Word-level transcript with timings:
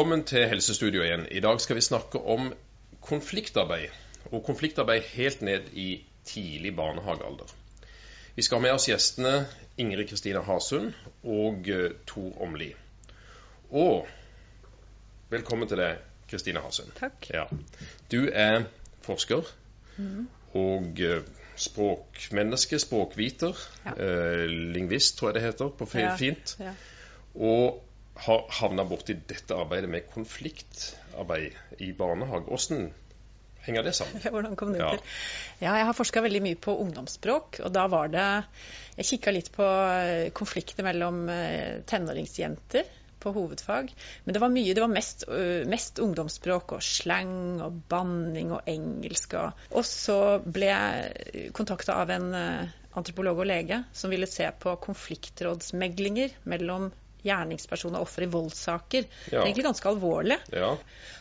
Velkommen 0.00 0.22
til 0.24 0.46
Helsestudio 0.48 1.02
igjen. 1.04 1.26
I 1.28 1.42
dag 1.44 1.58
skal 1.60 1.76
vi 1.76 1.82
snakke 1.84 2.20
om 2.24 2.46
konfliktarbeid. 3.04 3.90
Og 4.32 4.40
konfliktarbeid 4.46 5.02
helt 5.12 5.42
ned 5.44 5.66
i 5.76 6.06
tidlig 6.24 6.70
barnehagealder. 6.76 7.50
Vi 8.34 8.42
skal 8.42 8.56
ha 8.56 8.62
med 8.64 8.72
oss 8.78 8.86
gjestene 8.88 9.32
Ingrid 9.76 10.08
Kristine 10.08 10.40
Hasund 10.46 10.94
og 11.20 11.68
uh, 11.68 11.90
Tor 12.08 12.40
Omli. 12.46 12.70
Og 13.76 14.08
velkommen 15.34 15.68
til 15.68 15.82
deg, 15.82 16.00
Kristine 16.32 16.64
Hasund. 16.64 16.96
Takk. 16.96 17.28
Ja. 17.28 17.44
Du 18.08 18.24
er 18.32 18.64
forsker 19.04 19.52
mm. 19.98 20.24
og 20.62 21.04
uh, 21.10 21.20
språkmenneske, 21.60 22.80
språkviter. 22.80 23.60
Ja. 23.84 23.98
Eh, 24.00 24.48
lingvist, 24.48 25.18
tror 25.18 25.34
jeg 25.34 25.42
det 25.42 25.46
heter 25.50 25.76
på 25.76 25.92
fint. 25.92 26.56
Ja. 26.56 26.72
Ja. 26.72 26.74
Og 27.34 27.84
har 28.26 28.46
havna 28.60 28.84
borti 28.84 29.16
dette 29.28 29.56
arbeidet 29.56 29.90
med 29.90 30.08
konfliktarbeid 30.12 31.80
i 31.80 31.92
barnehage. 31.96 32.46
Hvordan 32.48 32.90
henger 33.64 33.86
det 33.86 33.94
sammen? 33.96 34.22
Hvordan 34.34 34.56
kom 34.60 34.72
det 34.74 34.82
ja. 34.82 34.92
til? 34.94 35.18
Ja, 35.62 35.74
jeg 35.80 35.88
har 35.88 35.96
forska 35.96 36.22
veldig 36.24 36.42
mye 36.44 36.60
på 36.60 36.76
ungdomsspråk. 36.84 37.62
Og 37.64 37.74
da 37.74 37.86
var 37.92 38.12
det 38.12 38.28
Jeg 39.00 39.08
kikka 39.14 39.32
litt 39.32 39.52
på 39.54 39.64
eh, 39.64 40.30
konflikter 40.36 40.84
mellom 40.84 41.22
eh, 41.32 41.80
tenåringsjenter 41.88 42.96
på 43.20 43.32
hovedfag. 43.36 43.92
Men 44.24 44.34
det 44.34 44.40
var 44.42 44.52
mye, 44.52 44.74
det 44.74 44.80
var 44.80 44.92
mest, 44.92 45.26
mest 45.68 46.00
ungdomsspråk 46.00 46.72
og 46.76 46.84
slang 46.84 47.60
og 47.60 47.82
banning 47.88 48.52
og 48.56 48.68
engelsk. 48.68 49.36
Og, 49.36 49.66
og 49.76 49.84
så 49.84 50.16
ble 50.44 50.70
jeg 50.70 51.50
kontakta 51.56 51.98
av 52.00 52.12
en 52.14 52.30
uh, 52.32 52.78
antropolog 52.96 53.42
og 53.42 53.50
lege 53.50 53.82
som 53.92 54.12
ville 54.12 54.28
se 54.28 54.48
på 54.62 54.72
konfliktrådsmeglinger 54.88 56.40
mellom 56.48 56.88
gjerningsperson 57.26 57.96
og 57.98 58.06
offer 58.06 58.26
i 58.26 58.30
voldssaker. 58.30 59.06
Ja. 59.32 59.42
Egentlig 59.44 59.66
ganske 59.66 59.90
alvorlig. 59.90 60.38
Ja. 60.54 60.72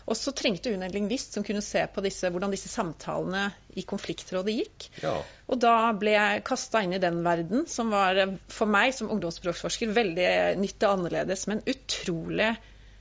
Og 0.09 0.17
så 0.17 0.33
trengte 0.35 0.73
hun 0.73 0.83
en 0.85 0.93
lingvist 0.93 1.35
som 1.35 1.45
kunne 1.45 1.63
se 1.65 1.83
på 1.93 2.03
disse, 2.05 2.31
hvordan 2.33 2.53
disse 2.53 2.71
samtalene 2.71 3.49
i 3.77 3.85
konfliktrådet 3.87 4.55
gikk. 4.55 4.89
Ja. 5.03 5.17
Og 5.49 5.61
da 5.61 5.75
ble 5.99 6.15
jeg 6.15 6.43
kasta 6.47 6.83
inn 6.85 6.97
i 6.97 7.03
den 7.03 7.21
verden, 7.25 7.67
som 7.69 7.93
var 7.93 8.21
for 8.51 8.69
meg 8.69 8.95
som 8.97 9.11
ungdomsspråkforsker 9.13 9.93
veldig 9.95 10.31
nytt 10.61 10.83
og 10.83 10.97
annerledes, 10.97 11.47
men 11.51 11.63
utrolig 11.69 12.53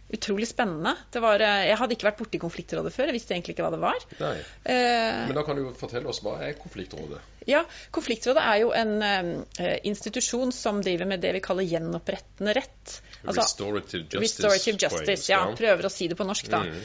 utrolig 0.09 0.49
spennende. 0.49 0.95
Var, 1.13 1.43
jeg 1.69 1.79
hadde 1.81 1.97
ikke 1.97 2.09
vært 2.09 2.21
borti 2.21 2.41
Konfliktrådet 2.41 2.93
før. 2.95 3.11
Jeg 3.11 3.19
visste 3.19 3.35
egentlig 3.37 3.57
ikke 3.57 3.67
hva 3.67 3.75
det 3.75 3.83
var. 3.83 4.07
Nei. 4.23 4.37
Eh, 4.65 5.25
Men 5.29 5.37
da 5.37 5.45
kan 5.45 5.59
du 5.59 5.67
fortelle 5.77 6.09
oss 6.09 6.23
hva 6.25 6.39
er 6.47 6.57
Konfliktrådet? 6.61 7.21
Ja, 7.49 7.63
Konfliktrådet 7.95 8.45
er 8.45 8.61
jo 8.61 8.73
en 8.77 8.99
uh, 9.01 9.77
institusjon 9.89 10.53
som 10.53 10.83
driver 10.85 11.09
med 11.09 11.23
det 11.25 11.33
vi 11.39 11.45
kaller 11.45 11.65
gjenopprettende 11.65 12.53
rett. 12.57 12.99
Altså, 13.25 13.41
restorative 13.41 14.05
justice. 14.05 14.21
Restorative 14.21 14.79
justice, 14.85 15.33
ja. 15.33 15.41
Prøver 15.57 15.89
å 15.89 15.91
si 15.93 16.11
det 16.11 16.19
på 16.19 16.27
norsk, 16.29 16.51
da. 16.53 16.61
Mm. 16.69 16.83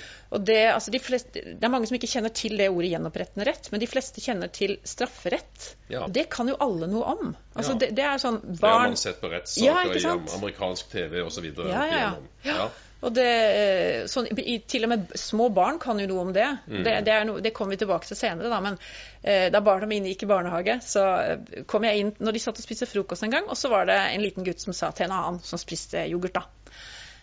Det, 0.48 0.60
altså, 0.72 0.94
de 0.96 1.02
fleste, 1.04 1.44
det, 1.46 1.60
er 1.60 1.72
mange 1.72 1.90
som 1.90 1.98
ikke 2.00 2.10
kjenner 2.10 2.34
til 2.34 2.56
det 2.58 2.70
ordet 2.72 2.94
gjenopprettende 2.94 3.48
rett, 3.48 3.68
men 3.74 3.84
de 3.84 3.90
fleste 3.92 4.24
kjenner 4.24 4.50
til 4.56 4.78
strafferett. 4.88 5.68
Ja. 5.92 6.08
Det 6.08 6.26
kan 6.34 6.50
jo 6.50 6.56
alle 6.64 6.90
noe 6.90 7.12
om. 7.12 7.36
Altså, 7.54 7.76
ja. 7.76 7.82
det, 7.84 7.92
det, 8.00 8.08
er 8.08 8.24
sånn 8.24 8.40
barn... 8.42 8.58
Det 8.58 8.72
har 8.72 8.88
man 8.88 8.98
sett 9.04 9.22
på 9.22 9.30
rettssaker 9.36 10.00
i 10.00 10.08
amerikansk 10.40 10.96
TV 10.96 11.20
osv. 11.28 11.52
Ja, 11.70 11.86
ja, 11.92 12.10
ja. 12.48 12.72
Og 13.04 13.12
det, 13.12 13.28
eh, 13.28 14.06
sånn, 14.08 14.30
til 14.70 14.86
og 14.88 14.92
med 14.94 15.12
små 15.20 15.50
barn 15.54 15.80
kan 15.82 16.00
jo 16.00 16.08
noe 16.08 16.24
om 16.24 16.32
det. 16.36 16.48
Mm. 16.72 16.84
Det, 16.86 16.94
det, 17.08 17.18
no, 17.28 17.36
det, 17.44 17.52
kommer 17.56 17.76
vi 17.76 17.82
tilbake 17.84 18.08
til 18.08 18.20
senere. 18.20 18.52
Da, 18.52 18.62
men 18.64 18.78
eh, 19.22 19.50
da 19.52 19.60
barna 19.66 19.90
mine 19.90 20.14
gikk 20.14 20.24
i 20.24 20.30
barnehage, 20.32 20.78
så 20.88 21.04
eh, 21.20 21.64
kom 21.70 21.84
jeg 21.88 22.00
inn 22.00 22.14
når 22.24 22.38
de 22.38 22.44
satt 22.46 22.62
og 22.62 22.66
spiste 22.66 22.88
frokost 22.88 23.28
en 23.28 23.34
gang, 23.36 23.50
og 23.52 23.60
så 23.60 23.72
var 23.74 23.90
det 23.92 24.00
en 24.14 24.24
liten 24.24 24.48
gutt 24.48 24.64
som 24.64 24.76
sa 24.78 24.94
til 24.96 25.10
en 25.10 25.18
annen 25.18 25.42
som 25.44 25.60
spiste 25.62 26.06
yoghurt, 26.08 26.40
da. 26.40 26.46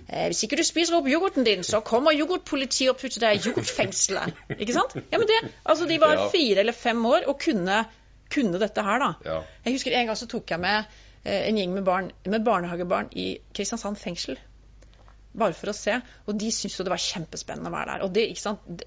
Eh, 0.06 0.26
hvis 0.28 0.42
ikke 0.44 0.58
du 0.60 0.64
spiser 0.68 0.98
opp 0.98 1.08
yoghurten 1.08 1.48
din, 1.48 1.64
så 1.64 1.80
kommer 1.86 2.16
yoghurtpolitiet 2.16 2.92
og 2.92 3.00
putter 3.00 3.24
deg 3.24 3.40
i 3.40 3.48
yoghurtfengselet. 3.48 4.36
ikke 4.60 4.76
sant? 4.76 4.98
Ja, 5.00 5.16
men 5.16 5.28
det, 5.30 5.40
altså 5.64 5.88
De 5.88 6.00
var 6.02 6.26
fire 6.34 6.60
eller 6.64 6.76
fem 6.76 7.00
år 7.08 7.24
og 7.30 7.40
kunne, 7.40 7.84
kunne 8.32 8.60
dette 8.60 8.84
her, 8.84 9.00
da. 9.00 9.14
Ja. 9.24 9.40
Jeg 9.64 9.78
husker 9.78 9.96
En 9.96 10.12
gang 10.12 10.20
så 10.20 10.28
tok 10.28 10.52
jeg 10.52 10.60
med 10.60 10.84
eh, 11.24 11.48
en 11.48 11.56
gjeng 11.56 11.72
med, 11.72 11.88
barn, 11.88 12.12
med 12.28 12.44
barnehagebarn 12.44 13.12
i 13.16 13.32
Kristiansand 13.56 13.96
fengsel 14.00 14.36
bare 15.32 15.54
for 15.54 15.70
å 15.70 15.76
se. 15.76 15.96
Og 16.26 16.38
de 16.38 16.50
syntes 16.54 16.78
jo 16.78 16.86
det 16.86 16.92
var 16.92 17.02
kjempespennende 17.02 17.70
å 17.70 17.74
være 17.74 17.94
der. 17.94 18.04
Og 18.06 18.14
det, 18.14 18.26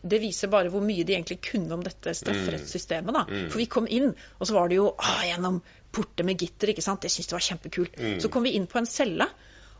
det, 0.02 0.22
viser 0.24 0.52
bare 0.52 0.72
hvor 0.74 0.84
mye 0.86 1.06
de 1.08 1.16
egentlig 1.16 1.40
kunne 1.46 1.76
om 1.76 1.84
dette 1.86 2.16
strafferettssystemet. 2.20 3.16
da. 3.16 3.26
Mm. 3.30 3.50
For 3.54 3.62
vi 3.62 3.70
kom 3.72 3.88
inn, 3.88 4.12
og 4.40 4.50
så 4.50 4.58
var 4.58 4.72
det 4.72 4.80
jo 4.82 4.90
å, 4.92 5.14
gjennom 5.30 5.62
porter 5.94 6.28
med 6.28 6.42
gitter. 6.42 6.74
ikke 6.74 6.86
sant? 6.86 7.04
Det 7.04 7.12
syntes 7.14 7.32
det 7.32 7.38
var 7.40 7.48
kjempekult. 7.50 8.00
Mm. 8.00 8.18
Så 8.24 8.32
kom 8.34 8.48
vi 8.48 8.56
inn 8.58 8.68
på 8.70 8.82
en 8.82 8.90
celle, 8.90 9.30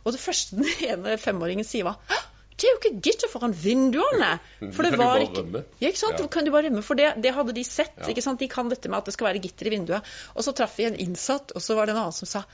og 0.04 0.14
det 0.14 0.22
første 0.22 0.56
den 0.60 0.88
ene 0.88 1.18
femåringen 1.20 1.66
sier, 1.68 1.88
var 1.88 2.22
det 2.54 2.68
er 2.68 2.70
jo 2.70 2.78
ikke 2.78 3.00
gitter 3.02 3.30
foran 3.30 3.54
vinduene! 3.58 4.36
For 4.76 4.86
det 4.86 4.98
var 4.98 5.22
ikke, 5.24 5.42
ja, 5.82 5.88
ikke 5.90 5.98
sant? 5.98 6.20
Ja. 6.22 6.28
Kan 6.30 6.46
du 6.46 6.52
bare 6.54 6.68
rømme? 6.68 6.84
For 6.86 6.98
det, 6.98 7.08
det 7.24 7.32
hadde 7.34 7.54
de 7.56 7.64
sett. 7.66 7.96
Ja. 7.98 8.12
ikke 8.12 8.22
sant? 8.22 8.38
De 8.40 8.48
kan 8.50 8.70
dette 8.70 8.90
med 8.90 9.00
at 9.00 9.10
det 9.10 9.16
skal 9.16 9.28
være 9.32 9.42
gitter 9.42 9.68
i 9.68 9.74
vinduet. 9.74 10.14
Og 10.38 10.46
så 10.46 10.54
traff 10.56 10.78
vi 10.78 10.86
en 10.86 10.98
innsatt, 11.02 11.50
og 11.50 11.64
så 11.64 11.74
var 11.74 11.90
det 11.90 11.96
en 11.96 12.04
annen 12.04 12.14
som 12.14 12.30
sa 12.30 12.44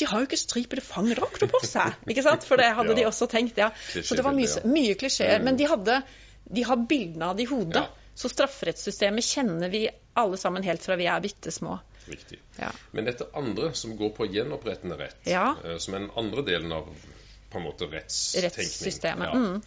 de 0.00 0.08
har 0.08 0.22
jo 0.22 0.28
ikke 0.28 0.40
stripete 0.40 0.84
fangerdrakter 0.84 1.50
på 1.50 1.60
seg. 1.66 1.96
ikke 2.08 2.24
sant? 2.24 2.46
For 2.48 2.60
det 2.60 2.70
hadde 2.76 2.94
ja. 2.94 2.98
de 3.02 3.06
også 3.10 3.28
tenkt. 3.30 3.60
ja. 3.60 3.70
Så 3.92 4.16
det 4.18 4.24
var 4.26 4.36
mye, 4.36 4.64
mye 4.68 4.96
klisjeer. 4.98 5.40
Mm. 5.40 5.48
Men 5.48 5.60
de, 5.60 5.68
hadde, 5.70 6.00
de 6.58 6.66
har 6.66 6.84
bildene 6.90 7.30
av 7.30 7.38
det 7.38 7.46
i 7.46 7.50
hodet. 7.52 7.84
Ja. 7.84 8.14
Så 8.20 8.28
strafferettssystemet 8.32 9.24
kjenner 9.24 9.72
vi 9.72 9.86
alle 10.20 10.36
sammen 10.40 10.64
helt 10.66 10.82
fra 10.84 10.96
vi 11.00 11.06
er 11.08 11.22
bitte 11.24 11.52
små. 11.54 11.78
Riktig. 12.10 12.40
Ja. 12.58 12.72
Men 12.96 13.06
dette 13.08 13.28
andre 13.38 13.70
som 13.78 13.94
går 13.96 14.10
på 14.16 14.26
gjenopprettende 14.32 14.98
rett. 14.98 15.20
Eh, 15.28 15.76
som 15.78 15.94
er 15.94 16.06
den 16.06 16.12
andre 16.18 16.44
delen 16.48 16.72
av 16.74 16.88
på 17.50 17.58
en 17.58 17.64
måte 17.66 17.88
rettstenkning 17.90 18.44
Rettssystemet. 18.48 19.34
Mm. 19.34 19.62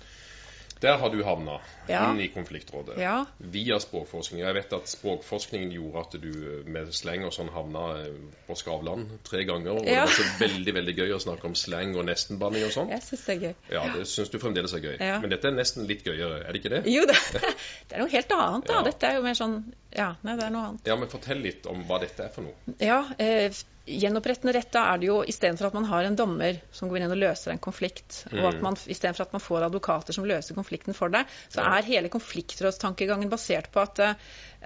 Der 0.84 0.98
har 1.00 1.10
du 1.10 1.22
havna 1.24 1.60
ja. 1.88 2.02
inn 2.12 2.20
i 2.20 2.28
konfliktrådet 2.34 2.98
ja. 3.00 3.16
via 3.38 3.80
språkforskning. 3.80 4.42
Jeg 4.44 4.56
vet 4.58 4.74
at 4.76 4.90
språkforskningen 4.92 5.72
gjorde 5.72 6.04
at 6.04 6.18
du 6.20 6.34
med 6.68 6.92
sleng 6.96 7.24
og 7.28 7.32
sånn 7.36 7.52
havna 7.56 7.86
eh, 8.02 8.18
på 8.48 8.58
Skavlan 8.60 9.06
tre 9.24 9.46
ganger. 9.48 9.80
Og 9.80 9.88
ja. 9.88 10.04
det 10.04 10.10
var 10.10 10.18
så 10.18 10.28
veldig 10.42 10.76
veldig 10.80 10.96
gøy 10.98 11.16
å 11.16 11.22
snakke 11.24 11.48
om 11.48 11.56
sleng 11.56 11.96
og 11.96 12.08
nestenbanning 12.10 12.68
og 12.68 12.76
sånn. 12.76 12.92
Jeg 12.92 13.06
syns 13.08 13.24
det 13.30 13.36
er 13.38 13.46
gøy. 13.48 13.56
Ja, 13.78 13.86
det 13.96 14.10
syns 14.12 14.34
du 14.34 14.40
fremdeles 14.44 14.76
er 14.76 14.84
gøy. 14.84 14.98
Men 15.24 15.32
dette 15.32 15.50
er 15.50 15.56
nesten 15.56 15.88
litt 15.88 16.04
gøyere, 16.04 16.44
er 16.44 16.52
det 16.52 16.64
ikke 16.64 16.74
det? 16.76 16.84
Jo, 16.92 17.08
det, 17.08 17.18
det 17.88 17.98
er 17.98 18.04
noe 18.04 18.12
helt 18.12 18.38
annet, 18.38 18.68
da. 18.74 18.84
Dette 18.90 19.10
er 19.10 19.20
jo 19.22 19.26
mer 19.26 19.40
sånn 19.40 19.58
Ja, 19.94 20.16
nei, 20.26 20.34
det 20.40 20.48
er 20.48 20.54
noe 20.54 20.72
annet. 20.72 20.88
Ja, 20.90 20.98
men 20.98 21.12
fortell 21.12 21.44
litt 21.44 21.68
om 21.70 21.84
hva 21.88 22.00
dette 22.02 22.26
er 22.26 22.34
for 22.34 22.48
noe. 22.48 22.76
Ja, 22.82 23.04
eh, 23.22 23.54
Gjenopprettende 23.84 24.54
rett, 24.56 24.70
da 24.72 24.86
er 24.94 25.00
det 25.02 25.10
jo 25.10 25.18
istedenfor 25.28 25.68
at 25.68 25.74
man 25.76 25.86
har 25.90 26.06
en 26.08 26.16
dommer 26.16 26.62
som 26.72 26.88
går 26.88 27.02
inn 27.02 27.12
og 27.12 27.20
løser 27.20 27.52
en 27.52 27.60
konflikt, 27.60 28.22
mm. 28.32 28.38
og 28.40 28.46
at 28.48 28.62
man 28.64 28.78
istedenfor 28.80 29.26
at 29.26 29.34
man 29.36 29.44
får 29.44 29.66
advokater 29.66 30.16
som 30.16 30.28
løser 30.28 30.56
konflikten 30.56 30.96
for 30.96 31.12
deg, 31.12 31.28
så 31.52 31.66
er 31.68 31.90
hele 31.90 32.12
konfliktrådstankegangen 32.14 33.32
basert 33.32 33.68
på 33.74 33.82
at, 33.84 34.00
eh, 34.00 34.22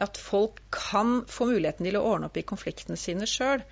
at 0.05 0.19
folk 0.21 0.61
kan 0.69 1.23
få 1.33 1.49
muligheten 1.49 1.89
til 1.89 1.97
å 1.97 2.03
ordne 2.11 2.29
opp 2.29 2.37
i 2.37 2.45
konfliktene 2.45 2.99
sine 3.01 3.25
sjøl. 3.25 3.65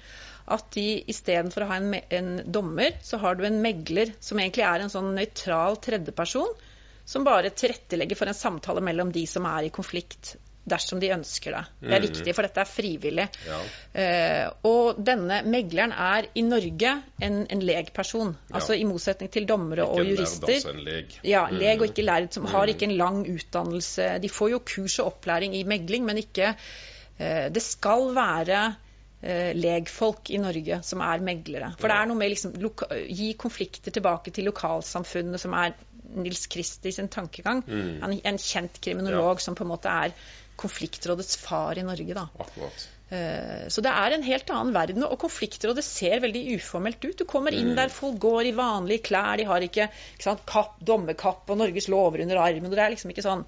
At 0.49 0.65
de 0.73 1.03
istedenfor 1.13 1.61
å 1.61 1.69
ha 1.69 1.77
en, 1.77 1.93
en, 1.93 2.33
dommer, 2.49 2.97
så 3.05 3.21
har 3.21 3.37
du 3.37 3.45
en 3.45 3.61
megler 3.61 4.15
som 4.17 4.41
egentlig 4.41 4.65
er 4.65 4.81
en 4.81 4.93
sånn 4.93 5.13
nøytral 5.13 5.77
tredjeperson, 5.77 6.57
som 7.05 7.25
bare 7.25 7.53
tilrettelegger 7.53 8.17
for 8.17 8.33
en 8.33 8.37
samtale 8.37 8.81
mellom 8.81 9.13
de 9.13 9.27
som 9.29 9.45
er 9.45 9.69
i 9.69 9.73
konflikt 9.73 10.39
dersom 10.65 10.99
de 11.01 11.11
ønsker 11.13 11.53
det. 11.53 11.63
Det 11.79 11.91
er 11.93 12.01
mm. 12.01 12.05
viktig, 12.07 12.33
for 12.35 12.47
dette 12.47 12.61
er 12.63 12.69
frivillig. 12.69 13.25
Ja. 13.45 13.59
Uh, 13.95 14.69
og 14.69 15.01
denne 15.05 15.41
megleren 15.45 15.93
er 15.93 16.29
i 16.33 16.43
Norge 16.45 16.93
en, 17.27 17.43
en 17.53 17.61
legperson. 17.65 18.33
Ja. 18.49 18.57
Altså 18.59 18.77
i 18.77 18.87
motsetning 18.89 19.31
til 19.33 19.45
dommere 19.49 19.85
ikke 19.85 20.01
og 20.01 20.09
jurister. 20.11 20.49
Lærd, 20.49 20.55
altså 20.57 20.73
en 20.73 20.81
leg. 20.87 21.19
Ja, 21.27 21.43
leg 21.53 21.83
og 21.83 21.91
ikke 21.91 22.07
lærd. 22.07 22.31
Som 22.35 22.47
mm. 22.47 22.51
har 22.55 22.73
ikke 22.73 22.89
en 22.89 22.97
lang 22.97 23.21
utdannelse. 23.35 24.09
De 24.23 24.31
får 24.31 24.55
jo 24.55 24.63
kurs 24.73 24.97
og 25.03 25.13
opplæring 25.13 25.55
i 25.57 25.63
megling, 25.69 26.07
men 26.09 26.23
ikke 26.23 26.55
uh, 26.55 27.45
Det 27.53 27.63
skal 27.63 28.09
være 28.17 28.61
uh, 28.73 29.51
legfolk 29.53 30.33
i 30.33 30.41
Norge 30.41 30.81
som 30.83 31.05
er 31.05 31.25
meglere. 31.25 31.75
For 31.77 31.93
det 31.93 31.99
er 31.99 32.09
noe 32.09 32.23
med 32.23 32.33
liksom 32.33 32.57
gi 32.57 33.35
konflikter 33.37 33.93
tilbake 33.93 34.33
til 34.33 34.49
lokalsamfunnet, 34.49 35.41
som 35.41 35.53
er 35.53 35.77
Nils 36.15 36.47
Kristi 36.47 36.91
sin 36.91 37.07
tankegang. 37.07 37.63
Mm. 37.67 38.03
En, 38.03 38.15
en, 38.23 38.37
kjent 38.39 38.81
kriminolog 38.81 39.41
som 39.41 39.55
på 39.55 39.65
en 39.65 39.71
måte 39.73 39.91
er 39.91 40.13
konfliktrådets 40.59 41.39
far 41.41 41.79
i 41.79 41.85
Norge. 41.85 42.17
Da. 42.17 42.27
Akkurat. 42.39 42.87
Uh, 43.05 43.67
så 43.69 43.83
det 43.85 43.91
er 43.93 44.15
en 44.15 44.25
helt 44.25 44.49
annen 44.55 44.73
verden. 44.75 45.05
Og 45.05 45.19
konfliktrådet 45.21 45.85
ser 45.85 46.23
veldig 46.23 46.43
uformelt 46.57 47.03
ut. 47.05 47.17
Du 47.21 47.27
kommer 47.29 47.55
inn 47.55 47.73
mm. 47.73 47.77
der, 47.79 47.93
folk 47.93 48.17
går 48.23 48.49
i 48.49 48.57
vanlige 48.57 49.05
klær, 49.11 49.37
de 49.39 49.47
har 49.49 49.67
ikke, 49.67 49.89
ikke 50.17 50.29
sant, 50.29 50.43
kapp, 50.49 50.79
dommerkapp 50.81 51.49
og 51.53 51.61
Norges 51.61 51.89
lover 51.91 52.25
under 52.25 52.41
armen. 52.41 52.71
og 52.71 52.77
det 52.77 52.85
er 52.85 52.95
liksom 52.95 53.13
ikke 53.13 53.25
sånn 53.25 53.45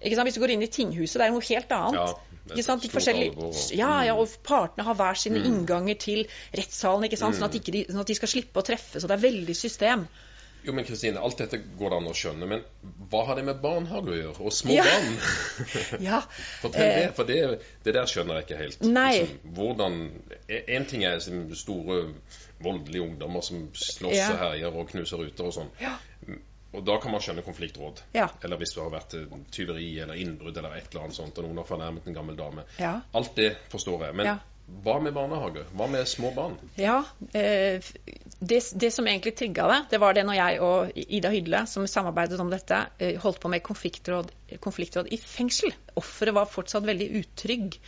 ikke 0.00 0.16
sant? 0.16 0.30
Hvis 0.30 0.38
du 0.38 0.40
går 0.40 0.54
inn 0.54 0.64
i 0.64 0.70
tinghuset, 0.72 1.18
det 1.20 1.26
er 1.26 1.32
noe 1.34 1.44
helt 1.44 1.72
annet. 1.76 1.98
Ja, 2.00 2.54
ikke 2.54 2.64
sant? 2.64 2.86
ja, 3.76 3.90
ja, 4.08 4.14
og 4.16 4.32
partene 4.46 4.86
har 4.86 4.96
hver 4.96 5.18
sine 5.20 5.42
mm. 5.42 5.48
innganger 5.50 5.98
til 6.00 6.22
rettssalen, 6.56 7.04
ikke 7.06 7.20
sant? 7.20 7.36
Sånn, 7.36 7.50
at 7.50 7.58
de, 7.60 7.84
sånn, 7.84 8.00
at 8.00 8.08
de, 8.08 8.16
skal 8.16 8.32
slippe 8.32 8.62
å 8.62 8.64
treffe. 8.66 8.96
Så 8.96 9.10
det 9.10 9.18
er 9.18 9.26
veldig 9.26 9.56
system. 9.58 10.06
Jo, 10.62 10.74
men 10.76 10.84
Kristine, 10.84 11.20
alt 11.20 11.38
dette 11.40 11.60
går 11.78 11.92
det 11.92 11.98
an 12.00 12.08
å 12.10 12.14
skjønne. 12.16 12.48
Men 12.50 12.64
hva 13.10 13.22
har 13.28 13.38
det 13.38 13.46
med 13.48 13.62
barnehage 13.62 14.12
å 14.12 14.18
gjøre? 14.18 14.36
Og 14.44 14.54
små 14.54 14.76
ja. 14.76 14.84
barn? 14.84 15.16
ja. 16.08 16.20
Fortell 16.60 16.92
det, 16.96 17.08
for 17.16 17.30
det, 17.30 17.40
det, 17.84 17.94
der 17.96 18.10
skjønner 18.10 18.40
jeg 18.40 18.48
ikke 18.48 18.60
helt. 18.60 18.84
Nei. 18.84 19.10
Liksom, 19.16 19.56
hvordan 19.56 19.98
En 20.76 20.86
ting 20.90 21.06
er 21.08 21.20
store 21.56 22.02
voldelige 22.60 23.06
ungdommer 23.06 23.44
som 23.44 23.68
slåss 23.72 24.18
ja. 24.18 24.30
og 24.34 24.40
herjer 24.44 24.80
og 24.82 24.92
knuser 24.92 25.24
ruter 25.24 25.48
og 25.48 25.56
sånn. 25.56 25.72
Ja. 25.80 25.96
Og 26.70 26.84
da 26.86 27.00
kan 27.02 27.10
man 27.10 27.22
skjønne 27.24 27.42
konfliktråd. 27.42 28.04
Ja. 28.14 28.28
Eller 28.44 28.60
hvis 28.60 28.76
du 28.76 28.82
har 28.84 28.92
vært 28.92 29.16
tyveri 29.50 29.88
eller 30.04 30.20
innbrudd 30.20 30.54
eller 30.60 30.76
et 30.78 30.92
eller 30.92 31.08
annet 31.08 31.18
sånt, 31.18 31.40
og 31.40 31.48
noen 31.48 31.58
har 31.62 31.66
fornærmet 31.66 32.06
en 32.06 32.16
gammel 32.20 32.38
dame. 32.38 32.66
Ja. 32.78 33.00
Alt 33.16 33.34
det 33.40 33.54
forstår 33.72 34.06
jeg. 34.06 34.18
Men. 34.20 34.36
Hva 34.84 34.96
med 35.02 35.14
barnehage? 35.16 35.64
Hva 35.76 35.86
med 35.90 36.08
små 36.08 36.30
barn? 36.36 36.54
Ja, 36.80 37.02
eh, 37.36 37.82
det, 38.40 38.60
det 38.80 38.90
som 38.94 39.08
egentlig 39.08 39.34
trigga 39.36 39.66
det, 39.68 39.80
det 39.92 40.00
var 40.00 40.16
det 40.16 40.24
når 40.28 40.38
jeg 40.38 40.60
og 40.64 41.00
Ida 41.06 41.32
Hydle, 41.34 41.64
som 41.68 41.88
samarbeidet 41.90 42.40
om 42.40 42.52
dette, 42.52 42.78
eh, 42.98 43.18
holdt 43.20 43.42
på 43.42 43.50
med 43.52 43.64
konfliktråd, 43.66 44.32
konfliktråd 44.62 45.10
i 45.12 45.20
fengsel. 45.20 45.74
Offeret 46.00 46.36
var 46.36 46.48
fortsatt 46.48 46.88
veldig 46.88 47.10
utrygg 47.20 47.80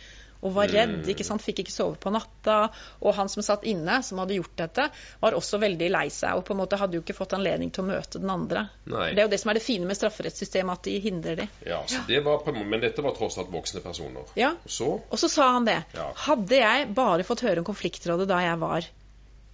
og 0.43 0.53
var 0.57 0.71
redd, 0.71 1.07
ikke 1.09 1.25
sant? 1.25 1.43
fikk 1.43 1.63
ikke 1.63 1.73
sove 1.73 1.97
på 1.99 2.11
natta. 2.13 2.67
Og 3.03 3.15
han 3.17 3.31
som 3.31 3.43
satt 3.45 3.65
inne, 3.67 3.99
som 4.03 4.21
hadde 4.21 4.37
gjort 4.37 4.55
dette, 4.59 4.87
var 5.23 5.37
også 5.37 5.59
veldig 5.63 5.89
lei 5.91 6.05
seg 6.13 6.39
og 6.39 6.45
på 6.47 6.55
en 6.55 6.61
måte 6.61 6.79
hadde 6.79 6.99
jo 6.99 7.03
ikke 7.03 7.15
fått 7.17 7.35
anledning 7.37 7.71
til 7.73 7.85
å 7.85 7.89
møte 7.89 8.21
den 8.21 8.31
andre. 8.31 8.67
Nei. 8.91 9.09
Det 9.13 9.23
er 9.23 9.27
jo 9.27 9.33
det 9.33 9.41
som 9.41 9.53
er 9.53 9.59
det 9.59 9.65
fine 9.65 9.89
med 9.89 9.99
strafferettssystemet, 9.99 10.79
at 10.79 10.89
de 10.89 10.97
hindrer 11.03 11.43
de. 11.43 11.49
Ja, 11.67 11.81
det 12.07 12.23
var 12.25 12.43
på 12.43 12.53
Men 12.53 12.83
dette 12.83 13.03
var 13.05 13.15
tross 13.17 13.37
alt 13.41 13.51
voksne 13.51 13.81
personer. 13.83 14.27
Ja. 14.39 14.53
Og 14.63 14.71
så 14.71 14.89
Og 15.09 15.19
så 15.19 15.29
sa 15.31 15.49
han 15.55 15.67
det. 15.67 15.79
Ja. 15.95 16.09
Hadde 16.27 16.59
jeg 16.59 16.91
bare 16.95 17.25
fått 17.27 17.43
høre 17.45 17.63
om 17.63 17.67
konfliktrådet 17.67 18.27
da 18.29 18.41
jeg 18.43 18.59
var 18.61 18.87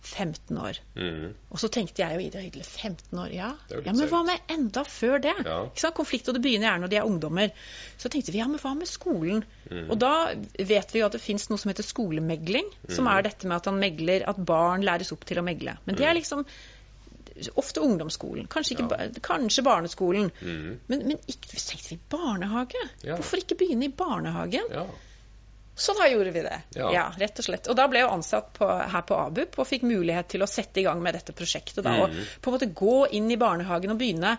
15 0.01 0.57
år, 0.57 0.78
mm, 0.96 1.34
Og 1.51 1.60
så 1.60 1.68
tenkte 1.69 2.01
jeg 2.01 2.16
jo 2.16 2.28
Ida 2.28 2.40
Hygle 2.40 2.63
15 2.63 3.19
år, 3.19 3.31
ja. 3.34 3.50
Ja 3.69 3.92
men 3.92 4.07
hva 4.10 4.22
med 4.25 4.40
enda 4.50 4.84
før 4.88 5.19
det? 5.22 5.34
Ja. 5.46 5.66
Ikke 5.66 5.80
sant? 5.84 6.25
det 6.34 6.42
begynner 6.42 6.69
gjerne 6.69 6.81
når 6.86 6.90
de 6.94 6.96
er 6.96 7.04
ungdommer. 7.10 7.51
Så 7.98 8.10
tenkte 8.10 8.31
vi 8.31 8.40
ja, 8.40 8.48
men 8.48 8.60
hva 8.60 8.74
med 8.78 8.88
skolen? 8.88 9.44
Mm. 9.69 9.90
Og 9.92 10.00
da 10.00 10.34
vet 10.57 10.94
vi 10.94 11.00
jo 11.00 11.06
at 11.06 11.12
det 11.18 11.22
fins 11.22 11.50
noe 11.50 11.57
som 11.60 11.69
heter 11.69 11.84
skolemegling, 11.84 12.66
som 12.88 13.06
Mm. 13.06 13.18
er 13.18 13.22
dette 13.24 13.48
med 13.48 13.57
at 13.57 13.66
han 13.66 13.80
megler, 13.80 14.24
at 14.28 14.38
barn 14.46 14.81
læres 14.84 15.12
opp 15.12 15.25
til 15.25 15.38
å 15.38 15.44
megle. 15.44 15.78
Men 15.86 15.96
det 15.96 16.06
er 16.06 16.13
Mm. 16.13 16.22
liksom 16.22 16.46
ofte 17.56 17.80
ungdomsskolen, 17.81 18.48
kanskje, 18.48 18.75
ikke, 18.78 18.90
Ja. 19.00 19.07
kanskje 19.22 19.63
barneskolen. 19.63 20.31
mm, 20.42 20.80
Men, 20.88 21.07
men 21.07 21.18
ikke, 21.28 21.56
tenkte 21.56 21.90
vi 21.90 22.00
barnehage. 22.10 22.90
Hvorfor 23.04 23.38
ikke 23.38 23.56
begynne 23.56 23.86
i 23.86 23.94
barnehagen? 23.96 24.63
ja. 24.72 24.86
Så 25.79 25.93
da 25.97 26.07
gjorde 26.11 26.31
vi 26.35 26.41
det. 26.43 26.57
Ja. 26.75 27.05
rett 27.17 27.39
og 27.39 27.45
slett. 27.45 27.67
Og 27.71 27.75
da 27.79 27.85
ble 27.87 28.01
jeg 28.01 28.09
ansatt 28.11 28.49
på, 28.57 28.67
her 28.67 29.01
på 29.07 29.15
ABUP 29.15 29.59
og 29.63 29.67
fikk 29.69 29.85
mulighet 29.87 30.27
til 30.33 30.43
å 30.43 30.47
sette 30.51 30.81
i 30.81 30.83
gang 30.83 31.01
med 31.01 31.15
dette 31.15 31.31
prosjektet. 31.33 31.83
Da, 31.85 31.93
Og 32.03 32.09
Mhm. 32.09 32.25
på 32.41 32.51
en 32.51 32.57
måte 32.57 32.73
gå 32.73 33.07
inn 33.15 33.31
i 33.31 33.37
barnehagen 33.37 33.91
og 33.91 33.97
begynne 34.01 34.37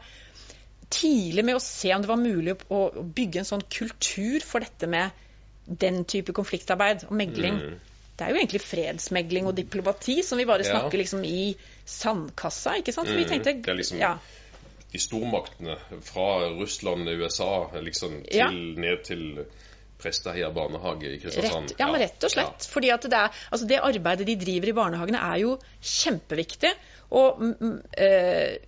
tidlig 0.91 1.45
med 1.45 1.57
å 1.57 1.63
se 1.63 1.95
om 1.95 2.03
det 2.03 2.09
var 2.11 2.17
mulig 2.21 2.57
å, 2.69 2.81
å 2.93 3.03
bygge 3.05 3.39
en 3.39 3.45
sånn 3.45 3.63
kultur 3.71 4.41
for 4.45 4.61
dette 4.61 4.87
med 4.91 5.11
den 5.67 6.05
type 6.05 6.33
konfliktarbeid 6.35 7.05
og 7.09 7.13
megling. 7.15 7.55
Mm. 7.61 7.79
Det 8.19 8.27
er 8.27 8.35
jo 8.35 8.41
egentlig 8.43 8.61
fredsmegling 8.61 9.47
og 9.47 9.55
diplomati 9.57 10.19
som 10.27 10.37
vi 10.39 10.45
bare 10.45 10.65
Ja. 10.67 10.75
snakker 10.81 10.99
liksom 10.99 11.25
i 11.25 11.55
sandkassa, 11.87 12.77
ikke 12.83 12.93
sant? 12.93 13.09
For 13.09 13.17
vi 13.17 13.25
Mhm. 13.25 13.31
tenkte, 13.31 13.63
Det 13.63 13.69
er 13.69 13.75
liksom- 13.77 13.99
ja, 13.99 14.19
De 14.93 14.99
stormaktene 14.99 15.77
fra 16.03 16.49
Russland, 16.51 17.07
USA, 17.09 17.71
liksom 17.81 18.25
til 18.29 18.37
Ja. 18.39 18.51
ned 18.51 19.05
til 19.05 19.47
Prestaheia 20.01 20.51
barnehage 20.55 21.13
i 21.13 21.19
Kristiansand. 21.23 21.71
Rett, 21.71 21.81
ja, 21.83 21.91
men 21.91 22.01
rett 22.03 22.27
og 22.27 22.33
slett. 22.33 22.67
Fordi 22.73 22.91
at 22.95 23.07
det, 23.11 23.21
er, 23.21 23.45
altså 23.51 23.69
det 23.71 23.83
arbeidet 23.85 24.27
de 24.31 24.39
driver 24.41 24.73
i 24.73 24.77
barnehagene, 24.81 25.21
er 25.33 25.45
jo 25.45 25.55
kjempeviktig. 25.81 26.73
Og 27.21 27.41
mm, 27.43 27.55
mm, 27.61 27.79
eh, 28.07 28.59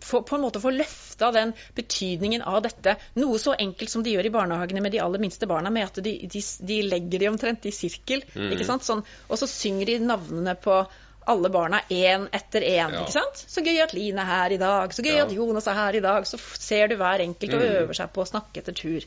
for, 0.00 0.22
på 0.22 0.36
en 0.36 0.42
måte 0.44 0.60
få 0.62 0.70
løfta 0.70 1.32
den 1.34 1.52
betydningen 1.74 2.42
av 2.46 2.62
dette. 2.62 2.94
Noe 3.18 3.38
så 3.42 3.56
enkelt 3.58 3.90
som 3.90 4.04
de 4.06 4.14
gjør 4.14 4.28
i 4.28 4.34
barnehagene 4.34 4.82
med 4.84 4.94
de 4.94 5.02
aller 5.02 5.22
minste 5.22 5.48
barna, 5.50 5.72
med 5.74 5.88
at 5.88 6.02
de, 6.04 6.14
de, 6.30 6.42
de 6.66 6.80
legger 6.86 7.24
de 7.24 7.30
omtrent 7.32 7.66
i 7.66 7.74
sirkel. 7.74 8.22
Mm. 8.36 8.52
ikke 8.54 8.68
sant? 8.68 8.86
Sånn, 8.86 9.02
og 9.28 9.40
så 9.40 9.50
synger 9.50 9.90
de 9.90 9.98
navnene 10.06 10.54
på 10.62 10.84
alle 11.30 11.50
barna 11.52 11.82
én 11.92 12.28
etter 12.34 12.64
én. 12.64 12.94
Ja. 12.94 13.02
ikke 13.02 13.12
sant? 13.18 13.42
Så 13.50 13.62
gøy 13.66 13.82
at 13.84 13.92
Line 13.94 14.22
er 14.22 14.30
her 14.30 14.54
i 14.54 14.60
dag, 14.62 14.94
så 14.94 15.04
gøy 15.04 15.18
Ja. 15.18 15.26
at 15.26 15.34
Jonas 15.34 15.66
er 15.68 15.76
her 15.78 15.98
i 15.98 16.00
dag. 16.00 16.26
Så 16.26 16.38
ser 16.38 16.88
du 16.88 16.96
hver 16.96 17.20
enkelt 17.26 17.54
og 17.54 17.60
Mm. 17.60 17.76
øver 17.82 17.94
seg 17.94 18.12
på 18.14 18.22
å 18.22 18.30
snakke 18.30 18.62
etter 18.62 18.72
tur. 18.72 19.04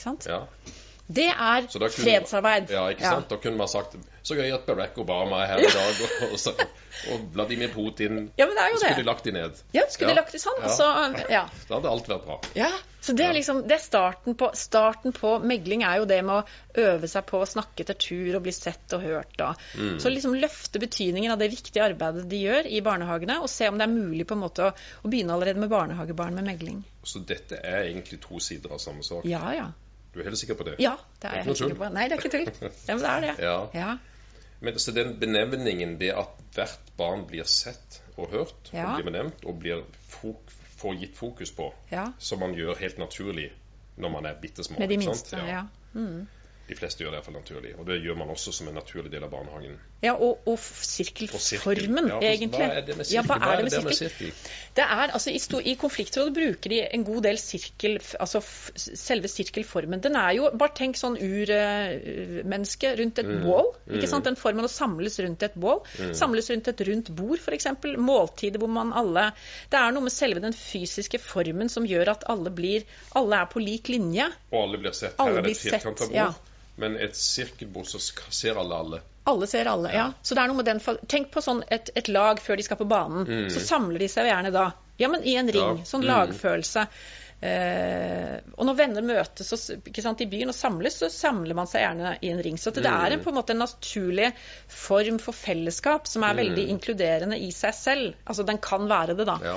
Ikke 0.00 0.08
sant? 0.08 0.26
Ja. 0.32 0.44
Det 1.10 1.26
er 1.26 1.64
kunne- 1.66 1.90
fredsarbeid. 1.90 2.70
Ja, 2.70 2.84
ikke 2.92 3.02
sant? 3.02 3.28
Da 3.28 3.36
kunne 3.42 3.58
man 3.58 3.68
sagt 3.68 3.96
så 4.22 4.36
gøy 4.36 4.52
at 4.54 4.66
Barack 4.68 4.98
Obama 5.00 5.40
er 5.42 5.48
her 5.50 5.62
i 5.64 5.70
dag, 5.72 6.02
og, 6.04 6.34
og, 6.36 6.60
og 7.10 7.24
Vladimir 7.34 7.72
Putin 7.72 8.28
Ja, 8.38 8.46
men 8.46 8.54
det 8.54 8.66
jo 8.74 8.78
Skulle 8.78 9.00
de 9.00 9.06
lagt 9.08 9.24
de 9.26 9.32
ned? 9.34 9.58
Ja, 9.74 9.82
skulle 9.90 10.10
Ja. 10.12 10.14
de 10.14 10.20
lagt 10.20 10.32
de 10.36 10.38
sånn. 10.38 10.60
Ja. 10.62 10.68
Så, 10.76 10.86
ja. 11.32 11.42
Da 11.68 11.74
hadde 11.80 11.90
alt 11.90 12.06
vært 12.12 12.24
bra. 12.28 12.38
ja. 12.54 12.70
Så 13.00 13.14
det 13.16 13.24
er 13.24 13.32
liksom, 13.32 13.62
det 13.64 13.78
er 13.78 13.80
starten 13.80 14.34
på, 14.36 14.50
starten 14.54 15.14
på 15.16 15.38
megling 15.40 15.82
er 15.88 16.02
jo 16.02 16.04
det 16.04 16.18
med 16.22 16.42
å 16.44 16.82
øve 16.84 17.08
seg 17.08 17.24
på 17.30 17.38
å 17.40 17.46
snakke 17.48 17.80
etter 17.80 17.96
tur 17.96 18.36
og 18.36 18.42
bli 18.44 18.52
sett 18.52 18.92
og 18.92 19.00
hørt. 19.00 19.32
Da. 19.40 19.54
Mm. 19.80 19.94
Så 20.04 20.12
liksom 20.12 20.34
løfte 20.36 20.78
betydningen 20.82 21.32
av 21.32 21.40
det 21.40 21.48
viktige 21.48 21.80
arbeidet 21.88 22.26
de 22.28 22.42
gjør 22.44 22.68
i 22.68 22.82
barnehagene, 22.84 23.38
og 23.40 23.48
se 23.48 23.70
om 23.72 23.80
det 23.80 23.88
er 23.88 23.94
mulig 23.94 24.26
på 24.28 24.36
en 24.36 24.44
måte 24.44 24.68
å, 24.68 24.74
å 24.76 25.08
begynne 25.08 25.32
allerede 25.32 25.64
med 25.64 25.72
barnehagebarn 25.72 26.36
med 26.36 26.44
megling. 26.52 26.82
Så 27.02 27.24
dette 27.24 27.56
er 27.64 27.88
egentlig 27.88 28.20
to 28.20 28.36
sider 28.38 28.76
av 28.76 28.84
samme 28.84 29.00
sak. 29.02 29.24
Ja, 29.24 29.46
ja. 29.56 29.70
Du 30.14 30.20
er 30.20 30.26
helt 30.26 30.38
sikker 30.38 30.58
på 30.58 30.66
det? 30.66 30.76
Ja, 30.82 30.96
det 31.22 31.30
er 31.30 31.40
jeg 31.40 31.50
helt 31.50 31.60
sikker 31.60 31.78
på. 31.78 31.90
Nei, 31.94 32.06
det 32.10 32.16
er 32.16 32.24
ikke 32.24 32.32
tull. 32.34 32.70
Ja, 32.88 32.94
men 32.94 33.02
det 33.04 33.10
er 33.10 33.26
det. 33.26 33.34
Ja. 33.44 33.58
Ja. 33.74 33.90
Men 34.60 34.78
så 34.82 34.92
den 34.92 35.14
benevningen, 35.20 35.94
det 36.00 36.10
at 36.12 36.40
hvert 36.54 36.90
barn 36.98 37.22
blir 37.28 37.46
sett 37.48 38.02
og 38.16 38.32
hørt, 38.34 38.72
og 38.72 38.96
blir 38.96 39.06
benevnt, 39.06 39.44
og 39.48 39.60
blir 39.62 39.84
fok 40.10 40.50
får 40.80 40.94
gitt 40.94 41.16
fokus 41.16 41.50
på, 41.52 41.74
som 42.18 42.40
man 42.40 42.54
gjør 42.56 42.78
helt 42.80 42.98
naturlig 42.98 43.50
når 44.00 44.12
man 44.14 44.26
er 44.26 44.36
bitte 44.40 44.64
små. 44.64 44.78
Med 44.80 44.88
de 44.88 44.96
minste. 44.96 45.36
Ja. 45.36 45.66
Mm. 45.92 46.26
De 46.68 46.76
fleste 46.78 47.04
gjør 47.04 47.12
det 47.12 47.20
iallfall 47.20 47.36
naturlig. 47.36 47.74
Og 47.76 47.86
det 47.88 47.98
gjør 48.00 48.16
man 48.16 48.30
også 48.32 48.52
som 48.54 48.70
en 48.70 48.78
naturlig 48.78 49.12
del 49.12 49.26
av 49.26 49.32
barnehagen. 49.32 49.76
Ja, 50.00 50.14
og, 50.16 50.38
og 50.48 50.56
sirkelformen, 50.58 51.36
Og 51.36 51.42
sirkelformen, 51.44 52.06
Ja, 52.08 52.18
egentlig. 52.32 52.60
Hva 52.64 52.78
er 52.78 52.86
det 52.86 52.94
med 52.96 53.10
Ja, 53.12 53.20
sirkel? 53.20 53.42
hva 53.42 53.52
er 53.52 53.56
det 53.60 53.64
med 53.66 53.84
med 53.84 53.92
sirkel? 53.98 54.30
sirkel? 54.30 54.52
Det 54.76 54.84
er, 54.84 55.10
altså, 55.12 55.30
i, 55.34 55.40
I 55.70 55.74
konfliktrådet 55.76 56.32
bruker 56.34 56.70
de 56.72 56.78
en 56.94 57.04
god 57.04 57.22
del 57.26 57.38
sirkel, 57.42 57.98
altså 58.20 58.40
selve 58.76 59.28
sirkelformen. 59.28 60.00
Den 60.00 60.16
er 60.16 60.30
jo, 60.38 60.48
Bare 60.60 60.72
tenk 60.78 60.96
sånn 60.96 61.18
urmenneske 61.20 62.94
rundt 63.00 63.18
et 63.22 63.30
bål. 63.44 63.68
ikke 63.90 64.08
sant? 64.08 64.24
Den 64.28 64.38
formen 64.40 64.64
å 64.64 64.70
samles 64.72 65.18
rundt 65.20 65.42
et 65.46 65.54
bål. 65.60 65.82
Samles 66.16 66.50
rundt 66.54 66.68
et 66.72 66.80
rundt 66.88 67.10
bord, 67.16 67.38
f.eks. 67.42 67.68
Måltider 68.00 68.62
hvor 68.62 68.70
man 68.72 68.92
alle 68.96 69.28
Det 69.70 69.78
er 69.80 69.92
noe 69.92 70.06
med 70.06 70.14
selve 70.14 70.40
den 70.42 70.56
fysiske 70.56 71.20
formen 71.22 71.68
som 71.72 71.84
gjør 71.88 72.14
at 72.14 72.24
alle 72.30 72.50
blir 72.54 72.86
Alle 73.18 73.42
er 73.42 73.50
på 73.52 73.60
lik 73.62 73.88
linje. 73.92 74.30
Og 74.52 74.62
alle 74.64 74.80
blir 74.80 74.96
sett. 74.96 75.18
Alle 75.20 75.40
Her 75.40 75.44
er 75.44 75.48
det 75.50 75.56
et 75.56 75.64
firkanta 75.66 76.06
bord, 76.06 76.16
ja. 76.16 76.30
Men 76.80 76.96
et 76.96 77.16
sirkelbord 77.16 77.86
så 77.90 78.00
ser 78.02 78.58
alle 78.60 78.74
alle. 78.84 79.00
Alle 79.30 79.46
ser 79.46 79.68
alle, 79.70 79.92
ja. 79.94 80.08
Så 80.24 80.34
det 80.34 80.42
er 80.42 80.50
noe 80.50 80.56
med 80.62 80.66
den 80.70 80.80
Tenk 81.10 81.30
på 81.34 81.42
sånn 81.44 81.60
et, 81.70 81.90
et 81.94 82.08
lag 82.08 82.40
før 82.42 82.56
de 82.58 82.64
skal 82.66 82.80
på 82.80 82.88
banen. 82.90 83.28
Så 83.52 83.60
samler 83.62 84.00
de 84.00 84.08
seg 84.10 84.26
gjerne 84.30 84.50
da. 84.54 84.70
Ja, 85.00 85.08
men 85.12 85.22
i 85.24 85.36
en 85.40 85.48
ring. 85.52 85.78
Ja. 85.80 85.84
Sånn 85.88 86.02
Mm. 86.04 86.08
lagfølelse. 86.10 86.86
Eh, 87.40 88.34
og 88.58 88.66
når 88.68 88.76
venner 88.76 89.04
møtes 89.06 89.48
sant, 89.54 90.20
i 90.20 90.26
byen 90.28 90.52
og 90.52 90.56
samles, 90.56 90.98
så 91.00 91.08
samler 91.12 91.56
man 91.56 91.68
seg 91.70 91.84
gjerne 91.86 92.14
i 92.20 92.32
en 92.34 92.42
ring. 92.44 92.58
Så 92.60 92.72
det 92.74 92.82
det 92.84 92.92
er 92.92 93.14
en, 93.16 93.22
på 93.24 93.32
en 93.32 93.38
måte 93.38 93.54
en 93.54 93.62
naturlig 93.64 94.28
form 94.68 95.20
for 95.22 95.36
fellesskap 95.36 96.08
som 96.10 96.26
er 96.28 96.36
veldig 96.42 96.66
inkluderende 96.74 97.38
i 97.40 97.48
seg 97.56 97.76
selv. 97.76 98.18
Altså 98.26 98.44
den 98.48 98.60
kan 98.60 98.88
være 98.90 99.16
det, 99.16 99.28
da. 99.30 99.38
Ja. 99.44 99.56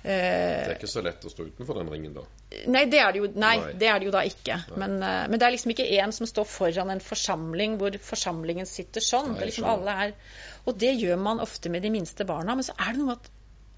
Det 0.00 0.10
Eh, 0.10 0.66
er 0.70 0.78
ikke 0.78 0.88
så 0.88 1.02
lett 1.04 1.20
å 1.28 1.30
stå 1.30 1.44
utenfor 1.44 1.76
den 1.76 1.90
ringen, 1.92 2.14
da. 2.16 2.22
Nei, 2.66 2.84
det 2.90 2.98
er 2.98 3.12
det 3.14 3.20
jo, 3.20 3.28
nei, 3.38 3.52
Nei. 3.60 3.72
det 3.78 3.86
er 3.86 3.98
det 4.02 4.06
jo 4.08 4.12
da 4.14 4.24
ikke. 4.26 4.56
Men, 4.76 4.96
eh, 5.06 5.26
men 5.30 5.38
det 5.38 5.46
er 5.46 5.52
liksom 5.54 5.70
ikke 5.70 5.86
én 6.02 6.10
som 6.12 6.26
står 6.26 6.48
foran 6.50 6.90
en 6.90 7.00
forsamling 7.04 7.76
hvor 7.78 7.94
forsamlingen 8.02 8.66
sitter 8.66 9.04
sånn. 9.06 9.36
Nei, 9.36 9.46
liksom 9.52 9.68
sånn. 9.68 9.76
alle 9.78 9.94
er, 10.08 10.14
og 10.66 10.78
det 10.82 10.96
gjør 10.98 11.20
man 11.22 11.40
ofte 11.44 11.70
med 11.70 11.82
de 11.86 11.92
minste 11.94 12.26
barna. 12.26 12.56
Men 12.58 12.66
så 12.66 12.74
er 12.74 12.90
det 12.90 12.98
noe 12.98 13.12
med 13.12 13.20
at 13.20 13.30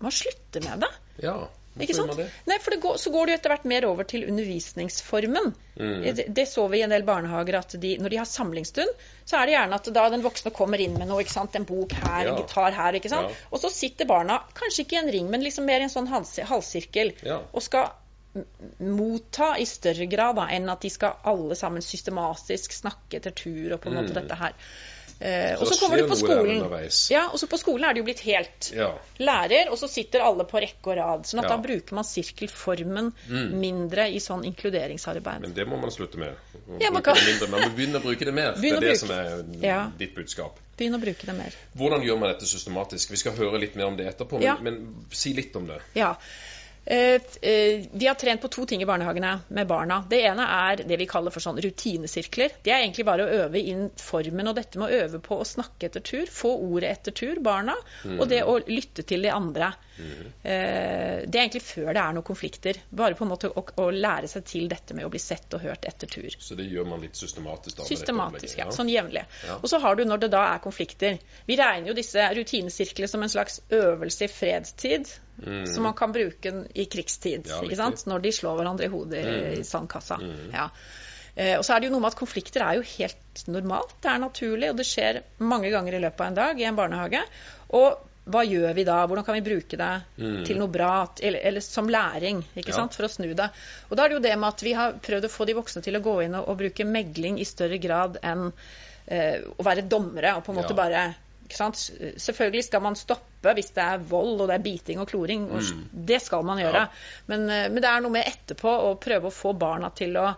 man 0.02 0.14
slutter 0.16 0.64
med 0.64 0.80
det. 0.86 0.88
Ja, 1.22 1.36
Ikke 1.80 1.94
sant? 1.96 2.16
det? 2.16 2.26
Nei, 2.48 2.56
for 2.60 2.74
det 2.74 2.80
går, 2.82 2.96
Så 3.00 3.10
går 3.12 3.26
det 3.28 3.32
jo 3.32 3.38
etter 3.38 3.52
hvert 3.54 3.68
mer 3.70 3.84
over 3.88 4.04
til 4.08 4.24
undervisningsformen. 4.28 5.54
Mm. 5.76 6.02
Det, 6.16 6.24
det 6.36 6.46
så 6.48 6.66
vi 6.68 6.80
i 6.80 6.82
en 6.84 6.90
del 6.92 7.04
barnehager 7.06 7.56
at 7.60 7.76
de, 7.80 7.94
når 8.00 8.12
de 8.12 8.18
har 8.20 8.28
samlingsstund, 8.28 8.90
så 9.24 9.38
er 9.38 9.46
det 9.48 9.54
gjerne 9.54 9.78
at 9.78 9.88
da 9.96 10.08
den 10.12 10.24
voksne 10.24 10.52
kommer 10.52 10.80
inn 10.84 10.96
med 10.98 11.08
noe, 11.08 11.22
ikke 11.24 11.32
sant? 11.32 11.56
en 11.56 11.64
bok 11.68 11.92
her, 11.92 12.28
en 12.32 12.40
gitar 12.40 12.72
her, 12.76 12.98
ikke 12.98 13.12
sant? 13.12 13.30
Ja. 13.32 13.48
og 13.52 13.62
så 13.62 13.70
sitter 13.72 14.08
barna, 14.10 14.40
kanskje 14.58 14.84
ikke 14.84 14.98
i 14.98 15.00
en 15.04 15.12
ring, 15.16 15.30
men 15.32 15.44
liksom 15.44 15.64
mer 15.68 15.80
i 15.80 15.88
en 15.88 15.92
sånn 15.92 16.08
halvsirkel, 16.12 17.14
Ja. 17.24 17.40
og 17.52 17.62
skal 17.64 17.90
motta 18.78 19.58
i 19.58 19.66
større 19.66 20.06
grad 20.06 20.36
da, 20.36 20.46
enn 20.54 20.68
at 20.72 20.80
de 20.84 20.90
skal 20.90 21.18
alle 21.28 21.56
sammen 21.58 21.84
systematisk 21.84 22.72
snakke 22.72 23.20
etter 23.20 23.34
tur 23.36 23.74
og 23.76 23.80
på 23.84 23.90
en 23.92 24.00
måte 24.00 24.16
dette 24.16 24.38
her. 24.40 24.56
Eh, 25.22 25.52
og 25.54 25.60
Mm. 25.62 25.66
så 25.70 25.76
kommer 25.78 25.98
du 26.00 26.08
på 26.08 26.16
skolen. 26.18 26.62
Ja, 27.12 27.28
og 27.30 27.38
så 27.38 27.46
på 27.46 27.58
skolen 27.60 27.84
er 27.84 27.92
det 27.94 28.00
jo 28.00 28.04
blitt 28.08 28.20
helt 28.26 28.72
Ja. 28.74 28.88
lærer, 29.20 29.70
og 29.70 29.78
så 29.78 29.86
sitter 29.88 30.20
alle 30.20 30.44
på 30.44 30.58
rekke 30.58 30.86
og 30.90 30.96
rad. 30.96 31.22
sånn 31.26 31.38
at 31.38 31.44
Ja. 31.50 31.56
da 31.56 31.62
bruker 31.62 31.94
man 31.94 32.02
sirkelformen 32.04 33.12
mindre 33.52 34.08
i 34.10 34.18
sånn 34.18 34.42
inkluderingsarbeid. 34.44 35.40
Men 35.40 35.52
det 35.54 35.68
må 35.68 35.80
man 35.80 35.90
slutte 35.90 36.16
med. 36.18 36.34
Ja, 36.80 36.90
man 36.90 37.02
kan- 37.02 37.14
mindre. 37.14 37.48
Man 37.50 37.60
må 37.60 37.76
begynne 37.76 38.00
å 38.00 38.02
bruke 38.02 38.24
det 38.24 38.34
mer. 38.34 38.52
Begynne 38.54 38.80
det 38.80 38.88
er 38.88 38.92
det 38.92 38.98
som 38.98 39.10
er 39.10 39.44
Ja. 39.60 39.90
ditt 39.96 40.14
budskap. 40.16 40.56
Begynn 40.76 40.94
å 40.94 41.00
bruke 41.00 41.24
det 41.26 41.34
mer. 41.36 41.52
Hvordan 41.76 42.02
gjør 42.02 42.18
man 42.18 42.28
dette 42.32 42.46
systematisk? 42.46 43.10
Vi 43.10 43.16
skal 43.16 43.32
høre 43.32 43.60
litt 43.60 43.76
mer 43.76 43.84
om 43.86 43.96
det 43.96 44.06
etterpå, 44.18 44.40
men, 44.40 44.64
men 44.64 45.06
si 45.12 45.32
litt 45.34 45.54
om 45.54 45.66
det. 45.68 45.80
Ja. 45.94 46.16
Eh, 46.84 46.98
eh, 47.42 47.86
Vi 47.92 48.06
har 48.06 48.14
trent 48.14 48.42
på 48.42 48.48
to 48.48 48.66
ting 48.66 48.82
i 48.82 48.86
barnehagene 48.86 49.38
med 49.48 49.66
barna. 49.66 50.04
Det 50.10 50.18
ene 50.26 50.46
er 50.50 50.82
det 50.82 50.98
vi 50.98 51.06
kaller 51.06 51.30
for 51.30 51.44
sånn 51.44 51.60
rutinesirkler. 51.62 52.58
Det 52.62 52.72
er 52.74 52.82
egentlig 52.82 53.06
bare 53.06 53.26
å 53.26 53.44
øve 53.44 53.62
inn 53.62 53.84
formen 54.02 54.50
og 54.50 54.56
dette 54.58 54.80
med 54.80 54.90
å 54.90 55.04
øve 55.04 55.20
på 55.22 55.38
å 55.38 55.46
snakke 55.46 55.86
etter 55.86 56.02
tur, 56.02 56.26
få 56.26 56.50
ordet 56.58 56.90
etter 56.90 57.14
tur, 57.14 57.38
barna, 57.42 57.76
og 58.18 58.26
det 58.28 58.42
å 58.42 58.58
lytte 58.66 59.06
til 59.06 59.22
de 59.22 59.30
andre. 59.30 59.70
Mm. 59.92 60.20
Det 60.42 61.38
er 61.38 61.42
egentlig 61.42 61.62
før 61.62 61.90
det 61.92 62.02
er 62.02 62.14
noen 62.16 62.26
konflikter. 62.26 62.78
Bare 62.90 63.14
på 63.14 63.26
en 63.26 63.30
måte 63.30 63.50
å, 63.52 63.62
å 63.62 63.88
lære 63.94 64.30
seg 64.30 64.46
til 64.48 64.68
dette 64.72 64.96
med 64.96 65.06
å 65.06 65.12
bli 65.12 65.20
sett 65.22 65.54
og 65.54 65.62
hørt 65.62 65.86
etter 65.86 66.10
tur. 66.10 66.34
Så 66.38 66.58
det 66.58 66.66
gjør 66.72 66.88
man 66.88 67.04
litt 67.04 67.18
systematisk? 67.18 67.78
da? 67.78 67.86
Systematisk, 67.86 68.58
ja. 68.58 68.70
Sånn 68.74 68.90
jevnlig. 68.90 69.26
Ja. 69.46 69.60
Og 69.60 69.70
så 69.70 69.78
har 69.82 69.98
du 69.98 70.04
når 70.08 70.24
det 70.24 70.32
da 70.34 70.46
er 70.50 70.64
konflikter. 70.64 71.20
Vi 71.46 71.58
regner 71.60 71.92
jo 71.92 71.98
disse 71.98 72.26
rutinesirklene 72.34 73.10
som 73.10 73.22
en 73.22 73.32
slags 73.32 73.60
øvelse 73.70 74.26
i 74.26 74.32
fredstid. 74.32 75.12
Som 75.66 75.82
man 75.88 75.94
kan 75.99 76.12
bruke 76.12 76.52
i 76.75 76.84
krigstid. 76.87 77.46
Mm. 77.49 77.70
Ja? 77.72 77.90
Når 78.06 78.22
de 78.22 78.32
slår 78.32 78.58
hverandre 78.61 78.84
i 78.84 78.92
hodet 78.92 79.25
Mm. 79.25 79.58
i 79.61 79.64
sandkassa. 79.64 80.18
Ja. 80.52 80.68
Eh, 81.34 81.56
og 81.58 81.64
så 81.64 81.75
er 81.75 81.80
det 81.80 81.88
jo 81.88 81.94
noe 81.94 82.00
med 82.04 82.12
at 82.12 82.18
konflikter 82.18 82.61
er 82.66 82.75
jo 82.76 82.82
helt 82.99 83.44
normalt. 83.49 83.94
Det 84.04 84.11
er 84.12 84.18
naturlig, 84.20 84.70
og 84.70 84.76
det 84.76 84.87
skjer 84.87 85.22
mange 85.40 85.70
ganger 85.72 85.94
i 85.96 86.00
løpet 86.02 86.20
av 86.20 86.26
en 86.26 86.34
dag 86.34 86.61
i 86.61 86.64
en 86.68 86.76
barnehage. 86.76 87.22
Og 87.72 88.08
hva 88.30 88.44
gjør 88.46 88.75
vi 88.76 88.84
da? 88.87 89.00
Hvordan 89.06 89.25
kan 89.26 89.34
vi 89.34 89.40
bruke 89.42 89.76
det 89.80 89.92
til 90.46 90.58
noe 90.61 90.68
bra? 90.70 91.08
Eller, 91.20 91.40
eller 91.49 91.61
som 91.61 91.88
læring, 91.88 92.44
ikke 92.54 92.68
Ja. 92.70 92.87
For 92.87 93.04
å 93.08 93.11
snu 93.11 93.32
det. 93.34 93.49
Og 93.90 93.96
da 93.96 94.04
er 94.04 94.08
det 94.08 94.14
jo 94.20 94.22
det 94.28 94.37
med 94.38 94.49
at 94.49 94.62
vi 94.62 94.72
har 94.78 94.92
prøvd 94.92 95.25
å 95.25 95.32
få 95.32 95.46
de 95.46 95.54
voksne 95.54 95.82
til 95.82 95.96
å 95.96 96.02
gå 96.04 96.22
inn 96.25 96.34
og, 96.38 96.49
og 96.49 96.58
bruke 96.58 96.84
megling 96.87 97.40
i 97.40 97.44
større 97.49 97.78
grad 97.82 98.18
enn 98.22 98.52
eh, 99.08 99.40
å 99.58 99.62
være 99.64 99.88
dommere 99.88 100.37
og 100.37 100.44
på 100.44 100.52
en 100.52 100.61
måte 100.61 100.76
Ja. 100.76 100.76
bare? 100.84 101.14
Selvfølgelig 101.52 102.64
skal 102.68 102.82
man 102.85 102.97
stoppe 102.99 103.52
hvis 103.56 103.73
det 103.75 103.82
er 103.82 104.02
vold 104.06 104.40
og 104.44 104.49
det 104.50 104.54
er 104.54 104.62
biting 104.62 105.00
og 105.02 105.09
kloring. 105.11 105.49
Og 105.50 105.62
Det 105.92 106.21
skal 106.23 106.44
man 106.47 106.61
gjøre. 106.62 106.85
Mm. 106.87 106.92
Ja. 106.92 107.23
Men, 107.26 107.47
eh, 107.50 107.68
men 107.73 107.82
det 107.82 107.88
er 107.90 108.02
noe 108.04 108.14
med 108.14 108.28
etterpå 108.28 108.71
å 108.71 108.92
prøve 109.02 109.30
å 109.30 109.35
få 109.35 109.52
barna 109.59 109.90
til 109.90 110.14
å 110.21 110.28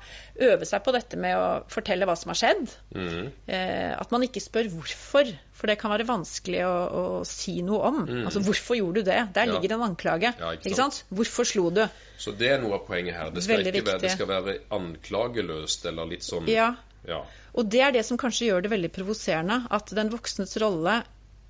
øve 0.40 0.64
seg 0.66 0.82
på 0.86 0.94
dette 0.96 1.18
med 1.20 1.36
å 1.36 1.48
fortelle 1.70 2.08
hva 2.08 2.16
som 2.16 2.32
har 2.32 2.40
skjedd. 2.40 2.72
Mm. 2.96 3.26
Eh, 3.46 3.92
at 3.98 4.14
man 4.14 4.24
ikke 4.26 4.40
spør 4.42 4.70
hvorfor, 4.72 5.30
for 5.54 5.70
det 5.70 5.76
kan 5.80 5.92
være 5.92 6.08
vanskelig 6.08 6.64
å, 6.66 6.72
å 6.72 7.04
si 7.28 7.58
noe 7.62 7.92
om. 7.92 8.00
Altså, 8.24 8.40
hvorfor 8.44 8.80
gjorde 8.80 9.04
du 9.04 9.10
det? 9.10 9.20
Der 9.34 9.44
Mm. 9.44 9.48
Ja. 9.48 9.52
ligger 9.58 9.68
det 9.68 9.76
en 9.76 9.88
anklage. 9.90 10.32
Ja, 10.40 10.54
ikke 10.56 10.70
ikke 10.70 10.76
sant? 10.80 10.94
sant? 11.02 11.12
Hvorfor 11.12 11.44
slo 11.44 11.68
du? 11.70 11.84
Så 12.18 12.32
det 12.32 12.48
er 12.54 12.58
noe 12.62 12.78
av 12.80 12.86
poenget 12.88 13.14
her. 13.14 13.30
Det 13.30 13.44
skal, 13.44 13.60
være, 13.64 14.00
det 14.00 14.10
skal 14.16 14.26
være 14.30 14.58
anklageløst 14.72 15.86
eller 15.90 16.08
litt 16.08 16.24
sånn 16.24 16.48
Ja. 16.48 16.72
Ja. 17.08 17.20
Og 17.54 17.68
det 17.70 17.82
er 17.86 17.92
det 17.94 18.02
som 18.06 18.18
kanskje 18.18 18.48
gjør 18.48 18.64
det 18.64 18.72
veldig 18.72 18.90
provoserende. 18.94 19.60
At 19.74 19.92
den 19.94 20.10
voksnes 20.12 20.56
rolle 20.62 21.02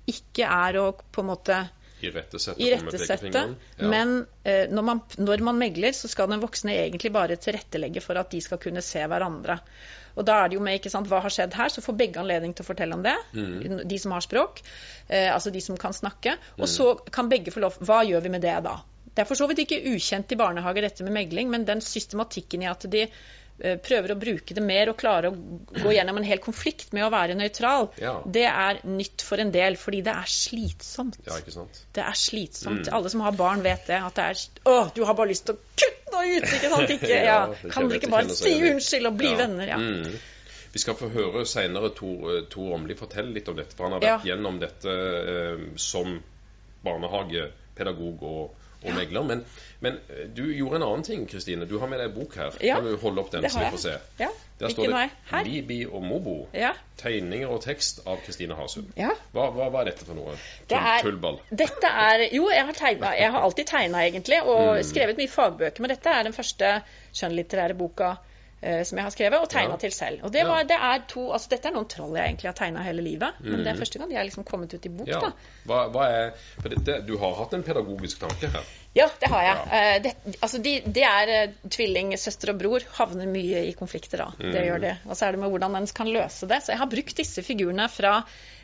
ikke 0.09 0.45
er 0.45 0.77
å 0.81 0.91
på 0.93 1.23
en 1.23 1.31
måte 1.31 1.63
Irettesette. 2.05 2.61
irettesette. 2.61 3.43
Men 3.79 4.17
eh, 4.43 4.67
når, 4.69 4.83
man, 4.85 5.01
når 5.17 5.43
man 5.47 5.57
megler, 5.57 5.95
så 5.95 6.09
skal 6.11 6.29
den 6.29 6.43
voksne 6.43 6.75
egentlig 6.75 7.11
bare 7.15 7.37
tilrettelegge 7.41 8.03
for 8.03 8.19
at 8.19 8.33
de 8.33 8.41
skal 8.43 8.59
kunne 8.61 8.83
se 8.85 9.01
hverandre. 9.09 9.57
Og 10.15 10.27
da 10.27 10.37
er 10.41 10.51
det 10.51 10.59
jo 10.59 10.63
med 10.63 10.77
ikke 10.77 10.91
sant, 10.91 11.09
hva 11.11 11.21
har 11.23 11.33
skjedd 11.33 11.55
her, 11.57 11.71
så 11.71 11.83
får 11.83 11.97
begge 11.99 12.21
anledning 12.21 12.53
til 12.55 12.63
å 12.63 12.69
fortelle 12.69 12.95
om 12.95 13.03
det. 13.03 13.15
Mm. 13.35 13.79
De 13.87 13.99
som 13.99 14.13
har 14.15 14.23
språk, 14.23 14.61
eh, 15.07 15.31
altså 15.31 15.51
de 15.55 15.63
som 15.63 15.79
kan 15.79 15.95
snakke. 15.95 16.37
Mm. 16.55 16.59
Og 16.61 16.69
så 16.71 16.91
kan 17.11 17.31
begge 17.31 17.55
få 17.55 17.63
lov 17.63 17.79
Hva 17.83 18.03
gjør 18.07 18.27
vi 18.27 18.35
med 18.35 18.45
det 18.45 18.59
da? 18.67 18.77
Det 19.15 19.23
er 19.23 19.27
for 19.29 19.39
så 19.39 19.47
vidt 19.47 19.63
ikke 19.63 19.79
ukjent 19.95 20.33
i 20.35 20.37
barnehager 20.39 20.83
dette 20.83 21.05
med 21.07 21.15
megling, 21.15 21.49
men 21.51 21.65
den 21.67 21.81
systematikken 21.83 22.65
i 22.65 22.67
at 22.67 22.83
de 22.91 23.05
prøver 23.55 24.11
å 24.11 24.17
bruke 24.19 24.55
det 24.57 24.63
mer 24.63 24.89
og 24.91 24.97
klare 24.99 25.29
å 25.31 25.35
gå 25.79 25.93
gjennom 25.95 26.17
en 26.19 26.27
hel 26.27 26.41
konflikt 26.43 26.91
med 26.95 27.05
å 27.05 27.11
være 27.13 27.37
nøytral, 27.39 27.87
Ja. 28.01 28.17
det 28.25 28.43
er 28.49 28.81
nytt 28.83 29.23
for 29.23 29.39
en 29.39 29.51
del, 29.51 29.77
fordi 29.79 30.01
det 30.03 30.11
er 30.11 30.27
slitsomt. 30.27 31.17
Ja, 31.25 31.37
ikke 31.39 31.53
sant? 31.55 31.79
Det 31.95 32.03
er 32.03 32.17
slitsomt. 32.19 32.89
Mm. 32.89 32.93
Alle 32.97 33.09
som 33.09 33.23
har 33.23 33.31
barn, 33.31 33.63
vet 33.63 33.87
det. 33.87 34.01
At 34.03 34.15
det 34.19 34.23
er 34.23 34.43
Å, 34.67 34.75
du 34.95 35.05
har 35.05 35.15
bare 35.15 35.31
lyst 35.31 35.45
til 35.47 35.55
å 35.55 35.59
kutte 35.79 36.11
noe 36.11 36.35
ut! 36.35 36.43
Ikke 36.43 36.69
sant? 36.73 36.89
Ikke, 36.97 37.23
ja. 37.31 37.39
Kan 37.71 37.87
dere 37.87 38.01
ikke 38.01 38.11
bare 38.11 38.35
si 38.35 38.55
unnskyld 38.59 39.07
og 39.07 39.19
bli 39.23 39.35
venner? 39.39 39.71
Ja. 39.71 39.79
Mm. 39.79 40.19
Vi 40.75 40.81
skal 40.83 40.97
få 40.99 41.07
høre 41.13 41.45
senere 41.47 41.93
Tor, 41.95 42.27
eh, 42.33 42.43
Tor 42.51 42.73
Omli 42.75 42.97
fortelle 42.99 43.31
litt 43.31 43.47
om 43.47 43.55
dette. 43.55 43.77
For 43.77 43.87
han 43.87 43.95
har 43.95 44.03
vært 44.03 44.27
gjennom 44.27 44.59
dette 44.59 44.91
eh, 44.91 45.65
som 45.79 46.17
barnehagepedagog 46.83 48.25
og, 48.27 48.64
og 48.85 48.95
megler. 48.97 49.23
Men, 49.27 49.43
men 49.85 49.99
eh, 50.09 50.25
du 50.37 50.43
gjorde 50.53 50.79
en 50.79 50.83
annen 50.87 51.03
ting, 51.07 51.27
Kristine. 51.29 51.65
Du 51.69 51.77
har 51.81 51.87
med 51.91 51.99
deg 51.99 52.13
bok 52.15 52.35
her. 52.39 52.57
Ja, 52.63 52.75
Kan 52.79 52.85
du 52.89 52.97
holde 53.01 53.21
opp 53.23 53.31
den, 53.33 53.47
så 53.49 53.59
vi 53.63 53.71
får 53.75 53.83
se? 53.85 53.95
Ja. 54.19 54.29
Der 54.59 54.71
står 54.71 54.87
det? 54.93 55.41
Libi 55.49 55.81
og 55.85 56.03
Mobo. 56.03 56.35
Ja. 56.55 56.69
Tegninger 57.01 57.49
og 57.51 57.59
tekst 57.65 57.99
av 58.07 58.21
Kristine 58.23 58.55
Hasund. 58.55 58.93
Ja. 58.95 59.09
Hva, 59.35 59.49
hva, 59.51 59.67
hva 59.73 59.81
er 59.83 59.89
dette 59.91 60.05
for 60.07 60.15
noe? 60.15 60.37
Det 60.71 60.77
er- 60.79 61.01
Tullball. 61.03 61.41
Dette 61.51 61.87
er 61.91 62.23
Jo, 62.31 62.45
jeg 62.53 62.65
har, 62.65 62.73
tegnet, 62.73 63.17
jeg 63.19 63.31
har 63.35 63.41
alltid 63.43 63.67
tegna, 63.67 64.05
egentlig, 64.07 64.39
og 64.43 64.77
Mm. 64.79 64.83
skrevet 64.87 65.17
mye 65.19 65.27
fagbøker. 65.33 65.81
Men 65.83 65.89
dette 65.91 66.09
er 66.09 66.23
den 66.23 66.33
første 66.33 66.71
skjønnlitterære 67.13 67.75
boka 67.77 68.15
som 68.83 68.97
jeg 68.97 69.05
har 69.05 69.13
skrevet, 69.13 69.39
og 69.41 69.49
tegna 69.51 69.75
Ja. 69.75 69.77
til 69.81 69.91
selv. 69.91 70.23
Og 70.25 70.31
det, 70.33 70.43
var, 70.47 70.63
det 70.63 70.77
er 70.77 71.03
to 71.11 71.25
Altså, 71.35 71.49
dette 71.49 71.67
er 71.69 71.73
noen 71.75 71.87
troll 71.91 72.15
jeg 72.17 72.25
egentlig 72.31 72.49
har 72.49 72.55
tegna 72.57 72.83
hele 72.85 73.01
livet, 73.05 73.39
men 73.41 73.63
det 73.63 73.67
er 73.73 73.77
første 73.79 73.99
gang 73.99 74.09
de 74.09 74.15
har 74.17 74.25
liksom 74.27 74.43
kommet 74.47 74.73
ut 74.73 74.85
i 74.85 74.89
bok, 74.89 75.07
Mm. 75.07 75.11
Ja. 75.13 75.19
da. 75.19 75.31
Hva, 75.69 75.79
hva 75.93 76.07
er 76.09 76.31
for 76.61 76.69
dette, 76.69 76.99
Du 77.05 77.17
har 77.21 77.35
hatt 77.35 77.53
en 77.53 77.63
pedagogisk 77.63 78.19
tanke 78.19 78.49
her. 78.53 78.63
Ja, 78.95 79.09
det 79.19 79.27
har 79.29 79.41
jeg. 79.43 79.57
Ja. 79.57 79.79
Eh, 79.95 79.99
Det, 80.01 80.13
altså 80.41 80.61
de, 80.63 80.79
de 80.85 81.01
er 81.03 81.27
eh, 81.35 81.51
tvilling, 81.69 82.13
søster 82.17 82.49
og 82.53 82.59
bror 82.61 82.79
havner 82.97 83.27
mye 83.27 83.65
i 83.67 83.73
konflikter 83.73 84.17
da. 84.23 84.29
Det 84.39 84.53
Mm. 84.55 84.65
gjør 84.69 84.81
de. 84.81 84.93
Og 85.09 85.15
så 85.15 85.27
er 85.27 85.31
det 85.31 85.39
med 85.41 85.49
hvordan 85.51 85.75
en 85.75 85.87
kan 85.87 86.07
løse 86.07 86.47
det. 86.47 86.61
Så 86.63 86.71
jeg 86.71 86.77
har 86.79 86.87
brukt 86.87 87.15
disse 87.17 87.43
figurene 87.43 87.89
fra 87.89 88.23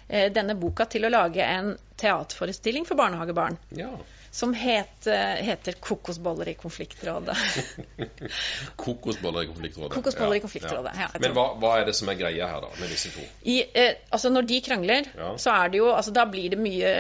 eh, 0.10 0.30
denne 0.30 0.56
boka 0.60 0.86
til 0.86 1.04
å 1.06 1.10
lage 1.12 1.42
en 1.44 1.78
teaterforestilling 1.98 2.86
for 2.88 2.96
barnehagebarn. 2.96 3.58
Ja. 3.76 3.90
Som 4.32 4.54
het, 4.56 5.08
eh, 5.08 5.42
heter 5.44 5.74
'Kokosboller 5.74 6.48
i 6.48 6.54
konfliktrådet'. 6.56 7.36
Kokosboller 8.76 9.44
i 9.44 9.48
konfliktrådet. 9.48 9.92
Kokosboller 9.94 10.36
i 10.36 10.40
konfliktrådet, 10.40 10.92
ja, 10.96 11.08
Men 11.20 11.34
hva, 11.36 11.46
hva 11.60 11.72
er 11.82 11.86
det 11.90 11.96
som 11.98 12.10
er 12.10 12.16
greia 12.20 12.48
her, 12.48 12.62
da, 12.64 12.70
med 12.80 12.90
disse 12.94 13.12
to? 13.12 13.24
I, 13.44 13.58
eh, 13.74 13.96
altså 14.12 14.32
når 14.32 14.48
de 14.48 14.62
krangler, 14.62 15.10
Ja. 15.18 15.34
så 15.38 15.52
er 15.64 15.70
det 15.70 15.78
jo 15.82 15.90
altså 15.92 16.14
Da 16.14 16.26
blir 16.26 16.50
det 16.50 16.60
mye 16.60 16.92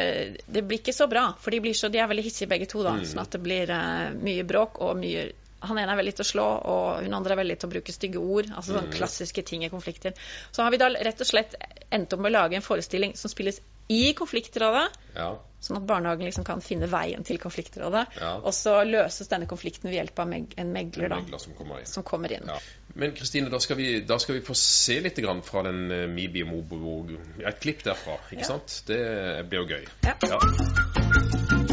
Det 0.47 0.63
blir 0.67 0.79
ikke 0.79 0.93
så 0.93 1.07
bra, 1.09 1.33
for 1.39 1.51
de, 1.51 1.59
blir 1.61 1.73
så, 1.73 1.89
de 1.91 1.99
er 1.99 2.07
veldig 2.07 2.23
hissige 2.23 2.49
begge 2.49 2.65
to. 2.67 2.83
da 2.83 2.91
Mm. 2.91 3.05
Sånn 3.05 3.21
at 3.21 3.31
det 3.31 3.41
blir 3.43 3.69
eh, 3.69 4.11
mye 4.13 4.43
bråk 4.43 4.81
og 4.81 4.97
mye 4.97 5.31
han 5.63 5.77
ene 5.77 5.91
er 5.93 5.97
veldig 5.97 6.15
til 6.15 6.23
å 6.25 6.31
slå, 6.31 6.45
og 6.65 7.03
hun 7.03 7.13
andre 7.13 7.33
er 7.33 7.37
veldig 7.43 7.59
til 7.59 7.69
å 7.69 7.71
bruke 7.71 7.91
stygge 7.93 8.17
ord. 8.17 8.45
altså 8.49 8.71
Mm. 8.73 8.79
sånne 8.81 8.93
klassiske 8.97 9.45
ting 9.45 9.63
i 9.63 9.69
konflikter. 9.69 10.13
Så 10.51 10.63
har 10.63 10.71
vi 10.71 10.77
da 10.77 10.89
rett 10.89 11.21
og 11.21 11.27
slett 11.27 11.53
endt 11.91 12.11
opp 12.13 12.19
med 12.19 12.31
å 12.31 12.41
lage 12.41 12.55
en 12.55 12.61
forestilling 12.61 13.15
som 13.15 13.29
spilles 13.29 13.61
i 13.87 14.13
konfliktrådet, 14.13 14.89
Ja. 15.15 15.37
Sånn 15.61 15.77
at 15.77 15.85
barnehagen 15.87 16.25
liksom 16.25 16.45
kan 16.47 16.61
finne 16.65 16.89
veien 16.89 17.23
til 17.27 17.37
konfliktrådet. 17.41 18.05
Ja. 18.19 18.33
Og 18.41 18.53
så 18.57 18.79
løses 18.87 19.29
denne 19.31 19.47
konflikten 19.49 19.89
ved 19.91 19.99
hjelp 19.99 20.21
av 20.23 20.29
meg, 20.31 20.53
en 20.57 20.73
megler, 20.73 21.13
En 21.13 21.29
da, 21.29 21.39
som 21.41 21.53
kommer 21.57 21.79
inn. 21.83 21.89
som 21.89 22.03
kommer 22.07 22.33
inn. 22.33 22.47
Ja. 22.49 22.57
Men 22.95 23.13
Kristine, 23.15 23.47
da, 23.49 23.59
da 23.61 24.19
skal 24.19 24.35
vi 24.35 24.41
få 24.43 24.55
se 24.57 24.99
litt 24.99 25.21
grann 25.23 25.43
fra 25.47 25.63
den 25.69 25.85
uh, 25.91 26.07
Mibi 26.11 26.43
Mobo 26.43 27.07
Et 27.39 27.59
klipp 27.63 27.85
derfra, 27.87 28.17
ikke 28.31 28.41
Ja. 28.41 28.47
sant? 28.55 28.81
Det 28.87 29.03
blir 29.49 29.63
jo 29.63 29.67
gøy. 29.77 29.85
Ja. 30.03 31.70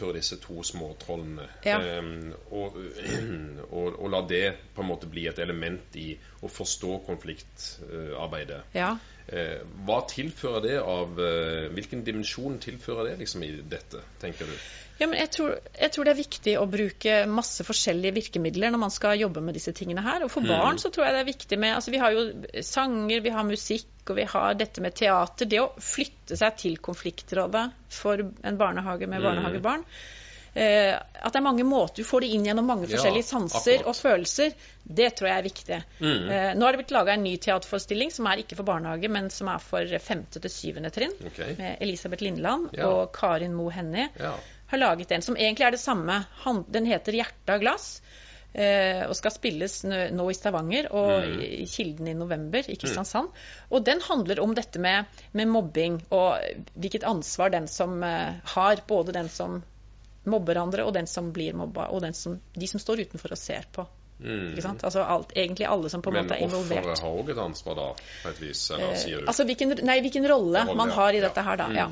Innføre 0.00 0.16
disse 0.16 0.36
to 0.40 0.62
småtrollene, 0.62 1.48
Ja. 1.64 1.98
Um, 1.98 2.32
og, 2.50 2.76
og, 3.76 4.02
og 4.02 4.10
la 4.10 4.20
det 4.28 4.44
måte 4.90 5.08
bli 5.10 5.26
et 5.30 5.38
element 5.42 5.96
i 5.98 6.12
å 6.42 6.50
forstå 6.50 7.00
konfliktarbeidet. 7.06 8.60
Ja. 8.76 8.92
Eh, 9.30 9.62
hva 9.86 10.00
tilfører 10.10 10.64
det 10.64 10.76
av 10.82 11.18
eh, 11.22 11.68
Hvilken 11.70 12.00
dimensjon 12.02 12.56
tilfører 12.62 13.12
det 13.12 13.20
liksom 13.20 13.44
i 13.46 13.52
dette, 13.62 14.02
tenker 14.18 14.48
du? 14.50 14.54
Ja, 15.00 15.06
men 15.08 15.16
jeg 15.16 15.30
tror, 15.32 15.54
jeg 15.72 15.92
tror 15.94 16.04
det 16.04 16.12
er 16.12 16.18
viktig 16.18 16.54
å 16.60 16.66
bruke 16.68 17.12
masse 17.30 17.64
forskjellige 17.64 18.18
virkemidler 18.18 18.72
når 18.74 18.82
man 18.82 18.92
skal 18.92 19.16
jobbe 19.16 19.40
med 19.40 19.56
disse 19.56 19.72
tingene 19.76 20.02
her. 20.04 20.26
Og 20.26 20.32
for 20.34 20.44
barn 20.44 20.76
så 20.82 20.90
tror 20.92 21.06
jeg 21.06 21.14
det 21.16 21.22
er 21.22 21.30
viktig 21.30 21.58
med 21.62 21.72
altså 21.78 21.94
Vi 21.94 22.02
har 22.02 22.12
jo 22.12 22.24
sanger, 22.66 23.22
vi 23.24 23.32
har 23.32 23.46
musikk, 23.48 23.88
og 24.10 24.18
vi 24.18 24.26
har 24.28 24.58
dette 24.60 24.84
med 24.84 24.98
teater. 24.98 25.48
Det 25.48 25.62
å 25.62 25.70
flytte 25.80 26.36
seg 26.36 26.58
til 26.60 26.76
konfliktrådet 26.84 27.64
for 27.96 28.20
en 28.20 28.60
barnehage 28.60 29.08
med 29.08 29.24
barnehagebarn. 29.24 29.86
Eh, 30.54 30.94
at 30.96 31.32
det 31.32 31.38
er 31.38 31.44
mange 31.46 31.62
måter 31.62 32.02
Du 32.02 32.04
får 32.08 32.20
det 32.24 32.30
inn 32.34 32.44
gjennom 32.44 32.66
mange 32.66 32.88
Ja, 32.88 32.96
forskjellige 32.96 33.22
sanser 33.28 33.76
akkurat. 33.78 33.86
og 33.86 33.94
følelser. 33.94 34.54
Det 34.82 35.10
tror 35.16 35.28
jeg 35.28 35.38
er 35.38 35.46
viktig. 35.46 35.76
Eh, 36.02 36.54
nå 36.58 36.64
har 36.66 36.72
det 36.74 36.80
blitt 36.82 36.90
laga 36.96 37.12
en 37.14 37.22
ny 37.22 37.36
teaterforestilling 37.36 38.10
som 38.10 38.26
er 38.26 38.42
ikke 38.42 38.56
for 38.58 38.64
barnehage, 38.66 39.08
men 39.08 39.30
som 39.30 39.48
er 39.48 39.58
for 39.62 39.86
femte 40.02 40.40
til 40.42 40.50
syvende 40.50 40.90
trinn. 40.90 41.12
Okay. 41.26 41.54
Med 41.58 41.76
Elisabeth 41.80 42.22
Lindland 42.22 42.70
Ja. 42.74 42.88
og 42.88 43.12
Karin 43.12 43.54
Moe 43.54 43.70
Hennie 43.70 44.08
Ja. 44.18 44.34
har 44.72 44.78
laget 44.78 45.12
en 45.12 45.22
som 45.22 45.36
egentlig 45.36 45.66
er 45.66 45.70
det 45.70 45.80
samme. 45.80 46.26
Den 46.70 46.86
heter 46.86 47.12
'Hjerte 47.12 47.54
av 47.54 47.60
glass'. 47.60 48.00
Eh, 48.52 49.06
og 49.06 49.14
skal 49.14 49.30
spilles 49.30 49.84
nå, 49.84 50.28
i 50.28 50.34
Stavanger 50.34 50.88
og 50.92 51.22
Mm. 51.22 51.40
i 51.40 51.66
Kilden 51.66 52.08
i 52.08 52.14
november 52.14 52.58
i 52.68 52.74
Kristiansand. 52.74 53.28
Og 53.70 53.84
den 53.84 54.00
handler 54.00 54.40
om 54.42 54.52
dette 54.56 54.80
med, 54.80 55.06
med 55.32 55.46
mobbing 55.46 56.02
og 56.10 56.40
hvilket 56.76 57.04
ansvar 57.04 57.50
den 57.52 57.68
som 57.68 58.02
har, 58.02 58.76
både 58.88 59.12
den 59.12 59.28
som 59.28 59.62
mobber 60.24 60.60
andre 60.60 60.84
og 60.84 60.92
den 60.94 61.08
som 61.08 61.32
blir 61.32 61.56
mobba, 61.56 61.88
og 61.94 62.02
den 62.04 62.14
som, 62.14 62.36
de 62.54 62.68
som 62.68 62.82
står 62.82 63.06
utenfor 63.06 63.32
og 63.32 63.40
ser 63.40 63.68
på. 63.72 63.86
Ikke 64.20 64.62
sant? 64.64 64.82
Altså 64.84 65.00
alt, 65.00 65.30
egentlig 65.32 65.64
alle 65.66 65.88
som 65.88 66.02
på 66.04 66.10
en 66.10 66.16
Mm. 66.16 66.24
Måte 66.26 66.34
er 66.36 66.42
involvert. 66.44 66.84
Men 66.84 66.90
offeret 66.92 67.00
har 67.00 67.20
òg 67.22 67.30
et 67.30 67.38
ansvar, 67.38 67.74
da, 67.74 67.86
på 68.22 68.28
et 68.28 68.40
vis? 68.40 68.70
Eller 68.70 68.96
sier 69.00 69.20
du? 69.20 69.26
Altså 69.26 69.46
hvilken, 69.48 69.72
nei, 69.82 70.00
hvilken 70.04 70.28
rolle 70.28 70.64
Rolle, 70.66 70.76
man 70.76 70.90
har 70.90 71.12
i 71.12 71.22
ja. 71.22 71.28
dette 71.28 71.44
her, 71.46 71.56
da. 71.56 71.68
Ja. 71.72 71.86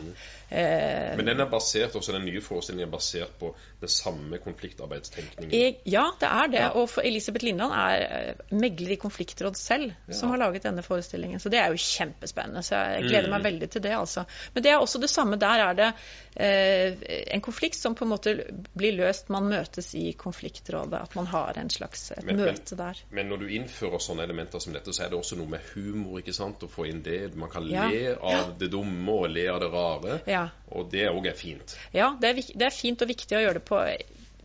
Mm. 0.51 0.57
Eh, 0.59 1.17
Men 1.17 1.27
den 1.27 1.41
er 1.41 1.47
basert 1.51 1.95
også, 1.97 2.13
den 2.13 2.25
nye 2.25 2.41
forestillingen 2.41 2.89
er 2.89 2.93
basert 2.93 3.35
på 3.39 3.55
den 3.81 3.89
samme 3.89 4.39
konfliktarbeidstenkningen? 4.39 5.53
Jeg, 5.53 5.77
ja, 5.87 6.07
det 6.21 6.29
er 6.29 6.47
det. 6.53 6.59
Ja. 6.63 6.69
Og 6.81 6.89
for 6.91 7.03
Elisabeth 7.05 7.45
Lindland 7.45 7.73
er 7.73 8.05
eh, 8.31 8.35
megler 8.57 8.95
i 8.95 8.97
konfliktråd 9.01 9.57
selv 9.61 9.93
som 10.11 10.31
har 10.33 10.39
laget 10.41 10.63
denne 10.65 10.83
forestillingen. 10.83 11.41
Så 11.41 11.49
det 11.53 11.59
er 11.61 11.69
jo 11.75 11.77
kjempespennende. 11.83 12.63
Så 12.63 12.77
jeg 12.77 13.03
gleder 13.09 13.29
meg 13.31 13.39
Mm. 13.39 13.45
veldig 13.45 13.69
til 13.71 13.83
det, 13.83 13.93
altså. 13.95 14.25
Men 14.55 14.63
det 14.65 14.71
er 14.73 14.79
også 14.79 14.99
det 15.01 15.11
samme. 15.11 15.37
Der 15.39 15.61
er 15.69 15.73
det 15.79 15.93
eh, 16.37 16.97
en 17.35 17.41
konflikt 17.41 17.77
som 17.77 17.95
på 17.95 18.05
en 18.05 18.11
måte 18.11 18.33
blir 18.77 18.93
løst. 18.97 19.29
Man 19.31 19.49
møtes 19.51 19.95
i 19.95 20.13
konfliktrådet. 20.13 20.95
At 21.03 21.15
man 21.17 21.27
har 21.27 21.53
en 21.59 21.71
slags 21.71 22.11
et 22.13 22.25
Men- 22.25 22.37
men- 22.37 22.45
møte 22.47 22.77
der. 22.77 22.95
Men 23.11 23.27
når 23.29 23.37
du 23.39 23.47
innfører 23.49 23.99
sånne 23.99 24.23
elementer 24.25 24.59
som 24.61 24.73
dette, 24.73 24.93
så 24.93 25.05
er 25.05 25.09
det 25.11 25.19
også 25.19 25.37
noe 25.37 25.49
med 25.49 25.61
humor. 25.75 26.19
ikke 26.19 26.33
sant? 26.35 26.63
Å 26.63 26.69
få 26.69 26.87
inn 26.89 27.03
det. 27.03 27.35
Man 27.37 27.51
kan 27.51 27.63
Ja. 27.69 27.89
le 27.91 28.17
av 28.23 28.59
det 28.59 28.71
dumme 28.71 29.09
og 29.13 29.29
le 29.31 29.47
av 29.49 29.61
det 29.61 29.71
rare. 29.73 30.21
Ja. 30.27 30.38
Og 30.77 30.89
det 30.93 31.07
òg 31.11 31.27
er 31.31 31.37
fint. 31.39 31.77
ja 31.97 32.13
det, 32.21 32.31
er, 32.31 32.41
det 32.61 32.67
er 32.69 32.75
fint 32.75 33.03
og 33.05 33.09
viktig 33.11 33.39
å 33.39 33.45
gjøre 33.45 33.61
det 33.61 33.67
på 33.69 33.83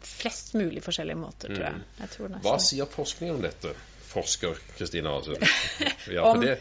flest 0.04 0.54
mulig 0.60 0.82
forskjellige 0.84 1.20
måter, 1.20 1.54
tror 1.54 1.66
jeg. 1.70 1.82
jeg 2.02 2.10
tror 2.18 2.32
Mm. 2.34 2.40
Hva 2.44 2.58
sier 2.60 2.90
forskningen 2.92 3.36
om 3.38 3.44
dette? 3.46 3.72
Forsker 4.14 4.58
Kristina 4.78 5.16
Asund. 5.18 5.42
Ja, 6.14 6.26
Om- 6.28 6.42
det, 6.44 6.58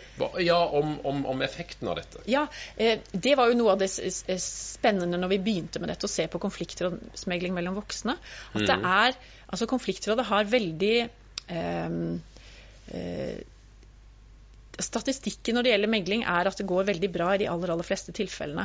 ja 0.46 0.56
om, 0.78 0.94
om, 1.04 1.24
om 1.26 1.42
effekten 1.44 1.88
av 1.90 1.98
dette. 1.98 2.22
Ja, 2.30 2.46
eh, 2.80 3.00
det 3.12 3.34
var 3.36 3.50
jo 3.50 3.56
noe 3.58 3.74
av 3.74 3.80
det 3.82 3.88
spennende 3.92 5.18
når 5.20 5.32
vi 5.34 5.38
begynte 5.50 5.82
med 5.82 5.90
dette, 5.92 6.06
å 6.08 6.12
se 6.12 6.28
på 6.32 6.40
konflikter 6.40 6.88
og 6.88 7.00
smegling 7.18 7.52
mellom 7.56 7.74
voksne. 7.80 8.14
At 8.54 8.66
det 8.70 8.78
er 8.78 9.18
Altså, 9.52 9.66
konfliktrådet 9.68 10.24
har 10.30 10.46
veldig 10.48 10.94
ehm, 11.52 12.22
eh, 12.88 13.42
Statistikken 14.80 15.54
når 15.58 15.66
det 15.66 15.72
gjelder 15.74 15.90
megling, 15.92 16.22
er 16.24 16.48
at 16.48 16.56
det 16.56 16.64
går 16.68 16.86
veldig 16.88 17.08
bra 17.12 17.34
i 17.34 17.42
de 17.42 17.48
aller 17.52 17.72
aller 17.74 17.84
fleste 17.84 18.12
tilfellene. 18.16 18.64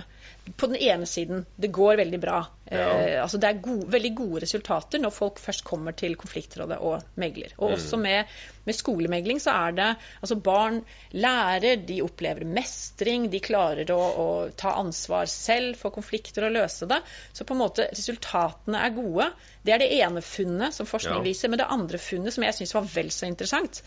På 0.56 0.70
den 0.72 0.80
ene 0.80 1.06
siden, 1.10 1.42
det 1.60 1.68
går 1.76 1.98
veldig 2.00 2.20
bra. 2.24 2.38
Ja. 2.72 2.80
Eh, 2.80 3.18
altså 3.22 3.40
det 3.42 3.50
er 3.50 3.60
gode, 3.64 3.90
veldig 3.92 4.14
gode 4.16 4.42
resultater 4.46 5.02
når 5.04 5.14
folk 5.16 5.42
først 5.44 5.66
kommer 5.68 5.96
til 6.00 6.16
konfliktrådet 6.20 6.80
og 6.80 7.04
megler. 7.20 7.54
Og 7.58 7.76
også 7.76 8.00
med, 8.00 8.32
med 8.68 8.76
skolemegling 8.76 9.42
så 9.44 9.56
er 9.68 9.76
det 9.78 9.90
altså 10.22 10.40
barn 10.44 10.80
lærer, 11.12 11.84
de 11.88 12.02
opplever 12.06 12.48
mestring, 12.48 13.28
de 13.32 13.44
klarer 13.44 13.92
å, 13.96 14.00
å 14.00 14.28
ta 14.56 14.78
ansvar 14.80 15.28
selv 15.32 15.76
for 15.80 15.96
konflikter 15.96 16.48
og 16.48 16.56
løse 16.56 16.88
det. 16.88 17.02
Så 17.36 17.48
på 17.48 17.56
en 17.56 17.64
måte 17.66 17.90
resultatene 17.92 18.84
er 18.84 18.96
gode. 18.96 19.32
Det 19.68 19.76
er 19.76 19.84
det 19.84 19.92
ene 20.00 20.24
funnet 20.24 20.76
som 20.76 20.88
forskning 20.88 21.20
Ja. 21.20 21.26
viser. 21.28 21.52
Men 21.52 21.60
det 21.60 21.72
andre 21.72 22.00
funnet 22.00 22.36
som 22.36 22.48
jeg 22.48 22.56
syns 22.56 22.76
var 22.76 22.88
vel 22.96 23.12
så 23.12 23.28
interessant, 23.28 23.84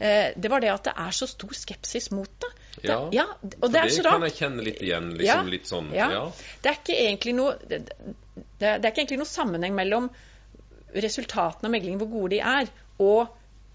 det 0.00 0.48
var 0.48 0.62
det 0.64 0.70
at 0.72 0.86
det 0.88 0.92
er 0.96 1.12
så 1.12 1.26
stor 1.28 1.50
skepsis 1.52 2.10
mot 2.16 2.30
det. 2.40 2.48
det 2.80 2.88
Ja, 2.88 3.00
ja 3.12 3.26
og 3.60 3.66
det 3.72 3.82
er 3.82 3.90
så 3.92 4.04
kan 4.06 4.22
jeg 4.24 4.36
kjenne 4.38 4.64
litt 4.64 4.80
igjen. 4.80 5.10
liksom 5.18 5.50
litt 5.52 5.66
sånn, 5.68 5.90
ja. 5.92 6.06
ja. 6.14 6.22
Det 6.62 6.70
er 6.72 6.78
ikke 6.78 6.96
egentlig 6.96 7.34
noe 7.36 7.56
det, 7.68 7.82
det, 8.56 8.70
er 8.70 8.88
ikke 8.88 9.02
egentlig 9.04 9.20
noe 9.20 9.28
sammenheng 9.28 9.76
mellom 9.76 10.08
resultatene 10.94 11.68
av 11.68 11.74
meglingen, 11.74 12.00
hvor 12.00 12.08
gode 12.10 12.32
de 12.34 12.40
er, 12.42 12.70
og 12.98 13.28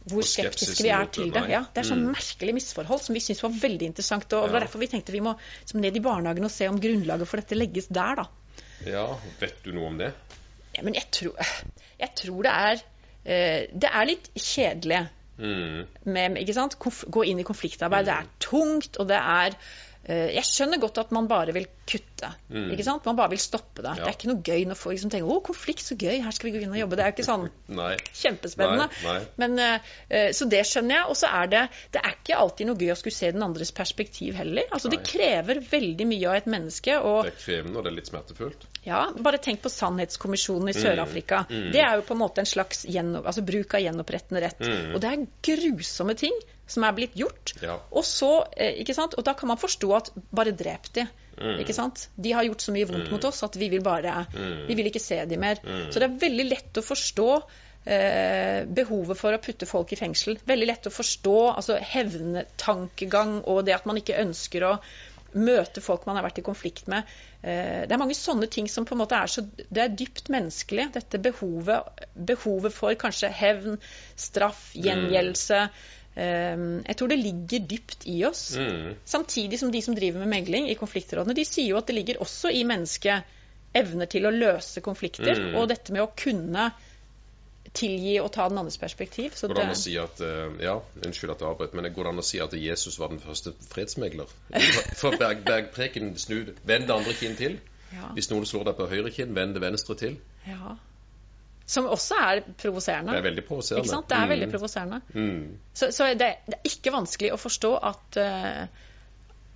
hvor 0.09 0.25
skeptiske 0.27 0.83
vi 0.85 0.91
er 0.93 1.07
til 1.13 1.29
det. 1.33 1.45
Ja, 1.49 1.63
det 1.73 1.81
er 1.81 1.87
sånn 1.87 2.03
Mm. 2.05 2.11
merkelig 2.13 2.53
misforhold 2.57 3.01
som 3.01 3.15
vi 3.15 3.21
syns 3.23 3.41
var 3.41 3.53
veldig 3.53 3.87
interessant. 3.89 4.25
Og 4.33 4.43
det 4.43 4.49
Ja. 4.49 4.53
var 4.53 4.65
derfor 4.65 4.79
vi 4.79 4.87
tenkte 4.87 5.11
vi 5.13 5.21
må 5.21 5.35
ned 5.73 5.95
i 5.97 5.99
barnehagen 5.99 6.45
og 6.45 6.51
se 6.51 6.67
om 6.67 6.79
grunnlaget 6.79 7.27
for 7.27 7.37
dette 7.37 7.55
legges 7.57 7.87
der, 7.87 8.15
da. 8.15 8.27
ja. 8.85 9.17
Vet 9.39 9.63
du 9.63 9.71
noe 9.73 9.87
om 9.87 9.97
det? 9.97 10.13
Ja, 10.75 10.83
men 10.83 10.93
jeg 10.93 11.09
tror, 11.11 11.37
jeg 11.99 12.15
tror 12.15 12.43
det 12.43 12.51
er 12.51 12.81
eh, 13.25 13.67
Det 13.73 13.89
er 13.89 14.05
litt 14.05 14.29
kjedelig 14.35 15.07
Mm. 15.37 15.87
med 16.07 16.37
ikke 16.39 16.55
sant? 16.55 16.77
Gå 16.79 17.25
inn 17.27 17.41
i 17.41 17.47
konfliktarbeid. 17.47 18.07
Det 18.07 18.13
er 18.15 18.29
tungt, 18.39 18.99
og 19.01 19.09
det 19.09 19.17
er 19.19 19.57
eh, 20.07 20.31
Jeg 20.37 20.47
skjønner 20.47 20.79
godt 20.79 21.01
at 21.03 21.11
man 21.15 21.27
bare 21.27 21.55
vil 21.55 21.67
kutte. 21.85 22.29
ikke 22.49 22.83
sant? 22.83 23.05
Man 23.05 23.15
bare 23.17 23.29
vil 23.35 23.41
stoppe 23.41 23.83
det. 23.85 23.91
Mm. 23.93 23.97
Ja. 23.99 24.03
Det 24.05 24.09
er 24.09 24.17
ikke 24.17 24.29
noe 24.31 24.41
gøy 24.45 24.63
når 24.69 24.77
folk 24.79 24.95
liksom 24.95 25.11
tenker 25.13 25.29
'Å, 25.29 25.41
konflikt, 25.45 25.83
så 25.85 25.95
gøy, 25.95 26.21
her 26.23 26.31
skal 26.33 26.49
vi 26.49 26.57
gå 26.57 26.63
inn 26.63 26.73
og 26.73 26.79
jobbe'. 26.81 26.95
Det 26.97 27.03
er 27.05 27.11
jo 27.11 27.15
ikke 27.15 27.27
sånn 27.27 27.49
Nei. 27.79 27.95
kjempespennende. 28.21 28.87
Nei, 29.03 29.13
nei. 29.13 29.27
Men, 29.37 29.59
eh, 30.09 30.31
så 30.33 30.47
det 30.49 30.63
skjønner 30.65 30.95
jeg. 30.99 31.05
Og 31.09 31.15
så 31.19 31.29
er 31.29 31.47
det 31.47 31.63
Det 31.93 32.01
er 32.01 32.15
ikke 32.15 32.39
alltid 32.41 32.67
noe 32.67 32.75
gøy 32.81 32.91
å 32.91 32.97
skulle 32.97 33.15
se 33.15 33.31
den 33.31 33.43
andres 33.45 33.71
perspektiv 33.71 34.33
heller. 34.35 34.63
Altså, 34.71 34.89
Det 34.89 35.03
krever 35.05 35.61
veldig 35.61 36.07
mye 36.07 36.27
av 36.29 36.35
et 36.35 36.45
menneske. 36.47 36.97
og 36.97 37.25
Det 37.25 37.33
er 37.33 37.39
krevende, 37.45 37.77
og 37.77 37.83
det 37.83 37.91
er 37.91 37.95
litt 37.95 38.07
smertefullt. 38.09 38.65
ja, 38.85 39.11
bare 39.17 39.37
tenk 39.37 39.61
på 39.61 39.69
Sannhetskommisjonen 39.69 40.69
i 40.69 40.73
Sør-Afrika. 40.73 41.45
Det 41.49 41.81
er 41.81 41.95
jo 41.95 42.01
på 42.01 42.13
en 42.13 42.21
måte 42.21 42.39
en 42.39 42.45
slags 42.49 42.85
gjennom, 42.85 43.23
altså 43.25 43.45
bruk 43.45 43.73
av 43.73 43.81
gjenopprettende 43.81 44.41
rett. 44.41 44.61
Og 44.95 44.99
det 45.01 45.09
er 45.11 45.27
grusomme 45.45 46.15
ting 46.17 46.33
som 46.67 46.83
er 46.83 46.93
blitt 46.97 47.13
gjort. 47.15 47.53
Ja. 47.61 47.77
Og 47.91 48.03
så, 48.03 48.47
eh, 48.57 48.73
ikke 48.81 48.95
sant, 48.95 49.13
og 49.17 49.23
da 49.23 49.33
kan 49.33 49.47
man 49.47 49.57
forstå 49.57 49.95
at 49.95 50.09
bare 50.33 50.51
drep 50.51 50.91
de. 50.93 51.07
Ikke 51.59 51.75
sant? 51.75 52.07
De 52.15 52.31
har 52.31 52.45
gjort 52.47 52.61
så 52.63 52.73
mye 52.75 52.87
vondt 52.89 53.11
mot 53.11 53.25
oss 53.27 53.43
at 53.43 53.55
vi 53.59 53.69
vil 53.69 53.83
bare 53.83 54.25
Vi 54.67 54.75
vil 54.75 54.87
ikke 54.87 55.03
se 55.03 55.21
dem 55.25 55.39
mer. 55.43 55.59
Så 55.91 55.99
det 55.99 56.09
er 56.09 56.19
veldig 56.21 56.45
lett 56.49 56.79
å 56.79 56.85
forstå 56.85 57.29
eh, 57.85 58.61
behovet 58.65 59.19
for 59.19 59.35
å 59.35 59.41
putte 59.41 59.67
folk 59.69 59.91
i 59.93 59.99
fengsel. 59.99 60.39
Veldig 60.47 60.69
lett 60.69 60.87
å 60.87 60.93
forstå 60.93 61.35
altså 61.55 61.79
hevnetankegang 61.81 63.41
og 63.43 63.65
det 63.65 63.75
at 63.75 63.85
man 63.85 63.99
ikke 64.01 64.21
ønsker 64.23 64.65
å 64.69 64.77
møte 65.35 65.81
folk 65.83 66.05
man 66.07 66.15
har 66.15 66.23
vært 66.23 66.39
i 66.39 66.45
konflikt 66.45 66.87
med. 66.87 67.03
Eh, 67.43 67.83
Det 67.87 67.91
er 67.91 68.01
mange 68.01 68.15
sånne 68.15 68.47
ting 68.47 68.69
som 68.71 68.85
på 68.85 68.95
en 68.95 69.03
måte 69.03 69.17
er 69.19 69.27
så 69.27 69.43
Det 69.43 69.81
er 69.83 69.89
dypt 69.91 70.29
menneskelig. 70.29 70.93
Dette 70.93 71.19
behovet, 71.19 72.07
behovet 72.15 72.73
for 72.73 72.95
kanskje 72.95 73.29
hevn, 73.29 73.77
straff, 74.15 74.71
gjengjeldelse. 74.73 75.55
Eh, 75.55 75.69
Jeg 76.15 76.95
tror 76.95 77.11
det 77.11 77.17
ligger 77.19 77.65
dypt 77.67 78.05
i 78.07 78.21
oss. 78.27 78.55
Mm. 78.55 78.93
Samtidig 79.05 79.59
som 79.59 79.71
de 79.73 79.81
som 79.83 79.95
driver 79.97 80.19
med 80.23 80.31
megling 80.31 80.69
i 80.71 80.77
konfliktrådene, 80.79 81.35
de 81.35 81.43
sier 81.45 81.73
jo 81.73 81.77
at 81.81 81.87
det 81.89 81.95
ligger 81.97 82.21
også 82.23 82.51
i 82.55 82.63
mennesket 82.63 83.23
evner 83.75 84.07
til 84.07 84.23
å 84.25 84.31
løse 84.31 84.79
konflikter, 84.81 85.35
Mm. 85.35 85.55
og 85.59 85.67
dette 85.67 85.91
med 85.91 86.01
å 86.05 86.11
kunne 86.15 86.69
tilgi 87.75 88.13
og 88.21 88.31
ta 88.31 88.45
den 88.47 88.57
andres 88.61 88.77
perspektiv. 88.79 89.33
Så 89.35 89.47
Går 89.49 89.55
det 89.57 89.63
an 89.65 89.73
å 89.73 89.75
si 89.75 89.97
at 89.99 90.21
eh, 90.23 90.53
Ja, 90.63 90.77
unnskyld 91.03 91.33
at 91.33 91.41
jeg 91.43 91.49
avbrøt, 91.49 91.73
men 91.75 91.89
går 91.93 92.03
det 92.07 92.11
an 92.13 92.21
å 92.21 92.23
si 92.23 92.39
at 92.39 92.53
Jesus 92.55 92.99
var 92.99 93.09
den 93.11 93.19
første 93.19 93.51
fredsmegler? 93.73 94.29
For 95.01 95.17
berg, 95.19 95.43
bergpreken 95.43 96.13
snu 96.21 96.45
Vend 96.63 96.87
det 96.87 96.95
andre 96.95 97.13
kinn 97.19 97.35
til. 97.35 97.59
ja, 97.91 98.13
Hvis 98.15 98.29
noen 98.31 98.45
slår 98.47 98.69
deg 98.69 98.77
på 98.79 98.87
høyre 98.87 99.11
kinn, 99.11 99.35
vend 99.35 99.53
det 99.57 99.61
venstre 99.65 99.95
til. 99.99 100.19
ja. 100.47 100.77
Som 101.65 101.85
også 101.89 102.15
er 102.21 102.41
provoserende. 102.61 103.11
Det 103.15 103.17
er 103.23 103.23
veldig 103.25 103.43
provoserende. 103.47 103.81
Ikke 103.85 103.89
sant? 103.95 104.09
Det 104.09 104.17
er 104.17 104.27
veldig 104.29 104.47
Mm. 104.47 104.51
provoserende. 104.51 105.01
Mm. 105.13 105.57
Så, 105.73 105.87
så 105.91 106.09
det, 106.13 106.27
det 106.45 106.59
er 106.59 106.69
ikke 106.69 106.91
vanskelig 106.93 107.31
å 107.33 107.37
forstå 107.41 107.71
at, 107.89 108.17
uh, 108.21 108.67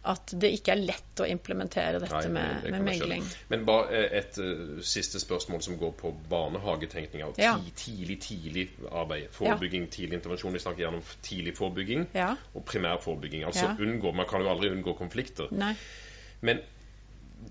at 0.09 0.33
det 0.41 0.49
ikke 0.57 0.71
er 0.73 0.81
lett 0.87 1.21
å 1.21 1.27
implementere 1.29 1.99
dette 2.01 2.21
Nei, 2.23 2.31
med, 2.33 2.63
det 2.63 2.71
med 2.71 2.81
megling. 2.87 3.27
Men 3.51 3.65
bare 3.67 3.99
eh, 3.99 4.17
et 4.23 4.39
uh, 4.41 4.79
siste 4.81 5.19
spørsmål 5.21 5.61
som 5.61 5.77
går 5.77 5.91
på 5.99 6.13
barnehagetenkninga. 6.31 7.27
og 7.29 7.37
Ja. 7.37 7.53
Ti, 7.61 7.75
tidlig, 7.83 8.17
tidlig 8.25 8.65
arbeid. 8.89 9.29
Forebygging, 9.37 9.85
tidlig 9.93 10.17
intervensjon. 10.17 10.53
Vi 10.57 10.63
snakker 10.65 10.85
gjerne 10.87 11.03
om 11.03 11.13
tidlig 11.21 11.53
forebygging 11.61 12.07
Ja. 12.17 12.31
og 12.55 12.65
primær 12.65 12.97
forebygging. 13.05 13.45
Altså 13.45 13.65
Ja. 13.69 13.75
unngå 13.77 14.15
Man 14.15 14.25
kan 14.25 14.41
jo 14.41 14.49
aldri 14.49 14.69
unngå 14.73 14.97
konflikter. 14.97 15.47
Nei. 15.51 15.75
Men 16.41 16.61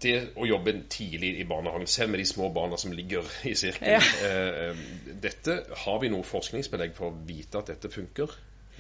det 0.01 0.17
å 0.37 0.47
jobbe 0.47 0.75
tidlig 0.93 1.33
i 1.41 1.45
barnehagen, 1.49 1.87
selv 1.91 2.11
med 2.13 2.21
de 2.21 2.27
små 2.29 2.51
barna 2.55 2.77
som 2.77 2.93
ligger 2.93 3.25
i 3.49 3.55
sirkelen 3.59 3.99
Ja. 3.99 4.29
eh, 4.29 4.77
dette, 5.23 5.63
Har 5.85 5.99
vi 6.03 6.09
noe 6.13 6.23
forskningsbelegg 6.23 6.95
for 6.95 7.11
å 7.11 7.17
vite 7.27 7.59
at 7.59 7.67
dette 7.73 7.89
funker 7.91 8.31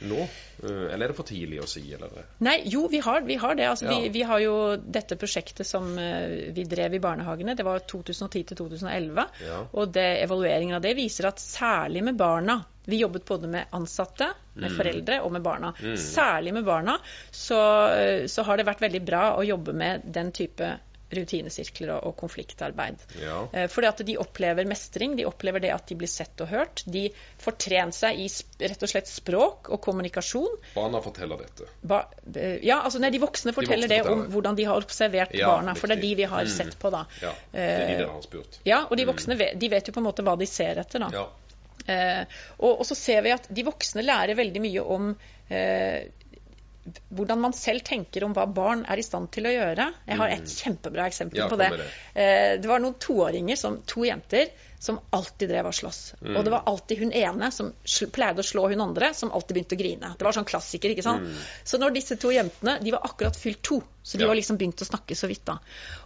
nå? 0.06 0.20
Eh, 0.62 0.92
eller 0.94 1.08
er 1.08 1.10
det 1.10 1.16
for 1.18 1.26
tidlig 1.26 1.58
å 1.62 1.66
si? 1.66 1.82
Eller? 1.94 2.12
Nei, 2.46 2.60
jo, 2.70 2.84
vi 2.88 3.00
har, 3.02 3.20
vi 3.26 3.34
har 3.34 3.54
det. 3.58 3.66
Altså, 3.66 3.86
Ja. 3.88 3.98
vi, 3.98 4.08
vi 4.14 4.22
har 4.22 4.38
jo 4.44 4.76
dette 4.76 5.16
prosjektet 5.18 5.66
som 5.66 5.98
eh, 5.98 6.52
vi 6.54 6.62
drev 6.70 6.94
i 6.94 7.00
barnehagene. 7.02 7.56
Det 7.58 7.64
var 7.66 7.80
2010 7.80 8.44
til 8.52 8.56
2011. 8.60 9.26
Ja. 9.48 9.64
Og 9.72 9.90
det, 9.92 10.06
evalueringen 10.22 10.76
av 10.76 10.82
det 10.86 10.94
viser 10.94 11.26
at 11.32 11.40
særlig 11.42 12.04
med 12.04 12.16
barna 12.16 12.60
Vi 12.88 13.02
jobbet 13.02 13.24
både 13.28 13.48
med 13.52 13.66
ansatte, 13.76 14.30
med 14.56 14.72
foreldre 14.72 15.18
og 15.20 15.32
med 15.34 15.42
barna. 15.44 15.74
Særlig 16.00 16.54
med 16.54 16.64
barna 16.64 16.94
så, 17.30 17.58
eh, 17.92 18.26
så 18.26 18.42
har 18.46 18.56
det 18.56 18.64
vært 18.64 18.80
veldig 18.80 19.02
bra 19.04 19.36
å 19.36 19.42
jobbe 19.44 19.74
med 19.76 20.06
den 20.06 20.30
type 20.32 20.70
rutinesirkler 21.14 21.90
og, 21.96 22.06
og 22.10 22.16
konfliktarbeid. 22.20 23.00
Ja. 23.22 23.38
Eh, 23.52 23.66
Fordi 23.72 23.88
at 23.88 24.02
de 24.06 24.16
opplever 24.20 24.66
mestring, 24.68 25.16
de 25.18 25.24
opplever 25.28 25.62
det 25.64 25.70
at 25.74 25.86
de 25.88 25.96
blir 25.98 26.10
sett 26.10 26.40
og 26.44 26.50
hørt. 26.52 26.82
De 26.86 27.06
får 27.42 27.56
trent 27.64 27.96
seg 27.96 28.20
i 28.20 28.26
rett 28.68 28.82
og 28.84 28.92
slett 28.92 29.08
språk 29.10 29.70
og 29.74 29.80
kommunikasjon. 29.84 30.58
Barna 30.74 31.00
forteller 31.04 31.40
dette. 31.44 31.68
Ba, 31.82 32.02
eh, 32.34 32.58
ja, 32.66 32.80
altså 32.84 33.00
nei, 33.02 33.10
De 33.14 33.22
voksne 33.22 33.54
forteller 33.56 33.88
voksne 33.88 34.04
det 34.04 34.12
om 34.12 34.26
hvordan 34.34 34.58
de 34.58 34.68
har 34.68 34.76
observert 34.84 35.34
Ja, 35.34 35.48
barna. 35.54 35.74
For 35.78 35.88
det 35.88 35.98
er 35.98 36.02
de 36.06 36.14
vi 36.22 36.28
har 36.28 36.44
Mm. 36.44 36.54
sett 36.54 36.78
på, 36.78 36.90
da. 36.90 37.04
Ja, 37.22 37.32
det 37.52 37.60
er 37.60 37.78
de 37.86 37.92
Eh, 37.92 37.98
dere 37.98 38.12
har 38.12 38.22
spurt. 38.22 38.58
Ja, 38.64 38.84
og 38.90 38.96
de 38.96 39.04
voksne 39.08 39.36
vet, 39.38 39.58
de 39.58 39.68
vet 39.68 39.86
jo 39.88 39.92
på 39.92 40.00
en 40.00 40.06
måte 40.10 40.22
hva 40.22 40.36
de 40.38 40.46
ser 40.46 40.78
etter. 40.78 40.98
da. 41.00 41.08
Ja. 41.12 41.26
Eh, 41.88 42.24
og, 42.58 42.80
og 42.80 42.86
så 42.86 42.94
ser 42.96 43.22
vi 43.22 43.30
at 43.32 43.46
de 43.48 43.62
voksne 43.64 44.02
lærer 44.04 44.34
veldig 44.36 44.60
mye 44.60 44.82
om 44.84 45.16
eh, 45.48 46.08
hvordan 47.12 47.40
man 47.40 47.52
selv 47.52 47.82
tenker 47.84 48.24
om 48.24 48.32
hva 48.36 48.46
barn 48.48 48.84
er 48.88 48.96
i 49.00 49.04
stand 49.04 49.28
til 49.34 49.44
å 49.44 49.52
gjøre. 49.52 49.90
Jeg 50.08 50.16
har 50.16 50.28
et 50.32 50.48
kjempebra 50.48 51.04
eksempel 51.10 51.38
Mm. 51.38 51.44
Ja, 51.44 51.48
på 51.52 51.56
det. 51.60 51.68
det. 51.76 51.88
Eh, 52.14 52.54
det 52.62 52.68
var 52.70 52.80
noen 52.80 52.94
toåringer, 52.98 53.56
som, 53.56 53.82
to 53.86 54.04
jenter, 54.06 54.48
som 54.80 55.00
alltid 55.12 55.50
drev 55.50 55.66
og 55.66 55.74
sloss. 55.74 56.14
Mm. 56.22 56.36
Og 56.38 56.44
det 56.46 56.50
var 56.54 56.62
alltid 56.70 56.98
hun 57.02 57.12
ene 57.12 57.50
som 57.52 57.72
pleide 58.14 58.40
å 58.40 58.46
slå 58.46 58.68
hun 58.70 58.80
andre, 58.80 59.12
som 59.14 59.32
alltid 59.34 59.54
begynte 59.58 59.76
å 59.76 59.78
grine. 59.82 60.12
Det 60.18 60.24
var 60.24 60.32
sånn 60.32 60.46
klassiker, 60.48 60.90
ikke 60.94 61.02
sant. 61.04 61.28
Så 61.64 61.78
når 61.82 61.90
disse 61.98 62.16
to 62.16 62.30
jentene 62.32 62.78
De 62.82 62.90
var 62.94 63.02
akkurat 63.04 63.36
fylt 63.36 63.60
to, 63.62 63.82
så 64.02 64.12
de 64.16 64.18
Mm. 64.18 64.20
Ja. 64.22 64.28
var 64.28 64.34
liksom 64.36 64.56
begynt 64.58 64.80
å 64.80 64.86
snakke 64.88 65.14
så 65.16 65.26
vidt 65.28 65.44
da. 65.44 65.58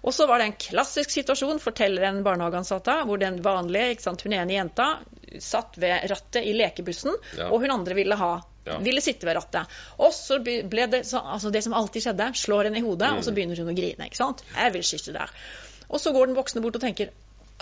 Og 0.02 0.12
så 0.12 0.26
var 0.26 0.38
det 0.38 0.46
en 0.46 0.52
klassisk 0.58 1.10
situasjon, 1.10 1.60
forteller 1.60 2.02
en 2.08 2.22
barnehageansatt 2.24 2.84
hvor 3.06 3.18
den 3.18 3.42
vanlige, 3.42 3.92
ikke 3.94 4.02
sant, 4.02 4.22
hun 4.22 4.32
ene 4.32 4.52
jenta 4.52 4.98
satt 5.38 5.76
ved 5.78 6.08
rattet 6.10 6.44
i 6.44 6.52
lekebussen, 6.52 7.14
Ja. 7.38 7.48
og 7.50 7.60
hun 7.60 7.70
andre 7.70 7.94
ville 7.94 8.16
ha 8.16 8.42
Ja. 8.66 8.78
ville 8.78 9.00
sitte 9.02 9.26
ved 9.26 9.36
rattet. 9.36 9.66
Og 9.98 10.12
så 10.14 10.38
ble 10.42 10.86
det 10.86 11.02
så, 11.06 11.18
altså 11.24 11.50
det 11.50 11.62
som 11.64 11.72
alltid 11.74 12.02
skjedde, 12.04 12.28
slår 12.38 12.64
henne 12.70 12.78
i 12.78 12.84
hodet, 12.86 13.08
og 13.10 13.18
Mm. 13.18 13.22
så 13.26 13.32
begynner 13.34 13.56
hun 13.58 13.68
å 13.72 13.76
grine. 13.76 14.06
ikke 14.06 14.16
sant? 14.16 14.42
Jeg 14.54 14.72
vil 14.72 14.82
sitte 14.84 15.12
der. 15.12 15.30
Og 15.90 16.00
så 16.00 16.12
går 16.12 16.26
den 16.26 16.36
voksne 16.36 16.62
bort 16.62 16.76
og 16.76 16.80
tenker 16.82 17.10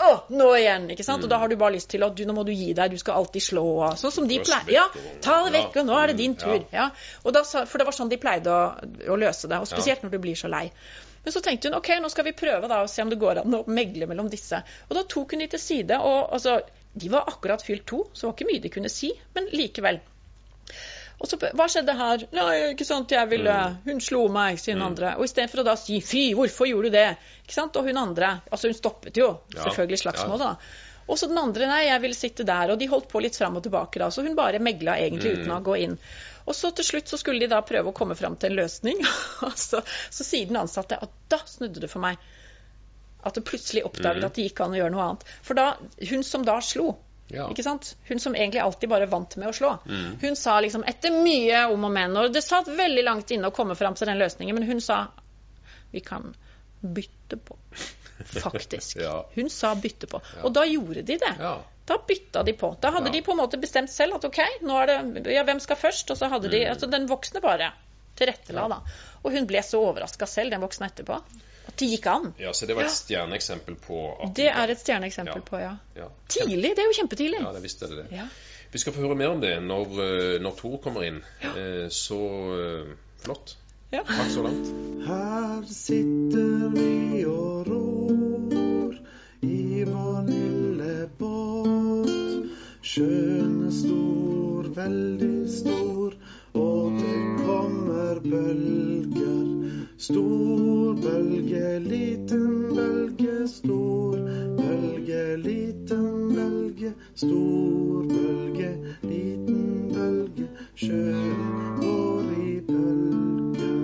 å, 0.01 0.23
nå 0.31 0.47
igjen! 0.57 0.89
ikke 0.91 1.05
sant? 1.05 1.23
Og 1.25 1.29
da 1.29 1.37
Mm. 1.37 1.41
har 1.41 1.49
du 1.49 1.57
bare 1.57 1.73
lyst 1.75 1.89
til 1.91 2.03
at 2.05 2.15
du, 2.15 2.25
nå 2.25 2.33
må 2.33 2.45
du 2.47 2.53
gi 2.53 2.73
deg, 2.73 2.91
du 2.91 2.97
skal 2.99 3.15
alltid 3.15 3.43
slå. 3.43 3.65
Sånn 3.97 4.13
som 4.13 4.29
de 4.29 4.39
pleier. 4.41 4.71
Ja, 4.71 4.85
ta 5.21 5.45
det 5.45 5.53
vekk, 5.53 5.77
og 5.81 5.87
nå 5.87 5.99
er 6.03 6.07
det 6.09 6.17
din 6.17 6.35
Mm, 6.35 6.39
tur. 6.39 6.65
Ja. 6.73 6.91
Og 7.25 7.33
da, 7.35 7.43
for 7.45 7.79
det 7.79 7.85
var 7.87 7.93
sånn 7.93 8.09
de 8.09 8.17
pleide 8.17 8.47
å, 8.47 8.77
å 9.09 9.17
løse 9.19 9.49
det, 9.49 9.59
og 9.61 9.67
spesielt 9.69 10.03
når 10.03 10.11
du 10.11 10.19
blir 10.19 10.35
så 10.37 10.49
lei. 10.49 10.71
Men 11.25 11.33
så 11.35 11.43
tenkte 11.43 11.69
hun 11.69 11.75
ok, 11.77 11.89
nå 12.01 12.09
skal 12.11 12.25
vi 12.25 12.33
prøve 12.33 12.67
da, 12.69 12.81
og 12.83 12.89
se 12.89 13.03
om 13.03 13.11
det 13.11 13.19
går 13.19 13.39
an 13.45 13.53
å 13.53 13.65
megle 13.67 14.07
mellom 14.07 14.31
disse. 14.31 14.63
Og 14.89 14.97
da 14.97 15.03
tok 15.03 15.33
hun 15.33 15.41
de 15.41 15.47
til 15.49 15.59
side, 15.59 15.91
og 16.01 16.31
altså, 16.33 16.61
de 16.97 17.09
var 17.09 17.25
akkurat 17.27 17.61
fylt 17.63 17.85
to, 17.87 18.05
så 18.15 18.21
det 18.21 18.29
var 18.31 18.37
ikke 18.39 18.53
mye 18.53 18.63
de 18.63 18.69
kunne 18.71 18.89
si, 18.89 19.13
men 19.35 19.47
likevel. 19.53 20.01
Og 21.21 21.29
så, 21.29 21.37
hva 21.37 21.67
skjedde 21.69 21.93
her? 21.99 22.23
Nei, 22.33 22.53
ikke 22.73 22.87
sant, 22.89 23.11
jeg 23.13 23.29
ville, 23.29 23.53
Mm. 23.53 23.75
hun 23.85 23.99
slo 24.01 24.23
meg, 24.33 24.57
sier 24.59 24.79
hun 24.79 24.87
andre. 24.87 25.17
Og 25.19 25.25
istedenfor 25.27 25.61
å 25.61 25.65
da 25.67 25.75
si 25.77 25.99
fy, 26.01 26.23
hvorfor 26.35 26.67
gjorde 26.71 26.89
du 26.89 26.97
det? 26.97 27.09
Ikke 27.45 27.53
sant? 27.59 27.77
Og 27.77 27.85
hun 27.91 27.99
andre, 28.01 28.31
altså 28.51 28.71
hun 28.71 28.79
stoppet 28.79 29.17
jo, 29.21 29.39
Ja, 29.55 29.65
selvfølgelig 29.67 30.01
slagsmålet 30.01 30.39
da. 30.47 30.55
Og 31.11 31.19
så 31.19 31.27
den 31.29 31.39
andre, 31.43 31.67
nei, 31.67 31.83
jeg 31.91 32.01
ville 32.01 32.15
sitte 32.15 32.45
der. 32.47 32.71
Og 32.73 32.79
de 32.79 32.87
holdt 32.89 33.09
på 33.11 33.21
litt 33.21 33.37
fram 33.37 33.57
og 33.59 33.63
tilbake 33.67 33.99
da, 33.99 34.09
så 34.15 34.23
hun 34.25 34.37
bare 34.39 34.59
megla 34.63 34.95
egentlig 34.97 35.35
Mm. 35.37 35.41
uten 35.43 35.53
å 35.59 35.63
gå 35.63 35.77
inn. 35.83 35.99
Og 36.47 36.55
så 36.57 36.71
til 36.75 36.85
slutt 36.85 37.09
så 37.13 37.19
skulle 37.19 37.41
de 37.41 37.47
da 37.53 37.61
prøve 37.61 37.91
å 37.93 37.95
komme 37.95 38.15
fram 38.17 38.37
til 38.37 38.51
en 38.53 38.57
løsning. 38.65 39.03
Så, 39.57 39.83
så 40.11 40.25
sier 40.25 40.47
den 40.49 40.57
ansatte 40.57 40.97
at 41.03 41.11
da 41.29 41.37
snudde 41.47 41.81
det 41.81 41.91
for 41.91 42.01
meg. 42.01 42.17
At 43.23 43.35
det 43.37 43.45
plutselig 43.45 43.85
oppdaget 43.85 44.25
at 44.25 44.35
det 44.35 44.47
gikk 44.49 44.61
an 44.65 44.73
å 44.73 44.79
gjøre 44.81 44.91
noe 44.95 45.05
annet. 45.05 45.25
For 45.45 45.55
da, 45.55 45.75
hun 46.09 46.23
som 46.25 46.43
da 46.49 46.57
slo, 46.65 46.95
Ja. 47.31 47.49
ikke 47.51 47.63
sant? 47.63 47.95
Hun 48.09 48.19
som 48.19 48.35
egentlig 48.35 48.61
alltid 48.63 48.89
bare 48.91 49.07
vant 49.07 49.37
med 49.37 49.49
å 49.49 49.53
slå. 49.55 49.71
Hun 50.21 50.37
sa 50.37 50.57
liksom 50.61 50.83
etter 50.87 51.11
mye 51.15 51.65
om 51.73 51.85
og 51.85 51.93
men, 51.95 52.17
og 52.17 52.33
det 52.35 52.43
satt 52.43 52.67
veldig 52.69 53.05
langt 53.07 53.31
inne 53.31 53.49
å 53.51 53.55
komme 53.55 53.75
fram 53.79 53.95
til 53.95 54.07
den 54.11 54.19
løsningen, 54.19 54.55
men 54.59 54.67
hun 54.67 54.81
sa 54.81 55.07
vi 55.93 56.01
kan 56.01 56.35
bytte 56.81 57.37
på. 57.37 57.57
Faktisk. 58.45 58.97
Ja. 59.01 59.27
Hun 59.35 59.51
sa 59.51 59.75
bytte 59.75 60.07
på. 60.11 60.21
Og 60.45 60.53
da 60.53 60.65
gjorde 60.69 61.03
de 61.03 61.17
det. 61.23 61.35
Ja. 61.39 61.55
Da 61.87 61.97
bytta 62.07 62.43
de 62.47 62.53
på. 62.55 62.75
Da 62.81 62.91
hadde 62.95 63.09
Ja. 63.09 63.13
de 63.13 63.23
på 63.27 63.33
en 63.33 63.39
måte 63.41 63.59
bestemt 63.59 63.91
selv 63.91 64.15
at 64.19 64.25
OK, 64.29 64.39
nå 64.63 64.77
er 64.83 64.87
det 64.87 65.33
Ja, 65.35 65.43
hvem 65.45 65.61
skal 65.61 65.77
først? 65.77 66.11
Og 66.11 66.17
så 66.21 66.29
hadde 66.31 66.47
Mm. 66.49 66.51
de 66.53 66.65
Altså 66.71 66.91
den 66.91 67.07
voksne 67.09 67.41
bare 67.43 67.73
tilrettela, 68.17 68.69
da. 68.69 68.81
Og 69.25 69.33
hun 69.33 69.47
ble 69.47 69.59
så 69.63 69.81
overraska 69.81 70.27
selv, 70.27 70.51
den 70.51 70.61
voksne 70.61 70.87
etterpå, 70.91 71.23
at 71.71 71.77
det 71.81 71.89
gikk 71.95 72.07
an. 72.11 72.29
ja, 72.43 72.53
så 72.53 72.67
det 72.69 72.77
var 72.77 72.85
et 72.89 72.95
stjerneeksempel 72.99 73.77
på 73.87 74.03
at 74.27 74.35
Det 74.37 74.49
er 74.51 74.75
et 74.75 74.83
stjerneeksempel 74.83 75.41
Ja. 75.41 75.47
på, 75.51 75.61
ja. 75.63 75.73
ja. 75.97 76.09
Tidlig. 76.29 76.75
Det 76.77 76.85
er 76.85 76.91
jo 76.91 76.97
kjempetidlig. 77.01 77.41
Ja, 77.43 77.53
det 77.57 77.63
visste 77.65 77.89
det. 77.95 78.07
Ja. 78.15 78.27
Vi 78.71 78.79
skal 78.79 78.95
få 78.95 79.01
høre 79.03 79.17
mer 79.19 79.33
om 79.35 79.41
det 79.43 79.57
når, 79.67 79.97
eh, 80.05 80.37
når 80.43 80.55
Tor 80.61 80.77
kommer 80.85 81.03
inn. 81.09 81.23
Eh, 81.43 81.89
Så 81.91 82.21
eh, 82.55 82.93
flott. 83.25 83.57
Ja. 83.91 84.05
Takk 84.07 84.29
så 84.31 84.45
langt. 84.47 84.69
Her 85.07 85.65
sitter 85.67 86.69
vi 86.77 87.25
og 87.27 87.67
ror 87.67 88.95
i 89.43 89.83
vår 89.89 90.29
lille 90.29 91.09
båt. 91.19 92.13
Sjøen 92.87 93.57
er 93.67 93.75
stor, 93.75 94.71
veldig 94.79 95.51
stor, 95.51 96.15
og 96.55 97.01
det 97.03 97.19
kommer 97.43 98.23
bølger. 98.23 99.00
Stor 100.01 100.95
bølge, 100.97 101.79
liten 101.85 102.75
bølge, 102.75 103.49
stor 103.49 104.17
bølge, 104.57 105.37
liten 105.37 106.33
bølge, 106.33 106.95
stor 107.15 108.07
bølge, 108.09 108.71
liten 109.03 109.93
bølge. 109.93 110.49
Sjøen 110.81 111.77
går 111.83 112.33
i 112.33 112.57
bølger. 112.71 113.77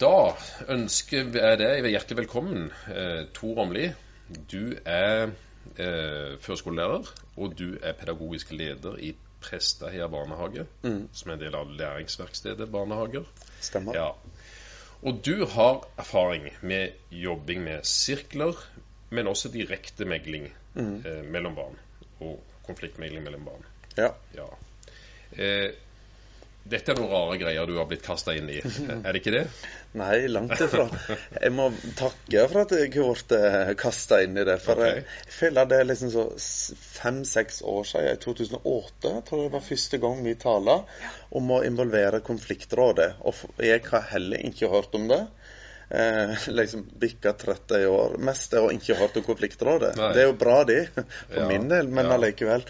Da 0.00 0.16
ønsker 0.72 1.36
jeg 1.36 1.64
deg 1.66 1.92
hjertelig 1.92 2.22
velkommen, 2.24 2.70
eh, 2.88 3.26
Tor 3.36 3.66
Omli. 3.68 3.90
Du 4.48 4.72
er 4.86 5.34
eh, 5.76 6.38
førskolelærer, 6.40 7.18
og 7.36 7.58
du 7.60 7.74
er 7.82 7.92
pedagogisk 7.92 8.56
leder 8.56 8.96
i 8.96 9.12
Prestaheia 9.40 10.08
barnehage, 10.12 10.66
som 11.12 11.30
er 11.30 11.36
en 11.36 11.42
del 11.42 11.56
av 11.56 11.70
læringsverkstedet 11.72 12.68
barnehager. 12.70 13.24
Stemmer. 13.60 13.96
Ja. 13.96 14.10
Og 15.00 15.20
du 15.24 15.46
har 15.48 15.84
erfaring 15.98 16.50
med 16.60 16.92
jobbing 17.10 17.62
med 17.64 17.86
sirkler, 17.88 18.58
men 19.10 19.30
også 19.30 19.48
direkte 19.52 20.04
megling 20.04 20.50
eh, 20.76 21.22
mellom 21.24 21.56
barn. 21.56 21.78
Og 22.20 22.42
konfliktmegling 22.66 23.24
mellom 23.24 23.46
barn. 23.48 23.64
Ja. 23.96 24.12
Ja. 24.36 24.48
Eh, 25.32 25.70
dette 26.70 26.92
er 26.92 26.98
noen 27.00 27.10
rare 27.10 27.36
greier 27.40 27.68
du 27.68 27.76
har 27.78 27.88
blitt 27.90 28.04
kasta 28.06 28.34
inn 28.38 28.50
i, 28.52 28.60
er 29.04 29.06
det 29.10 29.20
ikke 29.22 29.34
det? 29.34 29.44
Nei, 29.98 30.28
langt 30.30 30.54
ifra. 30.62 30.86
Jeg 31.34 31.50
må 31.56 31.66
takke 31.98 32.44
for 32.52 32.62
at 32.62 32.74
jeg 32.76 32.92
har 32.94 33.10
blitt 33.10 33.80
kasta 33.80 34.20
inn 34.24 34.38
i 34.38 34.46
det. 34.46 34.56
For 34.62 34.78
okay. 34.78 35.00
jeg, 35.00 35.06
jeg 35.26 35.36
føler 35.38 35.70
det 35.70 35.80
er 35.80 35.88
liksom 35.88 36.12
så 36.14 36.26
fem-seks 37.00 37.60
år 37.66 37.88
siden, 37.90 38.14
i 38.14 38.22
2008, 38.22 39.14
jeg 39.16 39.26
tror 39.26 39.42
det 39.42 39.52
var 39.56 39.66
første 39.66 40.00
gang 40.04 40.22
vi 40.26 40.36
taler 40.38 41.02
om 41.40 41.50
å 41.56 41.62
involvere 41.66 42.22
konfliktrådet. 42.26 43.10
Og 43.26 43.64
jeg 43.66 43.82
har 43.90 44.06
heller 44.14 44.46
ikke 44.50 44.70
hørt 44.70 44.94
om 44.98 45.10
det. 45.10 45.24
Eh, 45.90 46.48
liksom 46.54 46.86
bikka 47.02 47.32
30 47.32 47.86
år. 47.90 48.16
Mest 48.22 48.54
er 48.54 48.62
å 48.62 48.70
ikke 48.70 48.94
hørt 49.00 49.16
om 49.18 49.26
konfliktrådet. 49.26 49.96
Nei. 49.98 50.12
Det 50.14 50.22
er 50.22 50.28
jo 50.30 50.38
bra, 50.38 50.62
de, 50.68 50.84
for 50.94 51.40
Ja, 51.42 51.48
min 51.50 51.66
del, 51.72 51.90
men 51.90 52.06
ja. 52.06 52.14
allikevel. 52.14 52.66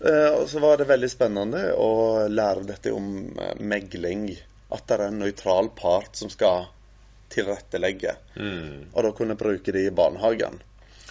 Eh, 0.00 0.32
og 0.32 0.48
så 0.48 0.62
var 0.62 0.80
det 0.80 0.88
veldig 0.88 1.10
spennende 1.12 1.64
å 1.76 1.90
lære 2.30 2.64
dette 2.68 2.92
om 2.96 3.10
eh, 3.36 3.54
megling. 3.60 4.30
At 4.70 4.86
det 4.86 4.96
er 4.96 5.06
en 5.08 5.20
nøytral 5.20 5.72
part 5.76 6.16
som 6.16 6.30
skal 6.32 6.68
tilrettelegge. 7.30 8.16
Mm. 8.36 8.90
Og 8.94 9.06
da 9.06 9.12
kunne 9.16 9.38
bruke 9.38 9.74
det 9.74 9.86
i 9.86 9.94
barnehagen. 9.94 10.60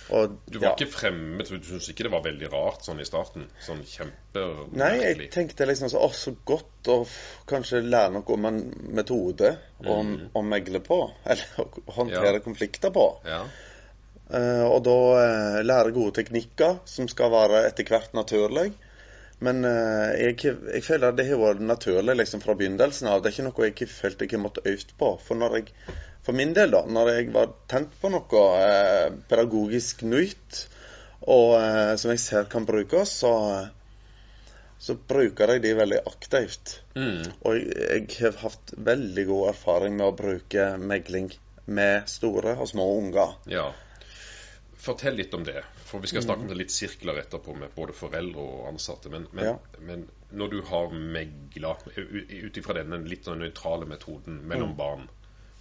Og, 0.10 0.40
Du 0.50 0.58
var 0.58 0.72
ja. 0.72 0.74
ikke 0.74 0.90
fremmed, 0.90 1.46
du 1.46 1.68
syntes 1.68 1.92
ikke 1.92 2.08
det 2.08 2.12
var 2.16 2.24
veldig 2.26 2.48
rart 2.50 2.86
sånn 2.88 3.02
i 3.02 3.06
starten? 3.06 3.46
Sånn 3.62 3.84
Nei, 4.74 4.94
jeg 5.04 5.28
tenkte 5.34 5.68
liksom 5.70 5.92
så, 5.94 6.02
å, 6.02 6.10
så 6.10 6.34
godt 6.50 6.90
å 6.90 6.96
kanskje 7.50 7.84
lære 7.86 8.16
noe 8.16 8.34
om 8.34 8.48
en 8.50 8.58
metode 8.98 9.52
å, 9.86 10.00
å 10.34 10.44
megle 10.46 10.82
på. 10.82 11.04
Eller 11.30 11.62
å 11.62 11.68
håndtere 12.00 12.40
Ja. 12.40 12.46
konflikter 12.46 12.94
på. 12.96 13.06
Ja. 13.28 13.44
Eh, 14.30 14.66
og 14.68 14.84
da 14.86 15.00
eh, 15.24 15.64
lære 15.66 15.96
gode 15.96 16.20
teknikker 16.20 16.80
som 16.90 17.10
skal 17.10 17.34
være 17.34 17.66
etter 17.70 17.88
hvert 17.90 18.14
naturlig. 18.18 18.70
Men 19.46 19.64
eh, 19.66 20.20
jeg, 20.20 20.38
jeg 20.76 20.84
føler 20.84 21.16
det 21.16 21.30
har 21.30 21.40
vært 21.40 21.64
naturlig 21.64 22.18
liksom 22.20 22.44
fra 22.44 22.56
begynnelsen 22.60 23.10
av. 23.10 23.24
Det 23.24 23.32
er 23.32 23.38
ikke 23.38 23.48
noe 23.48 23.70
jeg 23.70 23.90
følte 23.94 24.28
jeg 24.28 24.36
har 24.36 24.44
måttet 24.44 24.68
øve 24.68 24.98
på. 25.00 25.12
For, 25.24 25.40
når 25.40 25.58
jeg, 25.60 25.96
for 26.26 26.36
min 26.36 26.54
del, 26.58 26.76
da, 26.76 26.84
når 26.86 27.14
jeg 27.16 27.32
var 27.36 27.56
tent 27.72 27.96
på 28.02 28.12
noe 28.12 28.46
eh, 28.60 29.08
pedagogisk 29.32 30.04
nytt, 30.12 30.64
og 31.30 31.56
eh, 31.60 31.94
som 32.00 32.14
jeg 32.14 32.24
ser 32.24 32.50
kan 32.52 32.68
brukes, 32.68 33.16
så, 33.24 33.34
så 34.80 34.96
bruker 35.10 35.56
jeg 35.56 35.64
de 35.64 35.76
veldig 35.80 36.04
aktivt. 36.10 36.80
Mm. 37.00 37.24
Og 37.48 37.56
jeg, 37.56 38.08
jeg 38.10 38.26
har 38.26 38.42
hatt 38.44 38.76
veldig 38.92 39.30
god 39.32 39.54
erfaring 39.54 39.96
med 40.00 40.10
å 40.10 40.18
bruke 40.20 40.74
megling 40.84 41.32
med 41.70 42.10
store 42.12 42.58
og 42.60 42.68
små 42.68 42.92
unger. 42.98 43.38
Ja. 43.48 43.70
Fortell 44.80 45.18
litt 45.20 45.34
om 45.36 45.44
det. 45.44 45.60
For 45.90 46.00
vi 46.00 46.08
skal 46.08 46.24
snakke 46.24 46.46
om 46.46 46.52
det 46.52 46.56
litt 46.62 46.72
sirkler 46.72 47.20
etterpå 47.20 47.56
med 47.60 47.74
både 47.76 47.94
foreldre 47.98 48.40
og 48.40 48.68
ansatte. 48.72 49.12
Men, 49.12 49.28
men, 49.36 49.46
Ja. 49.46 49.58
men 49.84 50.06
når 50.32 50.52
du 50.54 50.62
har 50.70 50.94
megla 50.96 51.74
ut 51.96 52.58
ifra 52.62 52.78
denne 52.80 53.02
litt 53.04 53.28
sånn 53.28 53.44
nøytrale 53.44 53.90
metoden 53.90 54.40
mellom 54.48 54.76
barn 54.78 55.10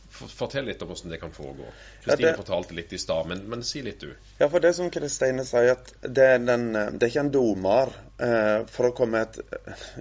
Fortell 0.08 0.64
litt 0.64 0.80
om 0.82 0.88
hvordan 0.88 1.12
det 1.12 1.18
kan 1.20 1.32
foregå. 1.36 1.66
Kristine 2.04 2.30
det- 2.30 2.36
fortalte 2.38 2.74
litt 2.74 2.92
i 2.92 2.98
stad, 2.98 3.26
men, 3.28 3.42
men 3.50 3.62
si 3.62 3.82
litt, 3.84 4.00
du. 4.00 4.14
Ja, 4.38 4.48
for 4.48 4.64
det 4.64 4.70
som 4.74 4.88
Kristine 4.90 5.44
sier, 5.44 5.74
at 5.74 5.90
det 6.00 6.24
er, 6.24 6.38
den, 6.38 6.72
det 6.72 7.02
er 7.02 7.10
ikke 7.12 7.24
en 7.26 7.30
dommer. 7.34 7.92
Eh, 8.18 8.64
for 8.72 8.88
å 8.88 8.94
komme 8.96 9.20
med 9.20 9.36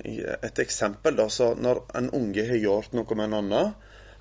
et, 0.06 0.38
et 0.48 0.62
eksempel, 0.64 1.18
da, 1.20 1.28
så 1.28 1.52
når 1.60 1.84
en 2.00 2.08
unge 2.16 2.48
har 2.48 2.56
gjort 2.64 2.96
noe 2.96 3.18
med 3.20 3.28
en 3.28 3.38
annen, 3.42 3.74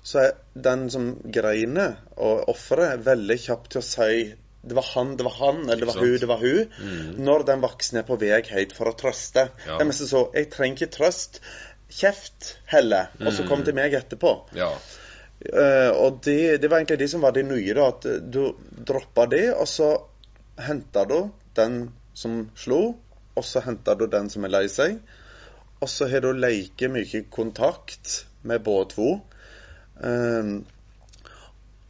så 0.03 0.25
er 0.25 0.35
den 0.67 0.89
som 0.91 1.07
greiner, 1.23 1.95
og 2.17 2.51
offeret, 2.51 3.05
veldig 3.07 3.39
kjapp 3.47 3.71
til 3.71 3.81
å 3.81 3.87
si 3.87 4.11
det 4.61 4.75
var 4.75 4.85
han, 4.93 5.15
det 5.17 5.23
var 5.23 5.35
han, 5.37 5.63
eller 5.69 5.85
det 5.85 5.87
var 5.87 6.01
hun, 6.01 6.17
det 6.19 6.27
var 6.27 6.41
hun. 6.41 7.17
Når 7.23 7.45
den 7.47 7.63
voksne 7.63 8.01
er 8.01 8.07
på 8.07 8.17
vei 8.19 8.41
høyt 8.49 8.75
for 8.75 8.89
å 8.89 8.95
trøste. 8.97 9.47
Ja. 9.65 9.77
Det 9.77 9.83
er 9.85 9.89
mest 9.89 10.05
så 10.09 10.27
Jeg 10.35 10.49
trenger 10.53 10.81
ikke 10.81 10.95
trøst. 10.97 11.41
Kjeft, 11.87 12.57
heller. 12.67 13.13
Og 13.23 13.31
så 13.35 13.45
kom 13.47 13.63
til 13.63 13.77
meg 13.77 13.95
etterpå. 13.95 14.33
Ja. 14.57 14.73
Uh, 15.37 15.91
og 15.93 16.19
det, 16.25 16.57
det 16.63 16.69
var 16.71 16.81
egentlig 16.81 16.99
de 17.03 17.09
som 17.13 17.23
var 17.23 17.35
de 17.35 17.45
nye, 17.47 17.75
da. 17.77 17.87
At 17.93 18.07
eh, 18.09 18.19
du 18.19 18.57
droppa 18.89 19.27
det, 19.31 19.45
og 19.53 19.69
så 19.69 19.93
henta 20.67 21.05
du 21.07 21.19
den 21.57 21.83
som 22.17 22.47
slo, 22.57 22.81
og 23.37 23.45
så 23.45 23.61
henta 23.63 23.95
du 23.95 24.07
den 24.11 24.31
som 24.33 24.47
er 24.47 24.55
lei 24.55 24.65
seg. 24.73 24.97
Og 25.77 25.89
så 25.93 26.09
har 26.09 26.25
du 26.25 26.31
leike 26.33 26.89
mye 26.89 27.21
kontakt 27.31 28.23
med 28.49 28.65
både 28.65 28.89
to. 28.95 29.11
Eh, 30.01 30.57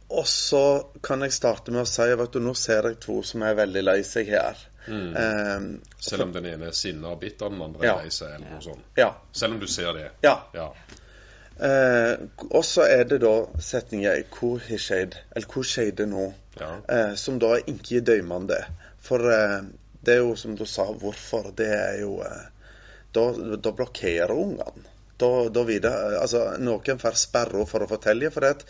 og 0.08 0.26
så 0.26 0.62
kan 1.04 1.20
jeg 1.26 1.32
starte 1.36 1.72
med 1.74 1.82
å 1.82 1.88
si 1.88 2.02
at 2.12 2.38
nå 2.40 2.54
ser 2.56 2.88
jeg 2.88 3.00
to 3.04 3.20
som 3.22 3.42
er 3.44 3.54
veldig 3.58 3.82
lei 3.84 3.98
seg 4.08 4.30
her. 4.32 4.60
Eh, 4.88 5.66
Selv 6.00 6.22
om 6.24 6.32
den 6.32 6.46
ene 6.48 6.70
er 6.70 6.76
sinna 6.76 7.10
og 7.12 7.20
bitter, 7.20 7.50
den 7.52 7.60
andre 7.62 7.84
Ja. 7.86 7.98
er 7.98 8.06
lei 8.06 8.10
seg, 8.10 8.34
eller 8.34 8.54
noe 8.54 8.62
sånt. 8.64 8.84
ja. 8.96 9.10
Selv 9.32 9.54
om 9.54 9.60
du 9.60 9.66
ser 9.66 9.92
det. 9.92 10.10
ja. 10.22 10.38
Ja. 10.54 10.72
Uh, 11.58 12.28
og 12.54 12.62
så 12.64 12.84
er 12.86 13.02
det 13.10 13.16
da 13.20 13.46
setninger 13.58 14.22
'Hvor 14.30 14.60
har 14.68 14.78
skjedd?' 14.78 15.16
eller 15.34 15.46
'Hvor 15.46 15.64
skjedde 15.66 16.06
nå?' 16.06 16.32
Ja. 16.60 16.68
uh, 16.88 17.14
som 17.16 17.38
da 17.38 17.46
er 17.56 17.64
ikke 17.66 18.00
døymende. 18.00 18.60
For 19.00 19.18
uh, 19.18 19.64
det 20.04 20.14
er 20.14 20.18
jo 20.22 20.36
som 20.36 20.54
du 20.56 20.64
sa, 20.64 20.84
hvorfor. 20.92 21.50
Det 21.56 21.66
er 21.66 22.00
jo 22.00 22.20
eh, 22.22 22.46
Da, 23.14 23.32
da 23.56 23.70
blokkerer 23.72 24.30
ungene. 24.30 24.84
Da, 25.18 25.48
da 25.48 25.62
videre, 25.64 26.18
altså, 26.20 26.58
noen 26.60 26.98
får 27.00 27.16
sperra 27.16 27.64
for 27.66 27.80
å 27.82 27.88
fortelle. 27.88 28.30
For 28.30 28.40
det 28.40 28.50
at 28.50 28.64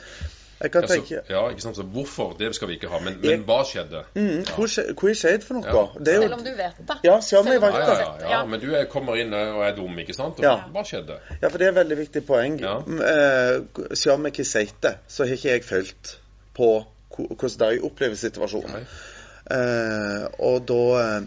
jeg 0.60 0.70
kan 0.72 0.82
Altså, 0.82 0.94
tenke 0.98 1.20
ja, 1.30 1.42
ikke 1.50 1.60
sant? 1.62 1.76
Så 1.76 1.82
hvorfor, 1.82 2.32
det 2.38 2.54
skal 2.54 2.68
vi 2.68 2.74
ikke 2.78 2.88
ha. 2.90 2.98
Men, 3.04 3.18
Jeg- 3.22 3.38
men 3.38 3.44
hva 3.46 3.60
skjedde? 3.64 4.00
mm, 4.14 4.42
skje- 4.42 4.54
hvor 4.56 4.66
skjedde 4.66 5.14
skjedd 5.14 5.42
for 5.46 5.54
noe? 5.54 5.66
Ja. 5.66 5.84
Det 6.04 6.14
er 6.14 6.20
Selv 6.22 6.34
om 6.34 6.44
du 6.44 6.50
vet 6.50 6.78
det. 6.88 6.96
Ja, 7.04 7.20
selv 7.20 7.40
om 7.40 7.46
jeg 7.52 7.60
vet 7.62 7.72
det. 7.72 7.80
ja, 7.88 8.16
ja, 8.20 8.30
ja. 8.30 8.44
Men 8.46 8.60
du 8.60 8.74
er, 8.74 8.84
kommer 8.90 9.14
inn 9.16 9.32
og 9.34 9.62
er 9.64 9.74
dum, 9.76 9.98
ikke 9.98 10.14
sant? 10.14 10.38
Og 10.38 10.42
Ja. 10.44 10.56
Hva 10.74 10.82
skjedde? 10.84 11.18
Ja, 11.42 11.48
for 11.48 11.58
det 11.58 11.66
er 11.66 11.70
et 11.70 11.78
veldig 11.86 11.98
viktig 11.98 12.26
poeng. 12.26 12.60
Ja. 12.60 12.78
Mm, 12.80 13.00
Eh, 13.00 13.60
Siden 13.94 14.14
om 14.14 14.24
jeg 14.26 14.32
ikke 14.32 14.44
sett 14.44 14.74
det, 14.82 14.94
så 15.08 15.24
har 15.26 15.32
ikke 15.36 15.48
jeg 15.54 15.64
følt 15.64 16.18
på 16.54 16.84
hvordan 17.16 17.58
de 17.76 17.80
opplever 17.82 18.14
situasjonen. 18.14 18.86
Eh, 19.50 20.26
og 20.38 20.66
da 20.68 20.82
eh, 21.00 21.20